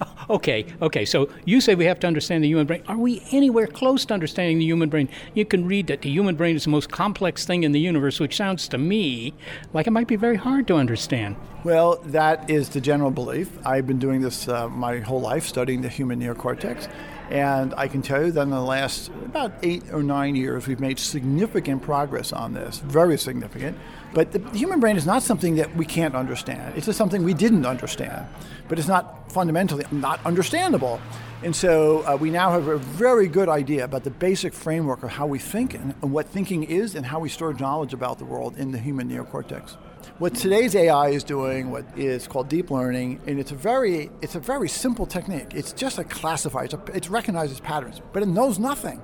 Okay, 0.30 0.64
okay. 0.80 1.04
So 1.04 1.28
you 1.44 1.60
say 1.60 1.74
we 1.74 1.84
have 1.84 2.00
to 2.00 2.06
understand 2.06 2.42
the 2.42 2.48
human 2.48 2.66
brain. 2.66 2.82
Are 2.88 2.96
we 2.96 3.22
anywhere 3.30 3.66
close 3.66 4.06
to 4.06 4.14
understanding 4.14 4.58
the 4.58 4.64
human 4.64 4.88
brain? 4.88 5.10
You 5.34 5.44
can 5.44 5.66
read 5.66 5.86
that 5.88 6.00
the 6.00 6.10
human 6.10 6.34
brain 6.34 6.56
is 6.56 6.64
the 6.64 6.70
most 6.70 6.90
complex 6.90 7.44
thing 7.44 7.62
in 7.62 7.72
the 7.72 7.80
universe, 7.80 8.18
which 8.20 8.34
sounds 8.34 8.66
to 8.68 8.78
me 8.78 9.34
like 9.74 9.86
it 9.86 9.90
might 9.90 10.08
be 10.08 10.16
very 10.16 10.36
hard 10.36 10.66
to 10.68 10.76
understand. 10.76 11.36
Well, 11.62 11.96
that 12.06 12.48
is 12.48 12.70
the 12.70 12.80
general 12.80 13.10
belief. 13.10 13.50
I've 13.66 13.86
been 13.86 13.98
doing 13.98 14.22
this 14.22 14.48
uh, 14.48 14.68
my 14.70 15.00
whole 15.00 15.20
life, 15.20 15.46
studying 15.46 15.82
the 15.82 15.90
human 15.90 16.20
neocortex. 16.20 16.88
And 17.30 17.74
I 17.76 17.88
can 17.88 18.02
tell 18.02 18.24
you 18.24 18.32
that 18.32 18.42
in 18.42 18.50
the 18.50 18.60
last 18.60 19.08
about 19.08 19.52
eight 19.62 19.82
or 19.92 20.02
nine 20.02 20.36
years, 20.36 20.66
we've 20.66 20.80
made 20.80 20.98
significant 20.98 21.82
progress 21.82 22.32
on 22.32 22.52
this, 22.52 22.78
very 22.80 23.16
significant. 23.16 23.78
But 24.12 24.32
the 24.32 24.40
human 24.56 24.78
brain 24.78 24.96
is 24.96 25.06
not 25.06 25.22
something 25.22 25.56
that 25.56 25.74
we 25.74 25.86
can't 25.86 26.14
understand. 26.14 26.76
It's 26.76 26.86
just 26.86 26.98
something 26.98 27.24
we 27.24 27.34
didn't 27.34 27.66
understand. 27.66 28.26
But 28.68 28.78
it's 28.78 28.88
not 28.88 29.30
fundamentally 29.30 29.84
not 29.90 30.24
understandable. 30.24 31.00
And 31.42 31.54
so 31.54 32.02
uh, 32.06 32.16
we 32.16 32.30
now 32.30 32.50
have 32.52 32.68
a 32.68 32.78
very 32.78 33.28
good 33.28 33.50
idea 33.50 33.84
about 33.84 34.04
the 34.04 34.10
basic 34.10 34.54
framework 34.54 35.02
of 35.02 35.10
how 35.10 35.26
we 35.26 35.38
think 35.38 35.74
and, 35.74 35.94
and 36.00 36.10
what 36.10 36.26
thinking 36.26 36.62
is 36.62 36.94
and 36.94 37.04
how 37.04 37.18
we 37.18 37.28
store 37.28 37.52
knowledge 37.52 37.92
about 37.92 38.18
the 38.18 38.24
world 38.24 38.56
in 38.56 38.70
the 38.70 38.78
human 38.78 39.10
neocortex. 39.10 39.76
What 40.18 40.34
today's 40.34 40.74
AI 40.74 41.08
is 41.08 41.24
doing, 41.24 41.70
what 41.70 41.84
is 41.96 42.26
called 42.26 42.48
deep 42.48 42.70
learning, 42.70 43.20
and 43.26 43.38
it's 43.38 43.52
a 43.52 43.56
very 43.56 44.10
it's 44.22 44.36
a 44.36 44.40
very 44.40 44.68
simple 44.68 45.04
technique. 45.06 45.52
It's 45.54 45.72
just 45.72 45.98
a 45.98 46.04
classifier. 46.04 46.64
It's 46.64 46.74
a, 46.74 46.82
it 46.94 47.10
recognizes 47.10 47.60
patterns, 47.60 48.00
but 48.12 48.22
it 48.22 48.26
knows 48.26 48.58
nothing. 48.58 49.02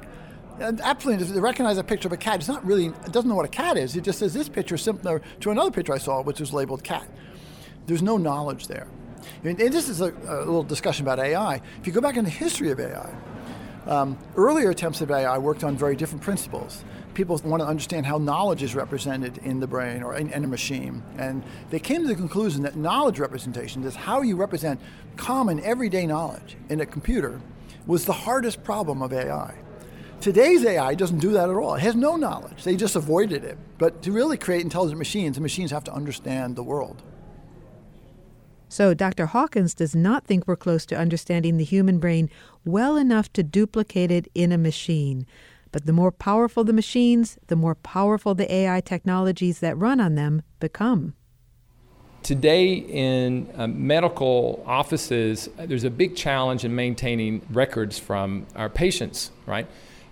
And 0.60 0.80
absolutely, 0.80 1.36
it 1.36 1.40
recognizes 1.40 1.78
a 1.78 1.84
picture 1.84 2.08
of 2.08 2.12
a 2.12 2.16
cat, 2.16 2.36
it's 2.36 2.48
not 2.48 2.64
really 2.64 2.86
it 2.86 3.12
doesn't 3.12 3.28
know 3.28 3.34
what 3.34 3.46
a 3.46 3.48
cat 3.48 3.76
is. 3.76 3.96
It 3.96 4.04
just 4.04 4.18
says 4.18 4.32
this 4.32 4.48
picture 4.48 4.76
is 4.76 4.82
similar 4.82 5.20
to 5.40 5.50
another 5.50 5.70
picture 5.70 5.92
I 5.92 5.98
saw, 5.98 6.22
which 6.22 6.40
was 6.40 6.52
labeled 6.52 6.84
cat. 6.84 7.06
There's 7.86 8.02
no 8.02 8.16
knowledge 8.16 8.68
there. 8.68 8.86
And, 9.44 9.56
this 9.58 9.88
is 9.88 10.00
a, 10.00 10.12
a 10.26 10.38
little 10.38 10.62
discussion 10.62 11.04
about 11.04 11.18
AI. 11.18 11.60
If 11.80 11.86
you 11.86 11.92
go 11.92 12.00
back 12.00 12.16
in 12.16 12.24
the 12.24 12.30
history 12.30 12.70
of 12.70 12.80
AI, 12.80 13.14
Um, 13.86 14.18
earlier 14.36 14.70
attempts 14.70 15.00
at 15.00 15.10
AI 15.10 15.38
worked 15.38 15.64
on 15.64 15.76
very 15.76 15.96
different 15.96 16.22
principles. 16.22 16.84
People 17.14 17.40
want 17.44 17.62
to 17.62 17.66
understand 17.66 18.06
how 18.06 18.18
knowledge 18.18 18.62
is 18.62 18.74
represented 18.74 19.38
in 19.38 19.58
the 19.58 19.66
brain 19.66 20.02
or 20.02 20.16
in, 20.16 20.30
in, 20.30 20.44
a 20.44 20.46
machine. 20.46 21.02
And 21.18 21.42
they 21.70 21.80
came 21.80 22.02
to 22.02 22.08
the 22.08 22.14
conclusion 22.14 22.62
that 22.62 22.76
knowledge 22.76 23.18
representation, 23.18 23.82
is 23.84 23.96
how 23.96 24.22
you 24.22 24.36
represent 24.36 24.80
common 25.16 25.60
everyday 25.60 26.06
knowledge 26.06 26.56
in 26.68 26.80
a 26.80 26.86
computer, 26.86 27.40
was 27.86 28.04
the 28.04 28.12
hardest 28.12 28.62
problem 28.62 29.02
of 29.02 29.12
AI. 29.12 29.54
Today's 30.20 30.64
AI 30.64 30.94
doesn't 30.94 31.18
do 31.18 31.30
that 31.32 31.48
at 31.48 31.56
all. 31.56 31.74
It 31.74 31.80
has 31.80 31.96
no 31.96 32.16
knowledge. 32.16 32.62
They 32.62 32.76
just 32.76 32.94
avoided 32.94 33.42
it. 33.42 33.56
But 33.78 34.02
to 34.02 34.12
really 34.12 34.36
create 34.36 34.60
intelligent 34.60 34.98
machines, 34.98 35.36
the 35.36 35.42
machines 35.42 35.70
have 35.70 35.84
to 35.84 35.92
understand 35.92 36.54
the 36.54 36.62
world. 36.62 37.02
So, 38.70 38.94
Dr. 38.94 39.26
Hawkins 39.26 39.74
does 39.74 39.96
not 39.96 40.26
think 40.26 40.46
we're 40.46 40.54
close 40.54 40.86
to 40.86 40.96
understanding 40.96 41.56
the 41.56 41.64
human 41.64 41.98
brain 41.98 42.30
well 42.64 42.96
enough 42.96 43.32
to 43.32 43.42
duplicate 43.42 44.12
it 44.12 44.28
in 44.32 44.52
a 44.52 44.58
machine. 44.58 45.26
But 45.72 45.86
the 45.86 45.92
more 45.92 46.12
powerful 46.12 46.62
the 46.62 46.72
machines, 46.72 47.36
the 47.48 47.56
more 47.56 47.74
powerful 47.74 48.32
the 48.32 48.52
AI 48.52 48.80
technologies 48.80 49.58
that 49.58 49.76
run 49.76 49.98
on 49.98 50.14
them 50.14 50.42
become. 50.60 51.14
Today, 52.22 52.74
in 52.74 53.50
uh, 53.56 53.66
medical 53.66 54.62
offices, 54.64 55.48
there's 55.56 55.84
a 55.84 55.90
big 55.90 56.14
challenge 56.14 56.64
in 56.64 56.72
maintaining 56.72 57.42
records 57.50 57.98
from 57.98 58.46
our 58.54 58.68
patients, 58.68 59.32
right? 59.46 59.66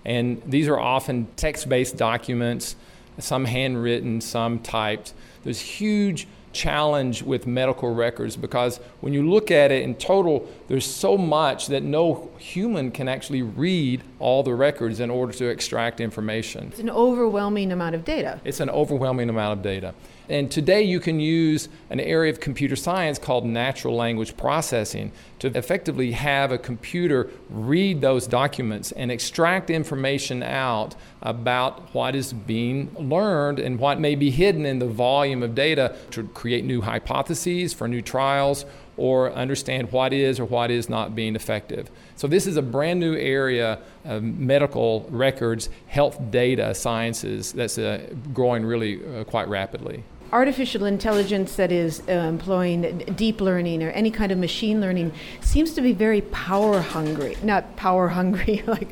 And 0.05 0.43
these 0.45 0.67
are 0.67 0.81
often 0.81 1.29
text 1.37 1.69
based 1.69 1.97
documents, 1.97 2.75
some 3.19 3.45
handwritten, 3.45 4.21
some 4.21 4.59
typed. 4.59 5.15
There's 5.45 5.61
huge 5.61 6.27
challenge 6.53 7.23
with 7.23 7.47
medical 7.47 7.95
records 7.95 8.37
because 8.37 8.79
when 9.01 9.13
you 9.13 9.29
look 9.29 9.51
at 9.51 9.71
it 9.71 9.83
in 9.83 9.95
total, 9.95 10.49
there's 10.69 10.87
so 10.87 11.17
much 11.17 11.67
that 11.69 11.83
no 11.83 12.31
human 12.39 12.91
can 12.91 13.09
actually 13.09 13.43
read 13.43 14.03
all 14.19 14.43
the 14.43 14.55
records 14.55 15.01
in 15.01 15.11
order 15.11 15.33
to 15.33 15.47
extract 15.47 16.01
information. 16.01 16.69
It's 16.69 16.81
an 16.81 16.91
overwhelming 16.91 17.73
amount 17.73 17.95
of 17.95 18.05
data. 18.05 18.41
It's 18.45 18.61
an 18.61 18.71
overwhelming 18.71 19.29
amount 19.29 19.59
of 19.59 19.63
data. 19.63 19.95
And 20.29 20.51
today 20.51 20.83
you 20.83 21.01
can 21.01 21.21
use 21.21 21.71
an 21.89 22.01
area 22.01 22.31
of 22.31 22.39
computer 22.39 22.77
science 22.77 23.19
called 23.19 23.47
natural 23.47 23.97
language 23.97 24.37
processing 24.37 25.11
to 25.39 25.49
effectively 25.57 26.13
have 26.13 26.53
a 26.53 26.59
computer 26.59 27.31
read 27.49 28.03
those 28.03 28.27
documents 28.27 28.93
and 28.93 29.11
extract 29.11 29.71
information 29.71 30.43
out 30.43 30.97
about 31.23 31.95
what 31.95 32.15
is 32.15 32.35
being 32.35 32.95
learned 32.99 33.59
and 33.59 33.79
what 33.79 34.01
may 34.01 34.15
be 34.15 34.31
hidden 34.31 34.67
in 34.67 34.79
the 34.79 34.87
volume 34.87 35.43
of 35.43 35.55
data 35.55 35.97
to 36.11 36.25
create 36.29 36.65
new 36.65 36.83
hypotheses 36.83 37.73
for 37.73 37.89
new 37.89 38.03
trials 38.03 38.67
or 38.99 39.33
understand 39.33 39.91
what 39.93 40.13
is 40.13 40.39
or 40.39 40.45
what 40.45 40.71
is 40.71 40.89
not 40.89 41.15
being 41.15 41.37
effective. 41.37 41.89
So, 42.17 42.27
this 42.27 42.47
is 42.47 42.57
a 42.57 42.63
brand 42.63 42.99
new 42.99 43.15
area 43.15 43.79
of 44.05 44.23
medical 44.23 45.07
records, 45.09 45.71
health 45.87 46.19
data 46.31 46.75
sciences 46.75 47.53
that's 47.53 47.79
uh, 47.79 48.13
growing 48.35 48.65
really 48.67 49.01
uh, 49.07 49.25
quite 49.25 49.49
rapidly 49.49 50.03
artificial 50.33 50.85
intelligence 50.85 51.57
that 51.57 51.73
is 51.73 52.03
uh, 52.09 52.13
employing 52.13 52.99
deep 53.17 53.41
learning 53.41 53.83
or 53.83 53.91
any 53.91 54.11
kind 54.11 54.31
of 54.33 54.39
machine 54.39 54.81
learning 54.81 55.13
seems 55.41 55.73
to 55.75 55.81
be 55.81 55.93
very 55.93 56.21
power 56.21 56.81
hungry. 56.81 57.37
Not 57.43 57.77
power 57.77 58.09
hungry 58.09 58.63
like 58.67 58.89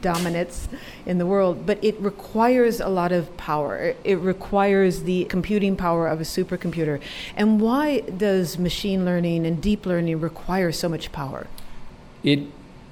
dominance 0.00 0.68
in 1.06 1.18
the 1.18 1.26
world, 1.26 1.64
but 1.64 1.82
it 1.82 1.98
requires 2.00 2.80
a 2.80 2.88
lot 2.88 3.12
of 3.12 3.34
power. 3.36 3.94
It 4.04 4.18
requires 4.18 5.04
the 5.04 5.24
computing 5.26 5.76
power 5.76 6.08
of 6.08 6.20
a 6.20 6.24
supercomputer. 6.24 7.00
And 7.36 7.60
why 7.60 8.00
does 8.00 8.58
machine 8.58 9.04
learning 9.04 9.46
and 9.46 9.62
deep 9.62 9.86
learning 9.86 10.20
require 10.20 10.72
so 10.72 10.88
much 10.88 11.12
power? 11.12 11.46
It 12.22 12.40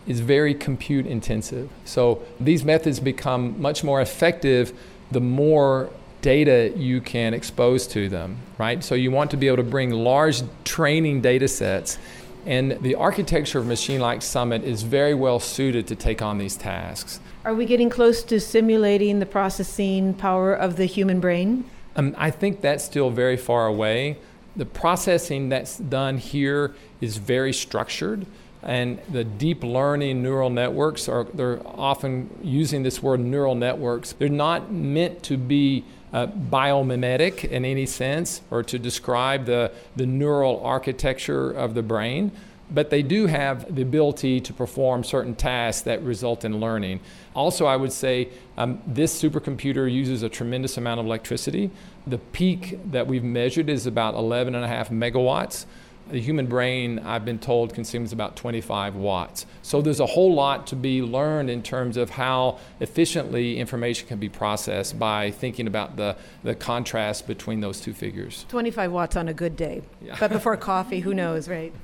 is 0.07 0.21
very 0.21 0.55
compute 0.55 1.07
intensive. 1.07 1.69
So 1.85 2.23
these 2.39 2.65
methods 2.65 3.01
become 3.01 3.61
much 3.61 3.85
more 3.85 4.01
effective 4.01 4.73
the 5.11 5.21
more 5.21 5.91
data 6.23 6.73
you 6.77 7.01
can 7.01 7.35
expose 7.35 7.87
to 7.89 8.09
them, 8.09 8.39
right? 8.59 8.83
So 8.83 8.95
you 8.95 9.11
want 9.11 9.31
to 9.33 9.37
be 9.37 9.47
able 9.47 9.59
to 9.59 9.63
bring 9.63 9.91
large 9.91 10.43
training 10.65 11.21
data 11.21 11.49
sets. 11.49 11.99
And 12.47 12.73
the 12.81 12.95
architecture 12.95 13.59
of 13.59 13.67
Machine 13.67 14.01
Like 14.01 14.23
Summit 14.23 14.65
is 14.65 14.83
very 14.83 15.15
well 15.15 15.41
suited 15.41 15.87
to 15.89 15.97
take 15.97 16.23
on 16.23 16.39
these 16.39 16.57
tasks. 16.57 17.21
Are 17.45 17.55
we 17.55 17.67
getting 17.67 17.91
close 17.91 18.23
to 18.25 18.41
simulating 18.41 19.19
the 19.19 19.27
processing 19.27 20.15
power 20.15 20.55
of 20.55 20.77
the 20.77 20.87
human 20.87 21.21
brain? 21.21 21.69
Um, 21.97 22.15
I 22.17 22.31
think 22.31 22.61
that's 22.61 22.85
still 22.85 23.11
very 23.11 23.37
far 23.37 23.67
away. 23.67 24.19
The 24.57 24.67
processing 24.67 25.49
that's 25.49 25.77
done 25.79 26.19
here 26.19 26.75
is 27.01 27.17
very 27.19 27.53
structured 27.53 28.27
and 28.63 29.01
the 29.11 29.25
deep 29.25 29.65
learning 29.65 30.23
neural 30.23 30.51
networks 30.51 31.09
are 31.09 31.25
they're 31.33 31.61
often 31.67 32.29
using 32.43 32.83
this 32.83 33.03
word 33.03 33.19
neural 33.19 33.55
networks 33.55 34.13
they're 34.13 34.29
not 34.29 34.71
meant 34.71 35.23
to 35.23 35.37
be 35.37 35.85
uh, 36.13 36.27
biomimetic 36.27 37.45
in 37.45 37.65
any 37.65 37.87
sense 37.87 38.43
or 38.51 38.63
to 38.63 38.79
describe 38.79 39.47
the, 39.47 39.73
the 39.97 40.07
neural 40.07 40.65
architecture 40.65 41.51
of 41.51 41.75
the 41.75 41.83
brain, 41.83 42.33
but 42.71 42.91
they 42.91 43.03
do 43.03 43.27
have 43.27 43.75
the 43.75 43.83
ability 43.83 44.41
to 44.41 44.53
perform 44.53 45.03
certain 45.03 45.35
tasks 45.35 45.83
that 45.83 46.03
result 46.03 46.45
in 46.45 46.61
learning. 46.61 47.01
Also, 47.35 47.67
I 47.67 47.77
would 47.77 47.93
say 47.93 48.29
um, 48.57 48.81
this 48.87 49.21
supercomputer 49.21 49.91
uses 49.91 50.23
a 50.23 50.29
tremendous 50.29 50.77
amount 50.77 51.01
of 51.01 51.07
electricity. 51.07 51.71
The 52.07 52.19
peak 52.19 52.79
that 52.91 53.07
we've 53.07 53.25
measured 53.25 53.69
is 53.69 53.87
about 53.87 54.15
11 54.15 54.55
and 54.55 54.65
a 54.65 54.69
half 54.69 54.91
megawatts 54.91 55.67
the 56.11 56.21
human 56.21 56.47
brain, 56.47 56.99
I've 57.01 57.25
been 57.25 57.39
told, 57.39 57.75
consumes 57.75 58.13
about 58.13 58.37
25 58.37 58.97
watts. 58.97 59.47
So 59.63 59.81
there's 59.81 60.01
a 60.01 60.07
whole 60.07 60.35
lot 60.35 60.67
to 60.69 60.77
be 60.77 61.03
learned 61.03 61.51
in 61.51 61.63
terms 61.63 61.97
of 61.97 62.11
how 62.11 62.59
efficiently 62.81 63.59
information 63.59 64.09
can 64.09 64.19
be 64.19 64.29
processed 64.29 64.99
by 64.99 65.31
thinking 65.31 65.67
about 65.67 65.97
the, 65.97 66.17
the 66.43 66.55
contrast 66.55 67.27
between 67.27 67.61
those 67.61 67.81
two 67.81 67.93
figures. 67.93 68.47
25 68.49 68.93
watts 68.93 69.17
on 69.17 69.29
a 69.29 69.35
good 69.35 69.57
day. 69.57 69.83
Yeah. 70.03 70.17
But 70.19 70.31
before 70.31 70.57
coffee, 70.57 71.01
who 71.01 71.15
knows, 71.15 71.49
right? 71.49 71.73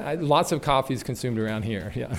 Uh, 0.00 0.16
lots 0.18 0.50
of 0.50 0.62
coffee 0.62 0.94
is 0.94 1.02
consumed 1.02 1.38
around 1.38 1.62
here, 1.62 1.92
yeah. 1.94 2.16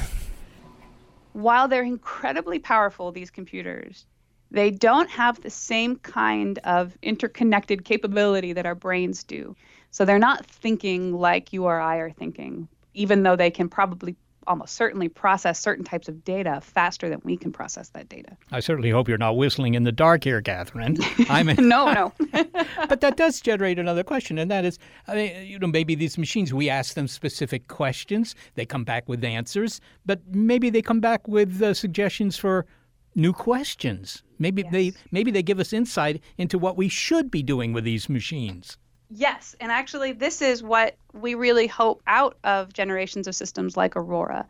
While 1.34 1.68
they're 1.68 1.84
incredibly 1.84 2.60
powerful, 2.60 3.12
these 3.12 3.32
computers, 3.32 4.06
they 4.52 4.70
don't 4.70 5.10
have 5.10 5.42
the 5.42 5.50
same 5.50 5.96
kind 5.98 6.60
of 6.60 6.96
interconnected 7.02 7.84
capability 7.84 8.54
that 8.54 8.68
our 8.68 8.76
brains 8.76 9.24
do. 9.24 9.56
So 9.94 10.06
they're 10.06 10.18
not 10.18 10.44
thinking 10.44 11.14
like 11.14 11.54
you 11.54 11.66
or 11.66 11.80
I 11.80 11.98
are 11.98 12.10
thinking, 12.10 12.68
even 12.96 13.22
though 13.22 13.36
they 13.36 13.52
can 13.52 13.70
probably 13.70 14.16
almost 14.48 14.74
certainly 14.74 15.08
process 15.08 15.60
certain 15.60 15.86
types 15.86 16.10
of 16.10 16.24
data 16.26 16.60
faster 16.62 17.10
than 17.10 17.22
we 17.24 17.38
can 17.38 17.52
process 17.52 17.90
that 17.90 18.10
data. 18.10 18.36
I 18.52 18.60
certainly 18.60 18.90
hope 18.90 19.08
you're 19.08 19.20
not 19.20 19.38
whistling 19.38 19.76
in 19.76 19.84
the 19.84 19.92
dark 19.92 20.24
here, 20.24 20.42
Katherine. 20.42 20.98
I'm 21.30 21.48
in... 21.48 21.70
no, 21.70 21.94
no. 21.94 22.12
but 22.90 23.02
that 23.02 23.18
does 23.18 23.40
generate 23.40 23.78
another 23.78 24.04
question, 24.04 24.40
and 24.40 24.50
that 24.50 24.66
is, 24.66 24.80
I 25.08 25.16
mean, 25.16 25.46
you 25.46 25.60
know, 25.60 25.68
maybe 25.68 25.94
these 25.94 26.18
machines 26.18 26.52
we 26.56 26.72
ask 26.72 26.96
them 26.96 27.08
specific 27.08 27.68
questions, 27.68 28.34
they 28.56 28.66
come 28.66 28.84
back 28.84 29.08
with 29.08 29.24
answers, 29.24 29.80
but 30.08 30.22
maybe 30.32 30.72
they 30.72 30.82
come 30.82 31.02
back 31.02 31.28
with 31.28 31.62
uh, 31.62 31.76
suggestions 31.76 32.36
for 32.36 32.66
new 33.14 33.32
questions. 33.32 34.24
Maybe 34.40 34.64
yes. 34.64 34.72
they 34.72 34.94
maybe 35.12 35.30
they 35.30 35.44
give 35.44 35.60
us 35.60 35.72
insight 35.72 36.20
into 36.40 36.58
what 36.58 36.78
we 36.78 36.90
should 36.90 37.30
be 37.30 37.44
doing 37.44 37.74
with 37.74 37.84
these 37.84 38.10
machines. 38.10 38.78
Yes, 39.16 39.56
and 39.60 39.72
actually, 39.72 40.14
this 40.14 40.42
is 40.42 40.64
what 40.64 40.96
we 41.14 41.36
really 41.36 41.68
hope 41.68 42.02
out 42.08 42.36
of 42.44 42.74
generations 42.74 43.28
of 43.28 43.36
systems 43.36 43.78
like 43.78 43.96
Aurora. 43.96 44.48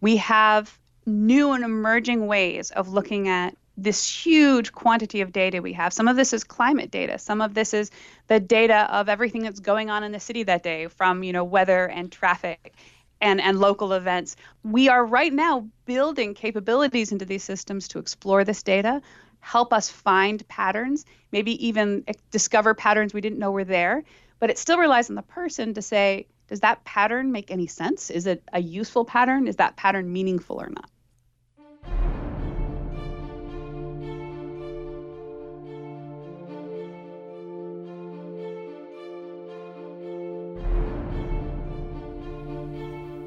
We 0.00 0.16
have 0.16 0.78
new 1.04 1.52
and 1.52 1.62
emerging 1.62 2.26
ways 2.26 2.70
of 2.70 2.88
looking 2.88 3.28
at 3.28 3.54
this 3.76 4.08
huge 4.10 4.72
quantity 4.72 5.20
of 5.20 5.32
data 5.32 5.60
we 5.60 5.74
have. 5.74 5.92
Some 5.92 6.08
of 6.08 6.16
this 6.16 6.32
is 6.32 6.44
climate 6.44 6.90
data. 6.90 7.18
Some 7.18 7.42
of 7.42 7.52
this 7.52 7.74
is 7.74 7.90
the 8.26 8.40
data 8.40 8.88
of 8.90 9.10
everything 9.10 9.42
that's 9.42 9.60
going 9.60 9.90
on 9.90 10.02
in 10.02 10.12
the 10.12 10.20
city 10.20 10.44
that 10.44 10.62
day, 10.62 10.86
from 10.86 11.22
you 11.22 11.34
know 11.34 11.44
weather 11.44 11.86
and 11.86 12.10
traffic 12.10 12.74
and, 13.20 13.38
and 13.38 13.60
local 13.60 13.92
events. 13.92 14.34
We 14.64 14.88
are 14.88 15.04
right 15.04 15.32
now 15.32 15.68
building 15.84 16.32
capabilities 16.32 17.12
into 17.12 17.26
these 17.26 17.44
systems 17.44 17.88
to 17.88 17.98
explore 17.98 18.44
this 18.44 18.62
data, 18.62 19.02
help 19.40 19.72
us 19.72 19.90
find 19.90 20.46
patterns, 20.48 21.04
maybe 21.32 21.66
even 21.66 22.04
discover 22.30 22.74
patterns 22.74 23.12
we 23.12 23.20
didn't 23.20 23.38
know 23.38 23.50
were 23.50 23.64
there. 23.64 24.04
But 24.38 24.50
it 24.50 24.58
still 24.58 24.78
relies 24.78 25.10
on 25.10 25.16
the 25.16 25.22
person 25.22 25.74
to 25.74 25.82
say, 25.82 26.26
does 26.48 26.60
that 26.60 26.84
pattern 26.84 27.32
make 27.32 27.50
any 27.50 27.66
sense? 27.66 28.10
Is 28.10 28.26
it 28.26 28.42
a 28.52 28.60
useful 28.60 29.04
pattern? 29.04 29.46
Is 29.46 29.56
that 29.56 29.76
pattern 29.76 30.12
meaningful 30.12 30.60
or 30.60 30.68
not? 30.68 30.90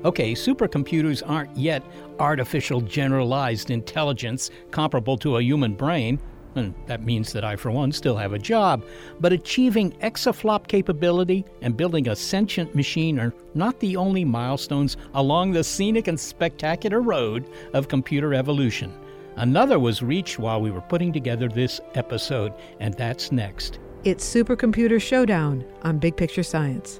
Okay, 0.05 0.33
supercomputers 0.33 1.23
aren't 1.25 1.55
yet 1.55 1.81
artificial 2.19 2.81
generalized 2.81 3.69
intelligence 3.71 4.49
comparable 4.71 5.17
to 5.17 5.37
a 5.37 5.41
human 5.41 5.75
brain. 5.75 6.19
and 6.55 6.75
that 6.85 7.03
means 7.03 7.33
that 7.33 7.43
I, 7.43 7.55
for 7.55 7.71
one, 7.71 7.91
still 7.91 8.15
have 8.15 8.33
a 8.33 8.37
job. 8.39 8.85
But 9.19 9.33
achieving 9.33 9.91
exaflop 10.03 10.67
capability 10.67 11.45
and 11.61 11.75
building 11.75 12.09
a 12.09 12.15
sentient 12.15 12.75
machine 12.75 13.17
are 13.17 13.33
not 13.55 13.79
the 13.79 13.95
only 13.97 14.23
milestones 14.23 14.97
along 15.15 15.51
the 15.51 15.63
scenic 15.63 16.07
and 16.07 16.19
spectacular 16.19 17.01
road 17.01 17.49
of 17.73 17.87
computer 17.87 18.33
evolution. 18.33 18.93
Another 19.37 19.79
was 19.79 20.03
reached 20.03 20.37
while 20.37 20.61
we 20.61 20.69
were 20.69 20.81
putting 20.81 21.11
together 21.11 21.47
this 21.47 21.81
episode, 21.95 22.53
and 22.79 22.93
that's 22.93 23.31
next. 23.31 23.79
It's 24.03 24.23
Supercomputer 24.31 25.01
Showdown 25.01 25.65
on 25.81 25.97
Big 25.97 26.15
Picture 26.15 26.43
Science. 26.43 26.99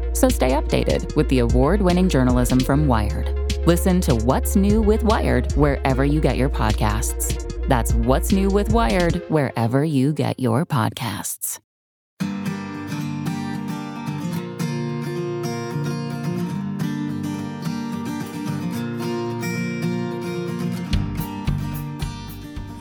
So 0.13 0.29
stay 0.29 0.51
updated 0.51 1.15
with 1.15 1.27
the 1.29 1.39
award 1.39 1.81
winning 1.81 2.09
journalism 2.09 2.59
from 2.59 2.87
Wired. 2.87 3.41
Listen 3.65 4.01
to 4.01 4.15
What's 4.15 4.55
New 4.55 4.81
with 4.81 5.03
Wired 5.03 5.51
wherever 5.53 6.03
you 6.03 6.19
get 6.19 6.37
your 6.37 6.49
podcasts. 6.49 7.67
That's 7.67 7.93
What's 7.93 8.31
New 8.31 8.49
with 8.49 8.73
Wired 8.73 9.23
wherever 9.29 9.83
you 9.83 10.13
get 10.13 10.39
your 10.39 10.65
podcasts. 10.65 11.59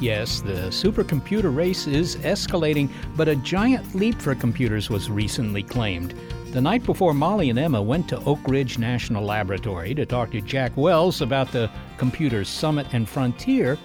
Yes, 0.00 0.40
the 0.40 0.70
supercomputer 0.70 1.54
race 1.54 1.86
is 1.86 2.16
escalating, 2.16 2.88
but 3.16 3.28
a 3.28 3.36
giant 3.36 3.94
leap 3.94 4.20
for 4.20 4.34
computers 4.34 4.88
was 4.88 5.10
recently 5.10 5.62
claimed. 5.62 6.14
The 6.52 6.60
night 6.60 6.82
before 6.84 7.14
Molly 7.14 7.48
and 7.48 7.58
Emma 7.60 7.80
went 7.80 8.08
to 8.08 8.18
Oak 8.24 8.40
Ridge 8.48 8.76
National 8.76 9.24
Laboratory 9.24 9.94
to 9.94 10.04
talk 10.04 10.32
to 10.32 10.40
Jack 10.40 10.76
Wells 10.76 11.20
about 11.20 11.52
the 11.52 11.70
computer's 11.96 12.48
Summit 12.48 12.88
and 12.92 13.08
Frontier, 13.08 13.78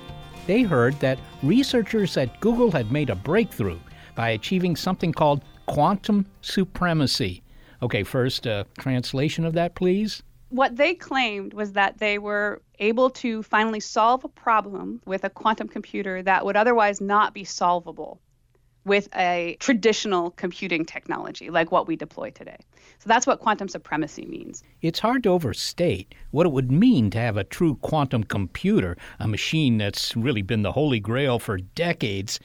they 0.47 0.63
heard 0.63 0.95
that 0.95 1.19
researchers 1.43 2.17
at 2.17 2.39
Google 2.39 2.71
had 2.71 2.91
made 2.91 3.11
a 3.11 3.15
breakthrough 3.15 3.77
by 4.15 4.29
achieving 4.29 4.75
something 4.75 5.13
called 5.13 5.43
quantum 5.67 6.25
supremacy. 6.41 7.43
Okay, 7.83 8.01
first, 8.01 8.47
a 8.47 8.65
translation 8.79 9.45
of 9.45 9.53
that, 9.53 9.75
please. 9.75 10.23
What 10.49 10.75
they 10.75 10.95
claimed 10.95 11.53
was 11.53 11.73
that 11.73 11.99
they 11.99 12.17
were 12.17 12.63
able 12.79 13.11
to 13.11 13.43
finally 13.43 13.79
solve 13.79 14.23
a 14.23 14.29
problem 14.29 15.03
with 15.05 15.23
a 15.23 15.29
quantum 15.29 15.67
computer 15.67 16.23
that 16.23 16.43
would 16.43 16.55
otherwise 16.55 16.99
not 16.99 17.35
be 17.35 17.43
solvable 17.43 18.21
with 18.85 19.09
a 19.15 19.57
traditional 19.59 20.31
computing 20.31 20.85
technology 20.85 21.49
like 21.49 21.71
what 21.71 21.87
we 21.87 21.95
deploy 21.95 22.29
today. 22.29 22.57
So 22.99 23.07
that's 23.07 23.27
what 23.27 23.39
quantum 23.39 23.67
supremacy 23.67 24.25
means. 24.25 24.63
It's 24.81 24.99
hard 24.99 25.23
to 25.23 25.29
overstate 25.29 26.13
what 26.31 26.45
it 26.45 26.51
would 26.51 26.71
mean 26.71 27.09
to 27.11 27.17
have 27.17 27.35
a 27.35 27.43
true 27.43 27.75
quantum 27.75 28.23
computer, 28.23 28.95
a 29.19 29.27
machine 29.27 29.77
that's 29.77 30.15
really 30.15 30.43
been 30.43 30.61
the 30.61 30.71
holy 30.71 30.99
grail 30.99 31.39
for 31.39 31.57
decades. 31.57 32.39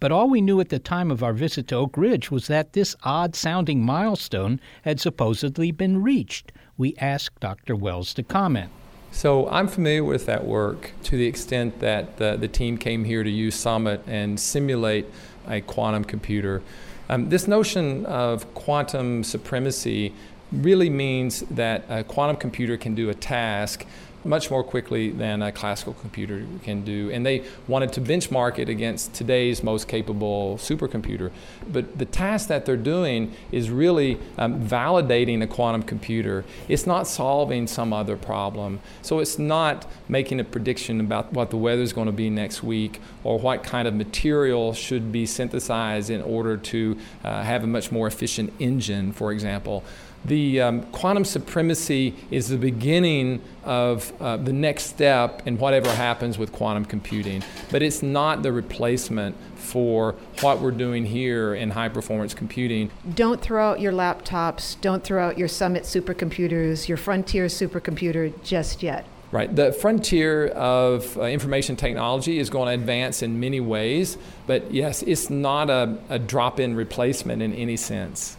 But 0.00 0.12
all 0.12 0.28
we 0.28 0.42
knew 0.42 0.60
at 0.60 0.68
the 0.68 0.78
time 0.78 1.10
of 1.10 1.22
our 1.22 1.32
visit 1.32 1.68
to 1.68 1.76
Oak 1.76 1.96
Ridge 1.96 2.30
was 2.30 2.48
that 2.48 2.72
this 2.72 2.94
odd 3.04 3.34
sounding 3.34 3.82
milestone 3.82 4.60
had 4.82 5.00
supposedly 5.00 5.70
been 5.70 6.02
reached. 6.02 6.52
We 6.76 6.96
asked 6.98 7.40
Dr. 7.40 7.76
Wells 7.76 8.12
to 8.14 8.22
comment. 8.22 8.70
So 9.12 9.48
I'm 9.48 9.68
familiar 9.68 10.02
with 10.02 10.26
that 10.26 10.44
work 10.44 10.90
to 11.04 11.16
the 11.16 11.26
extent 11.26 11.78
that 11.78 12.16
the, 12.16 12.36
the 12.36 12.48
team 12.48 12.76
came 12.76 13.04
here 13.04 13.22
to 13.22 13.30
use 13.30 13.54
Summit 13.54 14.02
and 14.08 14.38
simulate 14.38 15.06
a 15.48 15.60
quantum 15.60 16.04
computer. 16.04 16.62
Um, 17.08 17.28
this 17.28 17.46
notion 17.46 18.06
of 18.06 18.52
quantum 18.54 19.24
supremacy 19.24 20.12
really 20.52 20.90
means 20.90 21.40
that 21.50 21.84
a 21.88 22.04
quantum 22.04 22.36
computer 22.36 22.76
can 22.76 22.94
do 22.94 23.10
a 23.10 23.14
task 23.14 23.84
much 24.24 24.50
more 24.50 24.64
quickly 24.64 25.10
than 25.10 25.42
a 25.42 25.52
classical 25.52 25.94
computer 25.94 26.44
can 26.62 26.84
do. 26.84 27.10
And 27.10 27.24
they 27.24 27.44
wanted 27.68 27.92
to 27.94 28.00
benchmark 28.00 28.58
it 28.58 28.68
against 28.68 29.14
today's 29.14 29.62
most 29.62 29.88
capable 29.88 30.56
supercomputer. 30.56 31.30
But 31.70 31.98
the 31.98 32.04
task 32.04 32.48
that 32.48 32.66
they're 32.66 32.76
doing 32.76 33.32
is 33.52 33.70
really 33.70 34.18
um, 34.38 34.60
validating 34.66 35.42
a 35.42 35.46
quantum 35.46 35.82
computer. 35.82 36.44
It's 36.68 36.86
not 36.86 37.06
solving 37.06 37.66
some 37.66 37.92
other 37.92 38.16
problem. 38.16 38.80
So 39.02 39.18
it's 39.18 39.38
not 39.38 39.90
making 40.08 40.40
a 40.40 40.44
prediction 40.44 41.00
about 41.00 41.32
what 41.32 41.50
the 41.50 41.56
weather 41.56 41.82
is 41.82 41.92
going 41.92 42.06
to 42.06 42.12
be 42.12 42.30
next 42.30 42.62
week 42.62 43.00
or 43.22 43.38
what 43.38 43.62
kind 43.62 43.86
of 43.86 43.94
material 43.94 44.72
should 44.72 45.12
be 45.12 45.26
synthesized 45.26 46.10
in 46.10 46.22
order 46.22 46.56
to 46.56 46.98
uh, 47.22 47.42
have 47.42 47.64
a 47.64 47.66
much 47.66 47.92
more 47.92 48.06
efficient 48.06 48.52
engine, 48.58 49.12
for 49.12 49.32
example 49.32 49.84
the 50.24 50.60
um, 50.60 50.82
quantum 50.86 51.24
supremacy 51.24 52.14
is 52.30 52.48
the 52.48 52.56
beginning 52.56 53.42
of 53.64 54.12
uh, 54.20 54.36
the 54.36 54.52
next 54.52 54.84
step 54.84 55.46
in 55.46 55.58
whatever 55.58 55.90
happens 55.90 56.38
with 56.38 56.52
quantum 56.52 56.84
computing, 56.84 57.42
but 57.70 57.82
it's 57.82 58.02
not 58.02 58.42
the 58.42 58.52
replacement 58.52 59.36
for 59.56 60.14
what 60.40 60.60
we're 60.60 60.70
doing 60.70 61.06
here 61.06 61.54
in 61.54 61.70
high 61.70 61.88
performance 61.88 62.34
computing. 62.34 62.90
Don't 63.14 63.40
throw 63.40 63.70
out 63.70 63.80
your 63.80 63.92
laptops, 63.92 64.80
don't 64.80 65.02
throw 65.02 65.26
out 65.26 65.38
your 65.38 65.48
Summit 65.48 65.84
supercomputers, 65.84 66.88
your 66.88 66.96
Frontier 66.96 67.46
supercomputer 67.46 68.32
just 68.42 68.82
yet. 68.82 69.06
Right. 69.32 69.54
The 69.54 69.72
frontier 69.72 70.46
of 70.48 71.18
uh, 71.18 71.22
information 71.22 71.74
technology 71.74 72.38
is 72.38 72.50
going 72.50 72.68
to 72.68 72.80
advance 72.80 73.20
in 73.20 73.40
many 73.40 73.58
ways, 73.58 74.16
but 74.46 74.70
yes, 74.72 75.02
it's 75.02 75.28
not 75.28 75.70
a, 75.70 75.98
a 76.08 76.20
drop 76.20 76.60
in 76.60 76.76
replacement 76.76 77.42
in 77.42 77.52
any 77.52 77.76
sense. 77.76 78.36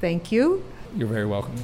Thank 0.00 0.32
you. 0.32 0.64
You're 0.96 1.08
very 1.08 1.26
welcome. 1.26 1.54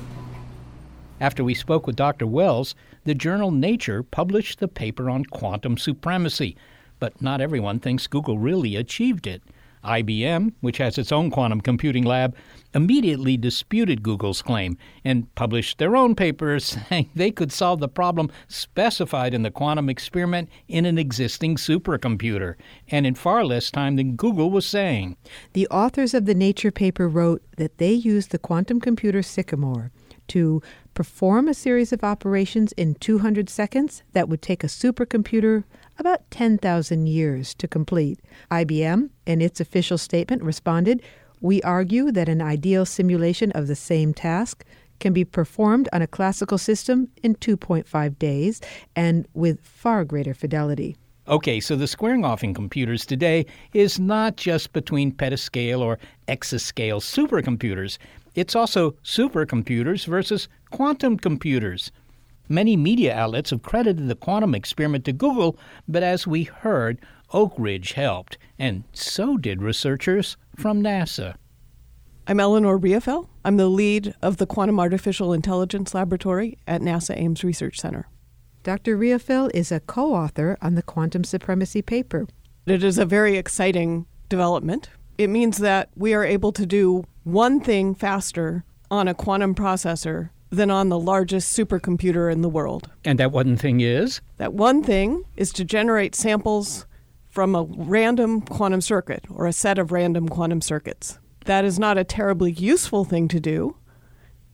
After 1.20 1.44
we 1.44 1.52
spoke 1.52 1.86
with 1.86 1.96
Dr. 1.96 2.26
Wells, 2.26 2.74
the 3.04 3.14
journal 3.14 3.50
Nature 3.50 4.02
published 4.02 4.58
the 4.58 4.68
paper 4.68 5.10
on 5.10 5.24
quantum 5.26 5.76
supremacy, 5.76 6.56
but 6.98 7.20
not 7.20 7.40
everyone 7.40 7.78
thinks 7.78 8.06
Google 8.06 8.38
really 8.38 8.76
achieved 8.76 9.26
it. 9.26 9.42
IBM, 9.84 10.52
which 10.60 10.78
has 10.78 10.98
its 10.98 11.12
own 11.12 11.30
quantum 11.30 11.60
computing 11.60 12.04
lab, 12.04 12.34
immediately 12.74 13.36
disputed 13.36 14.02
Google's 14.02 14.42
claim 14.42 14.76
and 15.04 15.32
published 15.34 15.78
their 15.78 15.96
own 15.96 16.14
paper 16.14 16.58
saying 16.60 17.10
they 17.14 17.30
could 17.30 17.52
solve 17.52 17.80
the 17.80 17.88
problem 17.88 18.30
specified 18.48 19.34
in 19.34 19.42
the 19.42 19.50
quantum 19.50 19.88
experiment 19.88 20.48
in 20.68 20.84
an 20.84 20.98
existing 20.98 21.56
supercomputer, 21.56 22.54
and 22.88 23.06
in 23.06 23.14
far 23.14 23.44
less 23.44 23.70
time 23.70 23.96
than 23.96 24.16
Google 24.16 24.50
was 24.50 24.66
saying. 24.66 25.16
The 25.52 25.68
authors 25.68 26.14
of 26.14 26.26
the 26.26 26.34
Nature 26.34 26.70
paper 26.70 27.08
wrote 27.08 27.42
that 27.56 27.78
they 27.78 27.92
used 27.92 28.30
the 28.30 28.38
quantum 28.38 28.80
computer 28.80 29.22
Sycamore 29.22 29.90
to 30.28 30.62
perform 30.94 31.48
a 31.48 31.54
series 31.54 31.92
of 31.92 32.04
operations 32.04 32.72
in 32.72 32.94
200 32.96 33.48
seconds 33.48 34.02
that 34.12 34.28
would 34.28 34.42
take 34.42 34.62
a 34.62 34.68
supercomputer 34.68 35.64
about 35.98 36.30
10,000 36.30 37.06
years 37.06 37.54
to 37.54 37.68
complete. 37.68 38.20
IBM, 38.50 39.10
in 39.26 39.42
its 39.42 39.60
official 39.60 39.98
statement, 39.98 40.42
responded 40.42 41.02
We 41.40 41.62
argue 41.62 42.10
that 42.12 42.28
an 42.28 42.40
ideal 42.40 42.84
simulation 42.84 43.52
of 43.52 43.66
the 43.66 43.76
same 43.76 44.14
task 44.14 44.64
can 44.98 45.12
be 45.12 45.24
performed 45.24 45.88
on 45.92 46.02
a 46.02 46.06
classical 46.06 46.58
system 46.58 47.08
in 47.22 47.36
2.5 47.36 48.18
days 48.18 48.60
and 48.96 49.26
with 49.34 49.60
far 49.60 50.04
greater 50.04 50.34
fidelity. 50.34 50.96
Okay, 51.28 51.60
so 51.60 51.76
the 51.76 51.86
squaring 51.86 52.24
off 52.24 52.42
in 52.42 52.54
computers 52.54 53.04
today 53.04 53.44
is 53.74 54.00
not 54.00 54.36
just 54.36 54.72
between 54.72 55.12
petascale 55.12 55.80
or 55.80 55.98
exascale 56.26 57.00
supercomputers. 57.00 57.98
It's 58.34 58.56
also 58.56 58.92
supercomputers 59.04 60.06
versus 60.06 60.48
quantum 60.70 61.18
computers. 61.18 61.92
Many 62.50 62.78
media 62.78 63.14
outlets 63.14 63.50
have 63.50 63.62
credited 63.62 64.08
the 64.08 64.14
quantum 64.14 64.54
experiment 64.54 65.04
to 65.04 65.12
Google, 65.12 65.58
but 65.86 66.02
as 66.02 66.26
we 66.26 66.44
heard, 66.44 66.98
Oak 67.34 67.52
Ridge 67.58 67.92
helped, 67.92 68.38
and 68.58 68.84
so 68.94 69.36
did 69.36 69.60
researchers 69.60 70.38
from 70.56 70.82
NASA. 70.82 71.34
I'm 72.26 72.40
Eleanor 72.40 72.78
Rieffel. 72.78 73.28
I'm 73.44 73.58
the 73.58 73.68
lead 73.68 74.14
of 74.22 74.38
the 74.38 74.46
Quantum 74.46 74.80
Artificial 74.80 75.34
Intelligence 75.34 75.92
Laboratory 75.92 76.56
at 76.66 76.80
NASA 76.80 77.18
Ames 77.18 77.44
Research 77.44 77.78
Center. 77.78 78.08
Dr. 78.62 78.96
Rieffel 78.96 79.50
is 79.52 79.70
a 79.70 79.80
co 79.80 80.14
author 80.14 80.56
on 80.62 80.74
the 80.74 80.82
quantum 80.82 81.24
supremacy 81.24 81.82
paper. 81.82 82.26
It 82.64 82.82
is 82.82 82.96
a 82.96 83.04
very 83.04 83.36
exciting 83.36 84.06
development. 84.30 84.88
It 85.18 85.28
means 85.28 85.58
that 85.58 85.90
we 85.96 86.14
are 86.14 86.24
able 86.24 86.52
to 86.52 86.64
do 86.64 87.04
one 87.24 87.60
thing 87.60 87.94
faster 87.94 88.64
on 88.90 89.06
a 89.06 89.14
quantum 89.14 89.54
processor 89.54 90.30
than 90.50 90.70
on 90.70 90.88
the 90.88 90.98
largest 90.98 91.56
supercomputer 91.56 92.32
in 92.32 92.42
the 92.42 92.48
world. 92.48 92.90
And 93.04 93.18
that 93.18 93.32
one 93.32 93.56
thing 93.56 93.80
is? 93.80 94.20
That 94.38 94.54
one 94.54 94.82
thing 94.82 95.24
is 95.36 95.52
to 95.54 95.64
generate 95.64 96.14
samples 96.14 96.86
from 97.28 97.54
a 97.54 97.64
random 97.64 98.40
quantum 98.40 98.80
circuit 98.80 99.24
or 99.30 99.46
a 99.46 99.52
set 99.52 99.78
of 99.78 99.92
random 99.92 100.28
quantum 100.28 100.60
circuits. 100.60 101.18
That 101.44 101.64
is 101.64 101.78
not 101.78 101.98
a 101.98 102.04
terribly 102.04 102.52
useful 102.52 103.04
thing 103.04 103.28
to 103.28 103.40
do, 103.40 103.76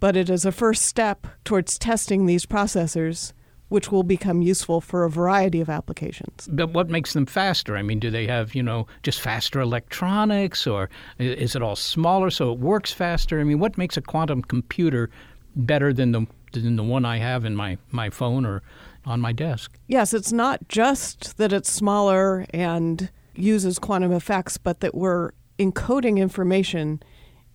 but 0.00 0.16
it 0.16 0.28
is 0.28 0.44
a 0.44 0.52
first 0.52 0.82
step 0.82 1.26
towards 1.44 1.78
testing 1.78 2.26
these 2.26 2.46
processors 2.46 3.32
which 3.68 3.90
will 3.90 4.02
become 4.02 4.42
useful 4.42 4.80
for 4.80 5.04
a 5.04 5.10
variety 5.10 5.60
of 5.60 5.68
applications. 5.68 6.48
But 6.52 6.72
what 6.72 6.90
makes 6.90 7.12
them 7.12 7.26
faster? 7.26 7.76
I 7.76 7.82
mean, 7.82 7.98
do 7.98 8.10
they 8.10 8.26
have, 8.26 8.54
you 8.54 8.62
know, 8.62 8.86
just 9.02 9.20
faster 9.20 9.60
electronics 9.60 10.66
or 10.66 10.90
is 11.18 11.56
it 11.56 11.62
all 11.62 11.74
smaller 11.74 12.30
so 12.30 12.52
it 12.52 12.58
works 12.58 12.92
faster? 12.92 13.40
I 13.40 13.44
mean, 13.44 13.58
what 13.58 13.78
makes 13.78 13.96
a 13.96 14.02
quantum 14.02 14.42
computer 14.42 15.10
better 15.56 15.92
than 15.92 16.12
the 16.12 16.26
than 16.52 16.76
the 16.76 16.84
one 16.84 17.04
I 17.04 17.18
have 17.18 17.44
in 17.44 17.56
my, 17.56 17.78
my 17.90 18.10
phone 18.10 18.46
or 18.46 18.62
on 19.04 19.20
my 19.20 19.32
desk? 19.32 19.78
Yes, 19.86 20.14
it's 20.14 20.32
not 20.32 20.68
just 20.68 21.36
that 21.36 21.52
it's 21.52 21.70
smaller 21.70 22.46
and 22.50 23.10
uses 23.34 23.78
quantum 23.78 24.12
effects, 24.12 24.56
but 24.56 24.80
that 24.80 24.94
we're 24.94 25.32
encoding 25.58 26.18
information 26.18 27.02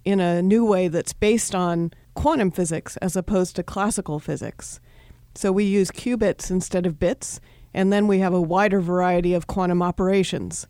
in 0.05 0.19
a 0.19 0.41
new 0.41 0.65
way 0.65 0.87
that's 0.87 1.13
based 1.13 1.55
on 1.55 1.93
quantum 2.13 2.51
physics 2.51 2.97
as 2.97 3.15
opposed 3.15 3.55
to 3.55 3.63
classical 3.63 4.19
physics. 4.19 4.79
So 5.35 5.51
we 5.51 5.63
use 5.63 5.91
qubits 5.91 6.51
instead 6.51 6.85
of 6.85 6.99
bits, 6.99 7.39
and 7.73 7.93
then 7.93 8.07
we 8.07 8.19
have 8.19 8.33
a 8.33 8.41
wider 8.41 8.81
variety 8.81 9.33
of 9.33 9.47
quantum 9.47 9.81
operations. 9.81 10.67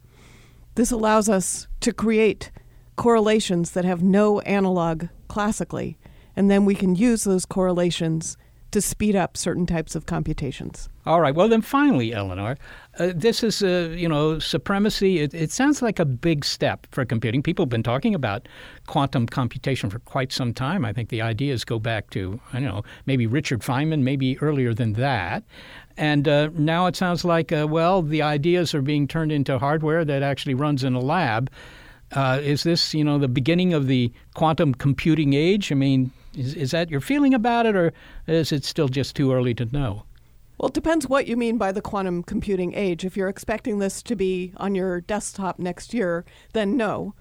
This 0.75 0.91
allows 0.91 1.29
us 1.29 1.67
to 1.81 1.93
create 1.93 2.51
correlations 2.95 3.71
that 3.71 3.85
have 3.85 4.03
no 4.03 4.39
analog 4.41 5.05
classically, 5.27 5.97
and 6.39 6.49
then 6.49 6.63
we 6.63 6.73
can 6.73 6.95
use 6.95 7.25
those 7.25 7.45
correlations 7.45 8.37
to 8.71 8.79
speed 8.79 9.13
up 9.13 9.35
certain 9.35 9.65
types 9.65 9.93
of 9.93 10.05
computations. 10.05 10.87
All 11.05 11.19
right. 11.19 11.35
Well, 11.35 11.49
then 11.49 11.61
finally, 11.61 12.13
Eleanor, 12.13 12.55
uh, 12.97 13.11
this 13.13 13.43
is, 13.43 13.61
uh, 13.61 13.93
you 13.93 14.07
know, 14.07 14.39
supremacy. 14.39 15.19
It, 15.19 15.33
it, 15.33 15.51
sounds 15.51 15.81
like 15.81 15.99
a 15.99 16.05
big 16.05 16.45
step 16.45 16.87
for 16.91 17.03
computing. 17.03 17.43
People 17.43 17.63
have 17.63 17.69
been 17.69 17.83
talking 17.83 18.15
about 18.15 18.47
quantum 18.87 19.27
computation 19.27 19.89
for 19.89 19.99
quite 19.99 20.31
some 20.31 20.53
time. 20.53 20.85
I 20.85 20.93
think 20.93 21.09
the 21.09 21.21
ideas 21.21 21.65
go 21.65 21.77
back 21.77 22.09
to, 22.11 22.39
I 22.53 22.61
don't 22.61 22.69
know, 22.69 22.83
maybe 23.05 23.27
Richard 23.27 23.59
Feynman, 23.59 24.03
maybe 24.03 24.39
earlier 24.39 24.73
than 24.73 24.93
that. 24.93 25.43
And 25.97 26.25
uh, 26.25 26.51
now 26.53 26.85
it 26.85 26.95
sounds 26.95 27.25
like, 27.25 27.51
uh, 27.51 27.67
well, 27.69 28.01
the 28.01 28.21
ideas 28.21 28.73
are 28.73 28.81
being 28.81 29.09
turned 29.09 29.33
into 29.33 29.59
hardware 29.59 30.05
that 30.05 30.23
actually 30.23 30.53
runs 30.53 30.85
in 30.85 30.93
a 30.93 31.01
lab. 31.01 31.51
Uh, 32.13 32.39
is 32.41 32.63
this, 32.63 32.93
you 32.93 33.03
know, 33.03 33.17
the 33.17 33.27
beginning 33.27 33.73
of 33.73 33.87
the 33.87 34.13
quantum 34.35 34.73
computing 34.73 35.33
age? 35.33 35.71
I 35.71 35.75
mean, 35.75 36.11
is, 36.35 36.53
is 36.53 36.71
that 36.71 36.89
your 36.89 37.01
feeling 37.01 37.33
about 37.33 37.65
it, 37.65 37.75
or 37.75 37.93
is 38.27 38.51
it 38.51 38.63
still 38.63 38.87
just 38.87 39.15
too 39.15 39.31
early 39.31 39.53
to 39.55 39.65
know? 39.65 40.03
Well, 40.57 40.67
it 40.67 40.73
depends 40.73 41.07
what 41.07 41.27
you 41.27 41.37
mean 41.37 41.57
by 41.57 41.71
the 41.71 41.81
quantum 41.81 42.21
computing 42.21 42.73
age. 42.73 43.05
If 43.05 43.15
you're 43.15 43.29
expecting 43.29 43.79
this 43.79 44.03
to 44.03 44.15
be 44.15 44.51
on 44.57 44.75
your 44.75 44.99
desktop 44.99 45.57
next 45.57 45.93
year, 45.93 46.25
then 46.53 46.75
no. 46.75 47.13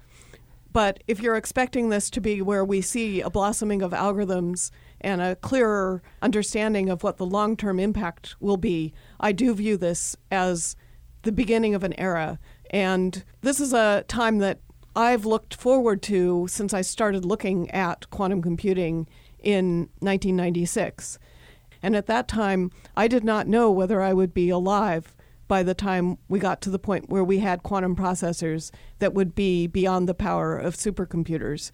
But 0.72 1.02
if 1.06 1.20
you're 1.20 1.36
expecting 1.36 1.88
this 1.88 2.10
to 2.10 2.20
be 2.20 2.42
where 2.42 2.64
we 2.64 2.80
see 2.80 3.20
a 3.20 3.30
blossoming 3.30 3.80
of 3.80 3.92
algorithms 3.92 4.70
and 5.00 5.20
a 5.20 5.36
clearer 5.36 6.02
understanding 6.20 6.88
of 6.90 7.02
what 7.02 7.16
the 7.16 7.26
long 7.26 7.56
term 7.56 7.78
impact 7.78 8.34
will 8.40 8.56
be, 8.56 8.92
I 9.20 9.32
do 9.32 9.54
view 9.54 9.76
this 9.76 10.16
as 10.30 10.76
the 11.22 11.32
beginning 11.32 11.74
of 11.74 11.84
an 11.84 11.98
era. 11.98 12.38
And 12.70 13.24
this 13.40 13.60
is 13.60 13.72
a 13.72 14.04
time 14.08 14.38
that 14.38 14.58
I've 14.98 15.24
looked 15.24 15.54
forward 15.54 16.02
to 16.02 16.48
since 16.48 16.74
I 16.74 16.80
started 16.80 17.24
looking 17.24 17.70
at 17.70 18.10
quantum 18.10 18.42
computing 18.42 19.06
in 19.38 19.90
1996. 20.00 21.20
And 21.80 21.94
at 21.94 22.06
that 22.06 22.26
time, 22.26 22.72
I 22.96 23.06
did 23.06 23.22
not 23.22 23.46
know 23.46 23.70
whether 23.70 24.02
I 24.02 24.12
would 24.12 24.34
be 24.34 24.50
alive 24.50 25.14
by 25.46 25.62
the 25.62 25.72
time 25.72 26.18
we 26.28 26.40
got 26.40 26.60
to 26.62 26.70
the 26.70 26.80
point 26.80 27.08
where 27.08 27.22
we 27.22 27.38
had 27.38 27.62
quantum 27.62 27.94
processors 27.94 28.72
that 28.98 29.14
would 29.14 29.36
be 29.36 29.68
beyond 29.68 30.08
the 30.08 30.14
power 30.14 30.58
of 30.58 30.74
supercomputers. 30.74 31.70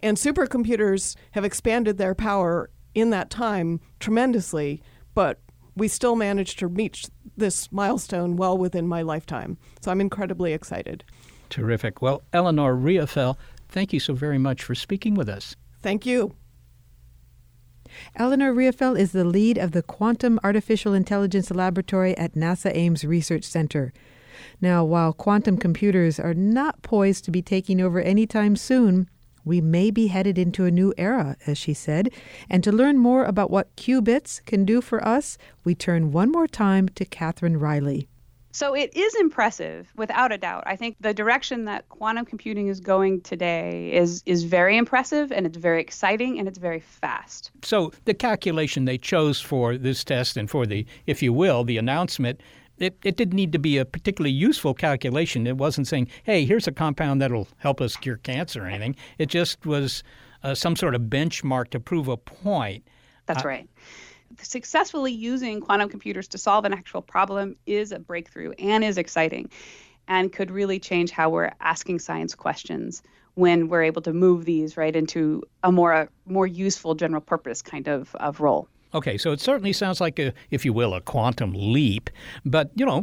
And 0.00 0.16
supercomputers 0.16 1.16
have 1.32 1.44
expanded 1.44 1.98
their 1.98 2.14
power 2.14 2.70
in 2.94 3.10
that 3.10 3.28
time 3.28 3.80
tremendously, 3.98 4.84
but 5.14 5.40
we 5.74 5.88
still 5.88 6.14
managed 6.14 6.60
to 6.60 6.68
reach 6.68 7.06
this 7.36 7.72
milestone 7.72 8.36
well 8.36 8.56
within 8.56 8.86
my 8.86 9.02
lifetime. 9.02 9.58
So 9.80 9.90
I'm 9.90 10.00
incredibly 10.00 10.52
excited. 10.52 11.02
Terrific. 11.48 12.02
Well, 12.02 12.22
Eleanor 12.32 12.74
Rieffel, 12.74 13.36
thank 13.68 13.92
you 13.92 14.00
so 14.00 14.14
very 14.14 14.38
much 14.38 14.62
for 14.62 14.74
speaking 14.74 15.14
with 15.14 15.28
us. 15.28 15.56
Thank 15.80 16.06
you. 16.06 16.34
Eleanor 18.16 18.52
Rieffel 18.52 18.98
is 18.98 19.12
the 19.12 19.24
lead 19.24 19.56
of 19.56 19.72
the 19.72 19.82
Quantum 19.82 20.38
Artificial 20.44 20.92
Intelligence 20.92 21.50
Laboratory 21.50 22.16
at 22.18 22.34
NASA 22.34 22.74
Ames 22.74 23.04
Research 23.04 23.44
Center. 23.44 23.92
Now, 24.60 24.84
while 24.84 25.12
quantum 25.12 25.56
computers 25.56 26.20
are 26.20 26.34
not 26.34 26.82
poised 26.82 27.24
to 27.24 27.30
be 27.30 27.42
taking 27.42 27.80
over 27.80 28.00
anytime 28.00 28.56
soon, 28.56 29.08
we 29.44 29.60
may 29.60 29.90
be 29.90 30.08
headed 30.08 30.36
into 30.36 30.66
a 30.66 30.70
new 30.70 30.92
era, 30.98 31.36
as 31.46 31.56
she 31.56 31.72
said. 31.72 32.10
And 32.50 32.62
to 32.64 32.70
learn 32.70 32.98
more 32.98 33.24
about 33.24 33.50
what 33.50 33.74
qubits 33.76 34.44
can 34.44 34.64
do 34.64 34.80
for 34.80 35.06
us, 35.06 35.38
we 35.64 35.74
turn 35.74 36.12
one 36.12 36.30
more 36.30 36.46
time 36.46 36.88
to 36.90 37.04
Katherine 37.04 37.58
Riley. 37.58 38.08
So 38.52 38.74
it 38.74 38.96
is 38.96 39.14
impressive, 39.16 39.92
without 39.96 40.32
a 40.32 40.38
doubt. 40.38 40.64
I 40.66 40.74
think 40.74 40.96
the 41.00 41.12
direction 41.12 41.66
that 41.66 41.88
quantum 41.90 42.24
computing 42.24 42.68
is 42.68 42.80
going 42.80 43.20
today 43.20 43.92
is 43.92 44.22
is 44.26 44.44
very 44.44 44.76
impressive 44.76 45.30
and 45.30 45.46
it's 45.46 45.58
very 45.58 45.80
exciting 45.80 46.38
and 46.38 46.48
it's 46.48 46.58
very 46.58 46.80
fast. 46.80 47.50
So 47.62 47.92
the 48.04 48.14
calculation 48.14 48.84
they 48.84 48.98
chose 48.98 49.40
for 49.40 49.76
this 49.76 50.02
test 50.02 50.36
and 50.36 50.50
for 50.50 50.66
the, 50.66 50.86
if 51.06 51.22
you 51.22 51.32
will, 51.32 51.64
the 51.64 51.78
announcement 51.78 52.40
it, 52.78 52.96
it 53.04 53.16
didn't 53.16 53.34
need 53.34 53.50
to 53.50 53.58
be 53.58 53.76
a 53.76 53.84
particularly 53.84 54.32
useful 54.32 54.72
calculation. 54.72 55.48
It 55.48 55.56
wasn't 55.56 55.88
saying, 55.88 56.06
hey, 56.22 56.44
here's 56.44 56.68
a 56.68 56.72
compound 56.72 57.20
that'll 57.20 57.48
help 57.56 57.80
us 57.80 57.96
cure 57.96 58.18
cancer 58.18 58.62
or 58.62 58.66
anything. 58.66 58.94
It 59.18 59.26
just 59.26 59.66
was 59.66 60.04
uh, 60.44 60.54
some 60.54 60.76
sort 60.76 60.94
of 60.94 61.02
benchmark 61.02 61.70
to 61.70 61.80
prove 61.80 62.06
a 62.06 62.16
point. 62.16 62.86
That's 63.26 63.44
uh, 63.44 63.48
right 63.48 63.68
successfully 64.42 65.12
using 65.12 65.60
quantum 65.60 65.88
computers 65.88 66.28
to 66.28 66.38
solve 66.38 66.64
an 66.64 66.72
actual 66.72 67.02
problem 67.02 67.56
is 67.66 67.92
a 67.92 67.98
breakthrough 67.98 68.52
and 68.58 68.84
is 68.84 68.98
exciting 68.98 69.50
and 70.08 70.32
could 70.32 70.50
really 70.50 70.78
change 70.80 71.10
how 71.10 71.28
we're 71.28 71.52
asking 71.60 71.98
science 71.98 72.34
questions 72.34 73.02
when 73.34 73.68
we're 73.68 73.82
able 73.82 74.02
to 74.02 74.12
move 74.12 74.44
these 74.44 74.76
right 74.76 74.96
into 74.96 75.42
a 75.62 75.70
more 75.70 75.92
a 75.92 76.08
more 76.26 76.46
useful 76.46 76.94
general 76.94 77.20
purpose 77.20 77.62
kind 77.62 77.86
of, 77.86 78.14
of 78.16 78.40
role. 78.40 78.68
Okay, 78.94 79.18
so 79.18 79.32
it 79.32 79.40
certainly 79.40 79.74
sounds 79.74 80.00
like 80.00 80.18
a, 80.18 80.32
if 80.50 80.64
you 80.64 80.72
will, 80.72 80.94
a 80.94 81.02
quantum 81.02 81.52
leap. 81.54 82.08
But 82.46 82.70
you 82.74 82.86
know, 82.86 83.02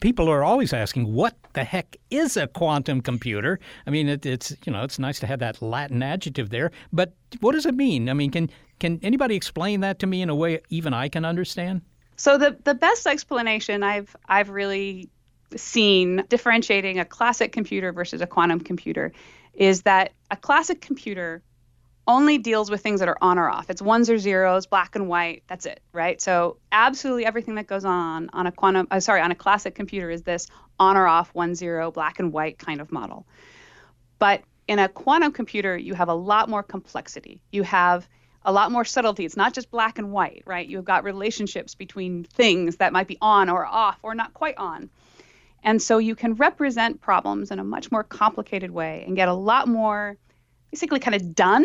people 0.00 0.30
are 0.30 0.42
always 0.42 0.72
asking, 0.72 1.12
what 1.12 1.36
the 1.52 1.62
heck 1.62 1.96
is 2.10 2.38
a 2.38 2.46
quantum 2.46 3.02
computer? 3.02 3.60
I 3.86 3.90
mean, 3.90 4.08
it, 4.08 4.24
it's 4.24 4.56
you 4.64 4.72
know, 4.72 4.82
it's 4.82 4.98
nice 4.98 5.20
to 5.20 5.26
have 5.26 5.40
that 5.40 5.60
Latin 5.60 6.02
adjective 6.02 6.48
there, 6.48 6.70
but 6.92 7.12
what 7.40 7.52
does 7.52 7.66
it 7.66 7.74
mean? 7.74 8.08
I 8.08 8.14
mean, 8.14 8.30
can 8.30 8.50
can 8.78 9.00
anybody 9.02 9.36
explain 9.36 9.80
that 9.80 9.98
to 10.00 10.06
me 10.06 10.22
in 10.22 10.28
a 10.28 10.34
way 10.34 10.60
even 10.68 10.94
I 10.94 11.08
can 11.08 11.24
understand? 11.24 11.82
So 12.16 12.38
the 12.38 12.56
the 12.64 12.74
best 12.74 13.06
explanation 13.06 13.82
I've 13.82 14.14
I've 14.28 14.50
really 14.50 15.10
seen 15.54 16.24
differentiating 16.28 16.98
a 16.98 17.04
classic 17.04 17.52
computer 17.52 17.92
versus 17.92 18.20
a 18.20 18.26
quantum 18.26 18.60
computer 18.60 19.12
is 19.54 19.82
that 19.82 20.12
a 20.30 20.36
classic 20.36 20.80
computer 20.80 21.42
only 22.08 22.38
deals 22.38 22.70
with 22.70 22.80
things 22.82 23.00
that 23.00 23.08
are 23.08 23.18
on 23.20 23.38
or 23.38 23.48
off. 23.48 23.68
It's 23.68 23.82
ones 23.82 24.08
or 24.08 24.18
zeros, 24.18 24.66
black 24.66 24.94
and 24.94 25.08
white. 25.08 25.42
That's 25.48 25.66
it, 25.66 25.80
right? 25.92 26.20
So 26.20 26.58
absolutely 26.70 27.26
everything 27.26 27.56
that 27.56 27.66
goes 27.66 27.84
on 27.84 28.30
on 28.32 28.46
a 28.46 28.52
quantum, 28.52 28.86
uh, 28.90 29.00
sorry, 29.00 29.20
on 29.20 29.32
a 29.32 29.34
classic 29.34 29.74
computer 29.74 30.08
is 30.10 30.22
this 30.22 30.46
on 30.78 30.96
or 30.96 31.06
off, 31.06 31.30
one 31.34 31.54
zero, 31.54 31.90
black 31.90 32.18
and 32.20 32.32
white 32.32 32.58
kind 32.58 32.80
of 32.80 32.92
model. 32.92 33.26
But 34.18 34.42
in 34.68 34.78
a 34.78 34.88
quantum 34.88 35.32
computer, 35.32 35.76
you 35.76 35.94
have 35.94 36.08
a 36.08 36.14
lot 36.14 36.48
more 36.48 36.62
complexity. 36.62 37.40
You 37.50 37.62
have 37.64 38.08
a 38.46 38.52
lot 38.52 38.72
more 38.72 38.84
subtlety. 38.84 39.24
It's 39.26 39.36
not 39.36 39.52
just 39.52 39.70
black 39.70 39.98
and 39.98 40.12
white, 40.12 40.42
right? 40.46 40.66
You've 40.66 40.84
got 40.84 41.04
relationships 41.04 41.74
between 41.74 42.24
things 42.24 42.76
that 42.76 42.92
might 42.92 43.08
be 43.08 43.18
on 43.20 43.50
or 43.50 43.66
off 43.66 43.98
or 44.02 44.14
not 44.14 44.32
quite 44.32 44.56
on. 44.56 44.88
And 45.64 45.82
so 45.82 45.98
you 45.98 46.14
can 46.14 46.34
represent 46.34 47.00
problems 47.00 47.50
in 47.50 47.58
a 47.58 47.64
much 47.64 47.90
more 47.90 48.04
complicated 48.04 48.70
way 48.70 49.02
and 49.04 49.16
get 49.16 49.28
a 49.28 49.34
lot 49.34 49.66
more 49.66 50.16
basically 50.70 51.00
kind 51.00 51.14
of 51.14 51.34
done 51.34 51.64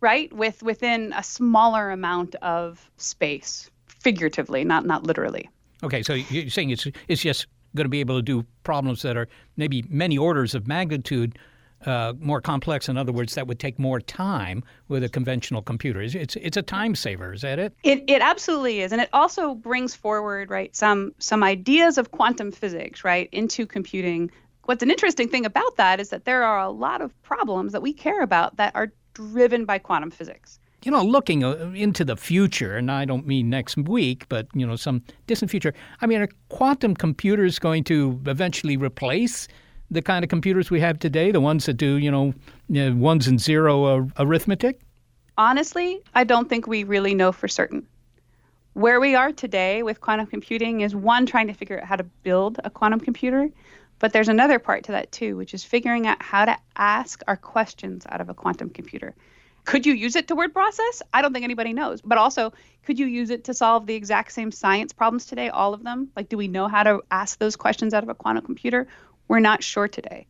right 0.00 0.32
with 0.32 0.62
within 0.62 1.12
a 1.16 1.22
smaller 1.22 1.90
amount 1.90 2.34
of 2.36 2.90
space 2.96 3.70
figuratively 3.86 4.64
not 4.64 4.86
not 4.86 5.04
literally 5.04 5.48
okay 5.82 6.02
so 6.02 6.14
you're 6.14 6.48
saying 6.50 6.70
it's 6.70 6.86
it's 7.08 7.22
just 7.22 7.46
going 7.74 7.84
to 7.84 7.90
be 7.90 8.00
able 8.00 8.16
to 8.16 8.22
do 8.22 8.44
problems 8.62 9.02
that 9.02 9.16
are 9.16 9.28
maybe 9.56 9.84
many 9.88 10.16
orders 10.16 10.54
of 10.54 10.66
magnitude 10.66 11.38
uh, 11.86 12.12
more 12.18 12.40
complex. 12.40 12.88
In 12.88 12.96
other 12.96 13.12
words, 13.12 13.34
that 13.34 13.46
would 13.46 13.58
take 13.58 13.78
more 13.78 14.00
time 14.00 14.62
with 14.88 15.04
a 15.04 15.08
conventional 15.08 15.62
computer. 15.62 16.00
It's 16.00 16.36
it's 16.36 16.56
a 16.56 16.62
time 16.62 16.94
saver. 16.94 17.32
Is 17.32 17.42
that 17.42 17.58
it? 17.58 17.74
It 17.82 18.04
it 18.08 18.22
absolutely 18.22 18.80
is, 18.80 18.92
and 18.92 19.00
it 19.00 19.08
also 19.12 19.54
brings 19.54 19.94
forward 19.94 20.50
right 20.50 20.74
some 20.74 21.12
some 21.18 21.42
ideas 21.42 21.98
of 21.98 22.10
quantum 22.10 22.50
physics 22.50 23.04
right 23.04 23.28
into 23.32 23.66
computing. 23.66 24.30
What's 24.64 24.82
an 24.82 24.90
interesting 24.90 25.28
thing 25.28 25.46
about 25.46 25.76
that 25.76 25.98
is 26.00 26.10
that 26.10 26.24
there 26.24 26.42
are 26.42 26.60
a 26.60 26.68
lot 26.70 27.00
of 27.00 27.20
problems 27.22 27.72
that 27.72 27.80
we 27.80 27.92
care 27.92 28.22
about 28.22 28.56
that 28.56 28.74
are 28.74 28.92
driven 29.14 29.64
by 29.64 29.78
quantum 29.78 30.10
physics. 30.10 30.58
You 30.84 30.92
know, 30.92 31.02
looking 31.02 31.42
uh, 31.42 31.72
into 31.74 32.04
the 32.04 32.16
future, 32.16 32.76
and 32.76 32.90
I 32.90 33.04
don't 33.04 33.26
mean 33.26 33.50
next 33.50 33.76
week, 33.76 34.26
but 34.28 34.46
you 34.54 34.66
know, 34.66 34.76
some 34.76 35.02
distant 35.26 35.50
future. 35.50 35.74
I 36.00 36.06
mean, 36.06 36.20
are 36.20 36.28
quantum 36.50 36.94
computers 36.94 37.58
going 37.58 37.82
to 37.84 38.20
eventually 38.26 38.76
replace 38.76 39.48
the 39.90 40.02
kind 40.02 40.24
of 40.24 40.28
computers 40.28 40.70
we 40.70 40.80
have 40.80 40.98
today, 40.98 41.30
the 41.30 41.40
ones 41.40 41.66
that 41.66 41.74
do, 41.74 41.96
you 41.96 42.10
know, 42.10 42.34
ones 42.94 43.26
and 43.26 43.40
zero 43.40 43.84
uh, 43.84 44.04
arithmetic? 44.18 44.80
Honestly, 45.36 46.00
I 46.14 46.24
don't 46.24 46.48
think 46.48 46.66
we 46.66 46.84
really 46.84 47.14
know 47.14 47.32
for 47.32 47.48
certain. 47.48 47.86
Where 48.74 49.00
we 49.00 49.14
are 49.14 49.32
today 49.32 49.82
with 49.82 50.00
quantum 50.00 50.26
computing 50.26 50.82
is 50.82 50.94
one, 50.94 51.26
trying 51.26 51.48
to 51.48 51.54
figure 51.54 51.80
out 51.80 51.86
how 51.86 51.96
to 51.96 52.04
build 52.22 52.60
a 52.62 52.70
quantum 52.70 53.00
computer, 53.00 53.48
but 53.98 54.12
there's 54.12 54.28
another 54.28 54.58
part 54.58 54.84
to 54.84 54.92
that 54.92 55.10
too, 55.10 55.36
which 55.36 55.54
is 55.54 55.64
figuring 55.64 56.06
out 56.06 56.22
how 56.22 56.44
to 56.44 56.56
ask 56.76 57.22
our 57.26 57.36
questions 57.36 58.04
out 58.08 58.20
of 58.20 58.28
a 58.28 58.34
quantum 58.34 58.70
computer. 58.70 59.14
Could 59.64 59.84
you 59.84 59.92
use 59.92 60.16
it 60.16 60.28
to 60.28 60.34
word 60.34 60.54
process? 60.54 61.02
I 61.12 61.20
don't 61.20 61.32
think 61.32 61.44
anybody 61.44 61.74
knows. 61.74 62.00
But 62.00 62.16
also, 62.16 62.54
could 62.84 62.98
you 62.98 63.04
use 63.06 63.28
it 63.28 63.44
to 63.44 63.54
solve 63.54 63.86
the 63.86 63.94
exact 63.94 64.32
same 64.32 64.50
science 64.50 64.94
problems 64.94 65.26
today, 65.26 65.50
all 65.50 65.74
of 65.74 65.82
them? 65.82 66.08
Like, 66.16 66.30
do 66.30 66.38
we 66.38 66.48
know 66.48 66.68
how 66.68 66.84
to 66.84 67.02
ask 67.10 67.38
those 67.38 67.54
questions 67.54 67.92
out 67.92 68.02
of 68.02 68.08
a 68.08 68.14
quantum 68.14 68.46
computer? 68.46 68.88
We're 69.28 69.40
not 69.40 69.62
sure 69.62 69.88
today. 69.88 70.26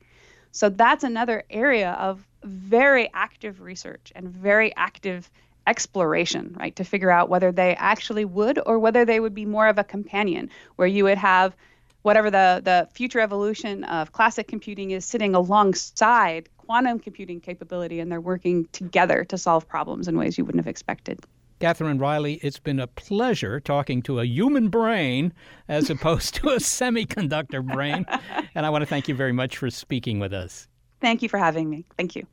So 0.53 0.69
that's 0.69 1.05
another 1.05 1.45
area 1.51 1.93
of 1.93 2.27
very 2.43 3.11
active 3.15 3.61
research 3.61 4.13
and 4.15 4.29
very 4.29 4.75
active 4.77 5.31
exploration, 5.67 6.57
right, 6.59 6.75
to 6.77 6.85
figure 6.85 7.11
out 7.11 7.29
whether 7.29 7.53
they 7.53 7.75
actually 7.77 8.25
would 8.25 8.59
or 8.67 8.79
whether 8.79 9.05
they 9.05 9.21
would 9.21 9.35
be 9.35 9.45
more 9.45 9.69
of 9.69 9.79
a 9.79 9.85
companion, 9.85 10.51
where 10.77 10.89
you 10.89 11.05
would 11.05 11.19
have 11.19 11.55
whatever 12.03 12.31
the, 12.31 12.61
the 12.65 12.89
future 12.93 13.21
evolution 13.21 13.85
of 13.85 14.13
classic 14.13 14.49
computing 14.49 14.93
is 14.93 15.05
sitting 15.05 15.35
alongside 15.35 16.49
quantum 16.57 16.99
computing 16.99 17.41
capability 17.41 18.01
and 18.01 18.11
they're 18.11 18.21
working 18.21 18.67
together 18.73 19.25
to 19.25 19.37
solve 19.37 19.69
problems 19.69 20.09
in 20.09 20.17
ways 20.17 20.39
you 20.39 20.45
wouldn't 20.45 20.65
have 20.65 20.71
expected. 20.71 21.21
Katherine 21.61 21.99
Riley, 21.99 22.35
it's 22.35 22.61
been 22.61 22.79
a 22.79 22.87
pleasure 22.87 23.59
talking 23.59 24.01
to 24.03 24.21
a 24.21 24.25
human 24.25 24.69
brain 24.69 25.33
as 25.69 25.91
opposed 25.91 26.35
to 26.37 26.51
a 26.51 26.57
semiconductor 26.57 27.65
brain. 27.65 28.07
And 28.55 28.65
I 28.65 28.71
want 28.71 28.83
to 28.83 28.87
thank 28.87 29.09
you 29.09 29.15
very 29.15 29.33
much 29.33 29.57
for 29.57 29.71
speaking 29.71 30.19
with 30.19 30.33
us. 30.33 30.69
Thank 31.01 31.23
you 31.23 31.29
for 31.29 31.39
having 31.39 31.69
me. 31.69 31.85
Thank 31.97 32.15
you. 32.17 32.27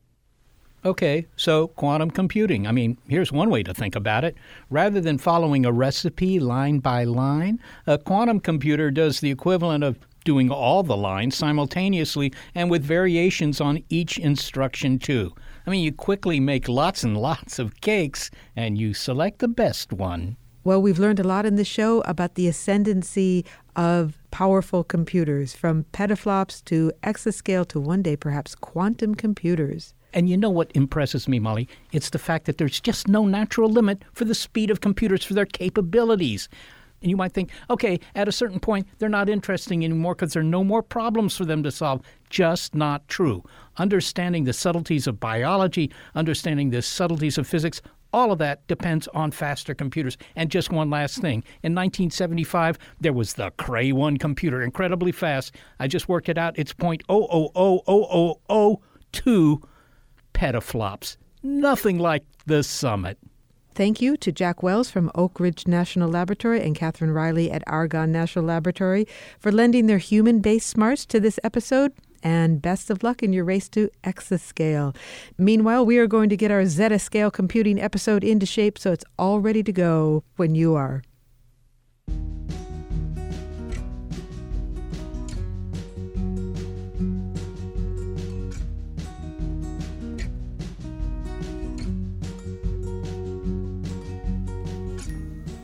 Okay, 0.84 1.26
so 1.36 1.69
quantum 1.69 2.11
computing. 2.11 2.67
I 2.67 2.71
mean, 2.71 2.99
here's 3.07 3.32
one 3.32 3.49
way 3.49 3.63
to 3.63 3.73
think 3.73 3.95
about 3.95 4.23
it. 4.23 4.36
Rather 4.69 5.01
than 5.01 5.17
following 5.17 5.65
a 5.65 5.71
recipe 5.71 6.39
line 6.39 6.78
by 6.78 7.05
line, 7.05 7.59
a 7.88 7.97
quantum 7.97 8.39
computer 8.39 8.91
does 8.91 9.19
the 9.19 9.32
equivalent 9.32 9.84
of 9.84 9.97
doing 10.26 10.51
all 10.51 10.84
the 10.84 10.97
lines 10.97 11.36
simultaneously 11.36 12.32
and 12.53 12.69
with 12.69 12.84
variations 12.84 13.59
on 13.59 13.84
each 13.89 14.19
instruction, 14.19 14.99
too. 14.99 15.34
I 15.66 15.72
mean, 15.72 15.84
you 15.84 15.91
quickly 15.91 16.39
make 16.39 16.70
lots 16.70 17.03
and 17.03 17.18
lots 17.18 17.57
of 17.57 17.82
cakes 17.82 18.30
and 18.55 18.78
you 18.78 18.93
select 18.93 19.39
the 19.39 19.47
best 19.47 19.91
one. 19.91 20.38
Well, 20.63 20.82
we've 20.82 20.99
learned 20.99 21.20
a 21.20 21.24
lot 21.24 21.45
in 21.45 21.55
the 21.55 21.66
show 21.66 22.01
about 22.01 22.36
the 22.36 22.47
ascendancy 22.47 23.45
of 23.76 24.18
powerful 24.32 24.84
computers, 24.84 25.53
from 25.53 25.86
petaflops 25.93 26.63
to 26.66 26.91
exascale 27.03 27.68
to 27.68 27.80
one 27.80 28.01
day 28.01 28.16
perhaps 28.16 28.55
quantum 28.55 29.16
computers. 29.16 29.93
And 30.13 30.30
you 30.30 30.38
know 30.38 30.49
what 30.49 30.72
impresses 30.74 31.28
me, 31.28 31.39
Molly? 31.39 31.68
It's 31.91 32.09
the 32.09 32.20
fact 32.20 32.45
that 32.45 32.57
there's 32.57 32.80
just 32.80 33.07
no 33.07 33.26
natural 33.26 33.70
limit 33.70 34.03
for 34.13 34.26
the 34.26 34.34
speed 34.34 34.72
of 34.72 34.82
computers 34.82 35.24
for 35.24 35.34
their 35.34 35.45
capabilities. 35.45 36.47
And 37.06 37.12
you 37.12 37.18
might 37.18 37.34
think, 37.34 37.51
okay, 37.70 37.99
at 38.16 38.28
a 38.28 38.32
certain 38.32 38.60
point, 38.60 38.88
they're 38.97 39.08
not 39.08 39.30
interesting 39.30 39.86
anymore 39.86 40.16
because 40.16 40.34
there 40.34 40.41
are 40.41 40.43
no 40.43 40.64
more 40.64 40.82
problems 40.82 41.38
for 41.38 41.45
them 41.45 41.62
to 41.62 41.70
solve. 41.70 42.01
Just 42.32 42.74
not 42.74 43.08
true. 43.08 43.43
Understanding 43.78 44.45
the 44.45 44.53
subtleties 44.53 45.06
of 45.06 45.20
biology, 45.20 45.91
understanding 46.16 46.72
the 46.72 46.82
subtleties 46.82 47.38
of 47.38 47.45
physics, 47.45 47.80
all 48.12 48.32
of 48.32 48.39
that 48.39 48.66
depends 48.66 49.08
on 49.10 49.30
faster 49.30 49.76
computers. 49.76 50.18
And 50.36 50.49
just 50.49 50.72
one 50.72 50.89
last 50.89 51.22
thing. 51.22 51.43
In 51.62 51.76
1975, 51.76 52.80
there 52.99 53.14
was 53.14 53.36
the 53.36 53.51
Cray 53.51 53.91
1 53.91 54.18
computer, 54.18 54.64
incredibly 54.64 55.12
fast. 55.12 55.53
I 55.80 55.88
just 55.88 56.10
worked 56.10 56.28
it 56.28 56.39
out. 56.39 56.58
It's 56.58 56.74
0.000002 56.74 59.64
petaflops. 60.34 61.18
Nothing 61.43 61.99
like 61.99 62.24
the 62.47 62.64
Summit. 62.64 63.20
Thank 63.76 64.01
you 64.01 64.15
to 64.15 64.32
Jack 64.32 64.63
Wells 64.63 64.89
from 64.89 65.11
Oak 65.15 65.38
Ridge 65.38 65.67
National 65.67 66.07
Laboratory 66.07 66.61
and 66.61 66.73
Katherine 66.73 67.11
Riley 67.11 67.51
at 67.51 67.61
Argonne 67.67 68.09
National 68.09 68.45
Laboratory 68.45 69.05
for 69.38 69.51
lending 69.51 69.88
their 69.88 69.97
human 69.97 70.39
based 70.39 70.69
smarts 70.69 71.05
to 71.07 71.19
this 71.19 71.41
episode. 71.43 71.91
And 72.23 72.61
best 72.61 72.89
of 72.89 73.03
luck 73.03 73.21
in 73.21 73.34
your 73.34 73.43
race 73.43 73.67
to 73.69 73.89
exascale. 74.05 74.95
Meanwhile, 75.38 75.86
we 75.86 75.97
are 75.97 76.07
going 76.07 76.30
to 76.30 76.38
get 76.38 76.51
our 76.51 76.61
Zettascale 76.61 77.34
computing 77.34 77.80
episode 77.80 78.23
into 78.23 78.45
shape 78.45 78.80
so 78.80 78.93
it's 78.93 79.03
all 79.19 79.41
ready 79.41 79.61
to 79.61 79.73
go 79.73 80.23
when 80.38 80.55
you 80.55 80.76
are. 80.76 81.03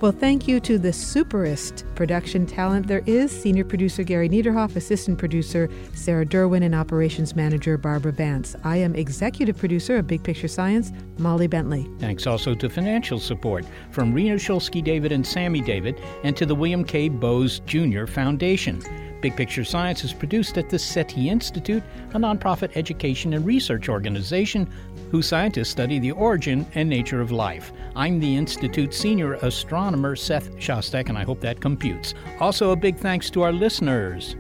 Well, 0.02 0.12
thank 0.12 0.48
you 0.48 0.60
to 0.62 0.80
the 0.80 0.90
superest 0.90 1.84
production 1.94 2.48
talent 2.48 2.88
there 2.88 3.04
is 3.06 3.30
senior 3.32 3.64
producer 3.64 4.02
Gary 4.02 4.28
Niederhoff, 4.28 4.76
assistant 4.76 5.20
producer 5.20 5.70
Sarah 5.94 6.26
Derwin, 6.26 6.64
and 6.64 6.74
operations 6.74 7.36
manager 7.36 7.78
Barbara 7.78 8.12
Vance. 8.12 8.56
I 8.64 8.78
am 8.78 8.96
executive 8.96 9.60
producer 9.60 9.98
of 9.98 10.08
Big 10.08 10.24
Picture 10.24 10.48
Science, 10.48 10.92
Molly 11.20 11.46
Bentley. 11.46 11.88
Thanks 12.00 12.26
also 12.26 12.56
to 12.56 12.68
financial 12.68 13.20
support 13.20 13.64
from 13.92 14.12
Rena 14.12 14.38
Shulsky 14.38 14.84
David 14.84 15.12
and 15.12 15.26
Sammy 15.26 15.62
David, 15.62 16.02
and 16.24 16.36
to 16.36 16.48
the 16.48 16.56
William 16.56 16.84
K. 16.84 17.08
Bowes 17.08 17.60
Jr. 17.68 18.08
Foundation. 18.08 18.82
Big 19.22 19.36
Picture 19.36 19.64
Science 19.64 20.04
is 20.04 20.14
produced 20.14 20.58
at 20.58 20.68
the 20.68 20.80
SETI 20.80 21.30
Institute, 21.30 21.84
a 22.16 22.18
nonprofit 22.18 22.76
education 22.76 23.36
and 23.36 23.46
research 23.46 23.88
organization 23.88 24.68
whose 25.12 25.28
scientists 25.28 25.70
study 25.70 26.00
the 26.00 26.12
origin 26.12 26.66
and 26.74 26.90
nature 26.90 27.22
of 27.22 27.32
life. 27.32 27.72
I'm 27.96 28.20
the 28.20 28.38
Institute's 28.38 28.98
senior 28.98 29.34
astronomer, 29.34 30.16
Seth 30.16 30.56
Shostak, 30.56 31.10
and 31.10 31.18
I 31.18 31.24
hope 31.24 31.42
that 31.42 31.60
computes. 31.60 32.14
Also, 32.40 32.72
a 32.72 32.76
big 32.76 32.98
thanks 32.98 33.30
to 33.32 33.42
our 33.42 33.52
listeners. 33.52 34.38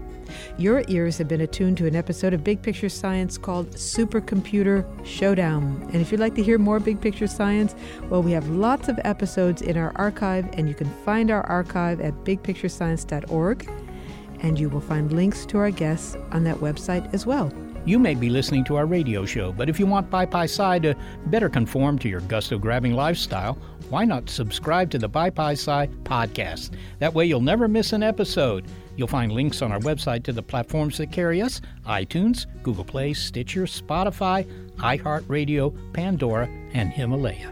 Your 0.57 0.83
ears 0.87 1.17
have 1.17 1.27
been 1.27 1.41
attuned 1.41 1.77
to 1.79 1.87
an 1.87 1.95
episode 1.95 2.33
of 2.33 2.43
Big 2.43 2.61
Picture 2.61 2.87
Science 2.87 3.37
called 3.37 3.71
Supercomputer 3.71 4.85
Showdown. 5.05 5.81
And 5.91 6.01
if 6.01 6.11
you'd 6.11 6.21
like 6.21 6.35
to 6.35 6.43
hear 6.43 6.57
more 6.57 6.79
Big 6.79 7.01
Picture 7.01 7.27
Science, 7.27 7.75
well, 8.09 8.23
we 8.23 8.31
have 8.31 8.47
lots 8.47 8.87
of 8.87 8.97
episodes 9.03 9.61
in 9.61 9.75
our 9.75 9.91
archive, 9.95 10.47
and 10.53 10.69
you 10.69 10.73
can 10.73 10.89
find 11.03 11.29
our 11.29 11.45
archive 11.47 11.99
at 11.99 12.13
bigpicturescience.org. 12.23 13.69
And 14.39 14.57
you 14.57 14.69
will 14.69 14.81
find 14.81 15.11
links 15.11 15.45
to 15.47 15.57
our 15.57 15.71
guests 15.71 16.15
on 16.31 16.45
that 16.45 16.57
website 16.57 17.13
as 17.13 17.25
well. 17.25 17.51
You 17.83 17.97
may 17.97 18.13
be 18.13 18.29
listening 18.29 18.63
to 18.65 18.75
our 18.75 18.85
radio 18.85 19.25
show, 19.25 19.51
but 19.51 19.67
if 19.67 19.79
you 19.79 19.87
want 19.87 20.13
Sci 20.13 20.79
to 20.79 20.95
better 21.27 21.49
conform 21.49 21.97
to 21.99 22.09
your 22.09 22.21
gusto 22.21 22.59
grabbing 22.59 22.93
lifestyle, 22.93 23.57
why 23.89 24.05
not 24.05 24.29
subscribe 24.29 24.91
to 24.91 24.99
the 24.99 25.09
Sci 25.09 25.87
podcast? 26.03 26.75
That 26.99 27.13
way 27.13 27.25
you'll 27.25 27.41
never 27.41 27.67
miss 27.67 27.91
an 27.93 28.03
episode. 28.03 28.65
You'll 28.95 29.07
find 29.07 29.31
links 29.31 29.63
on 29.63 29.71
our 29.71 29.79
website 29.79 30.23
to 30.23 30.31
the 30.31 30.43
platforms 30.43 30.97
that 30.99 31.11
carry 31.11 31.41
us 31.41 31.59
iTunes, 31.87 32.45
Google 32.61 32.85
Play, 32.85 33.13
Stitcher, 33.13 33.63
Spotify, 33.63 34.45
iHeartRadio, 34.77 35.75
Pandora, 35.93 36.47
and 36.73 36.91
Himalaya. 36.91 37.51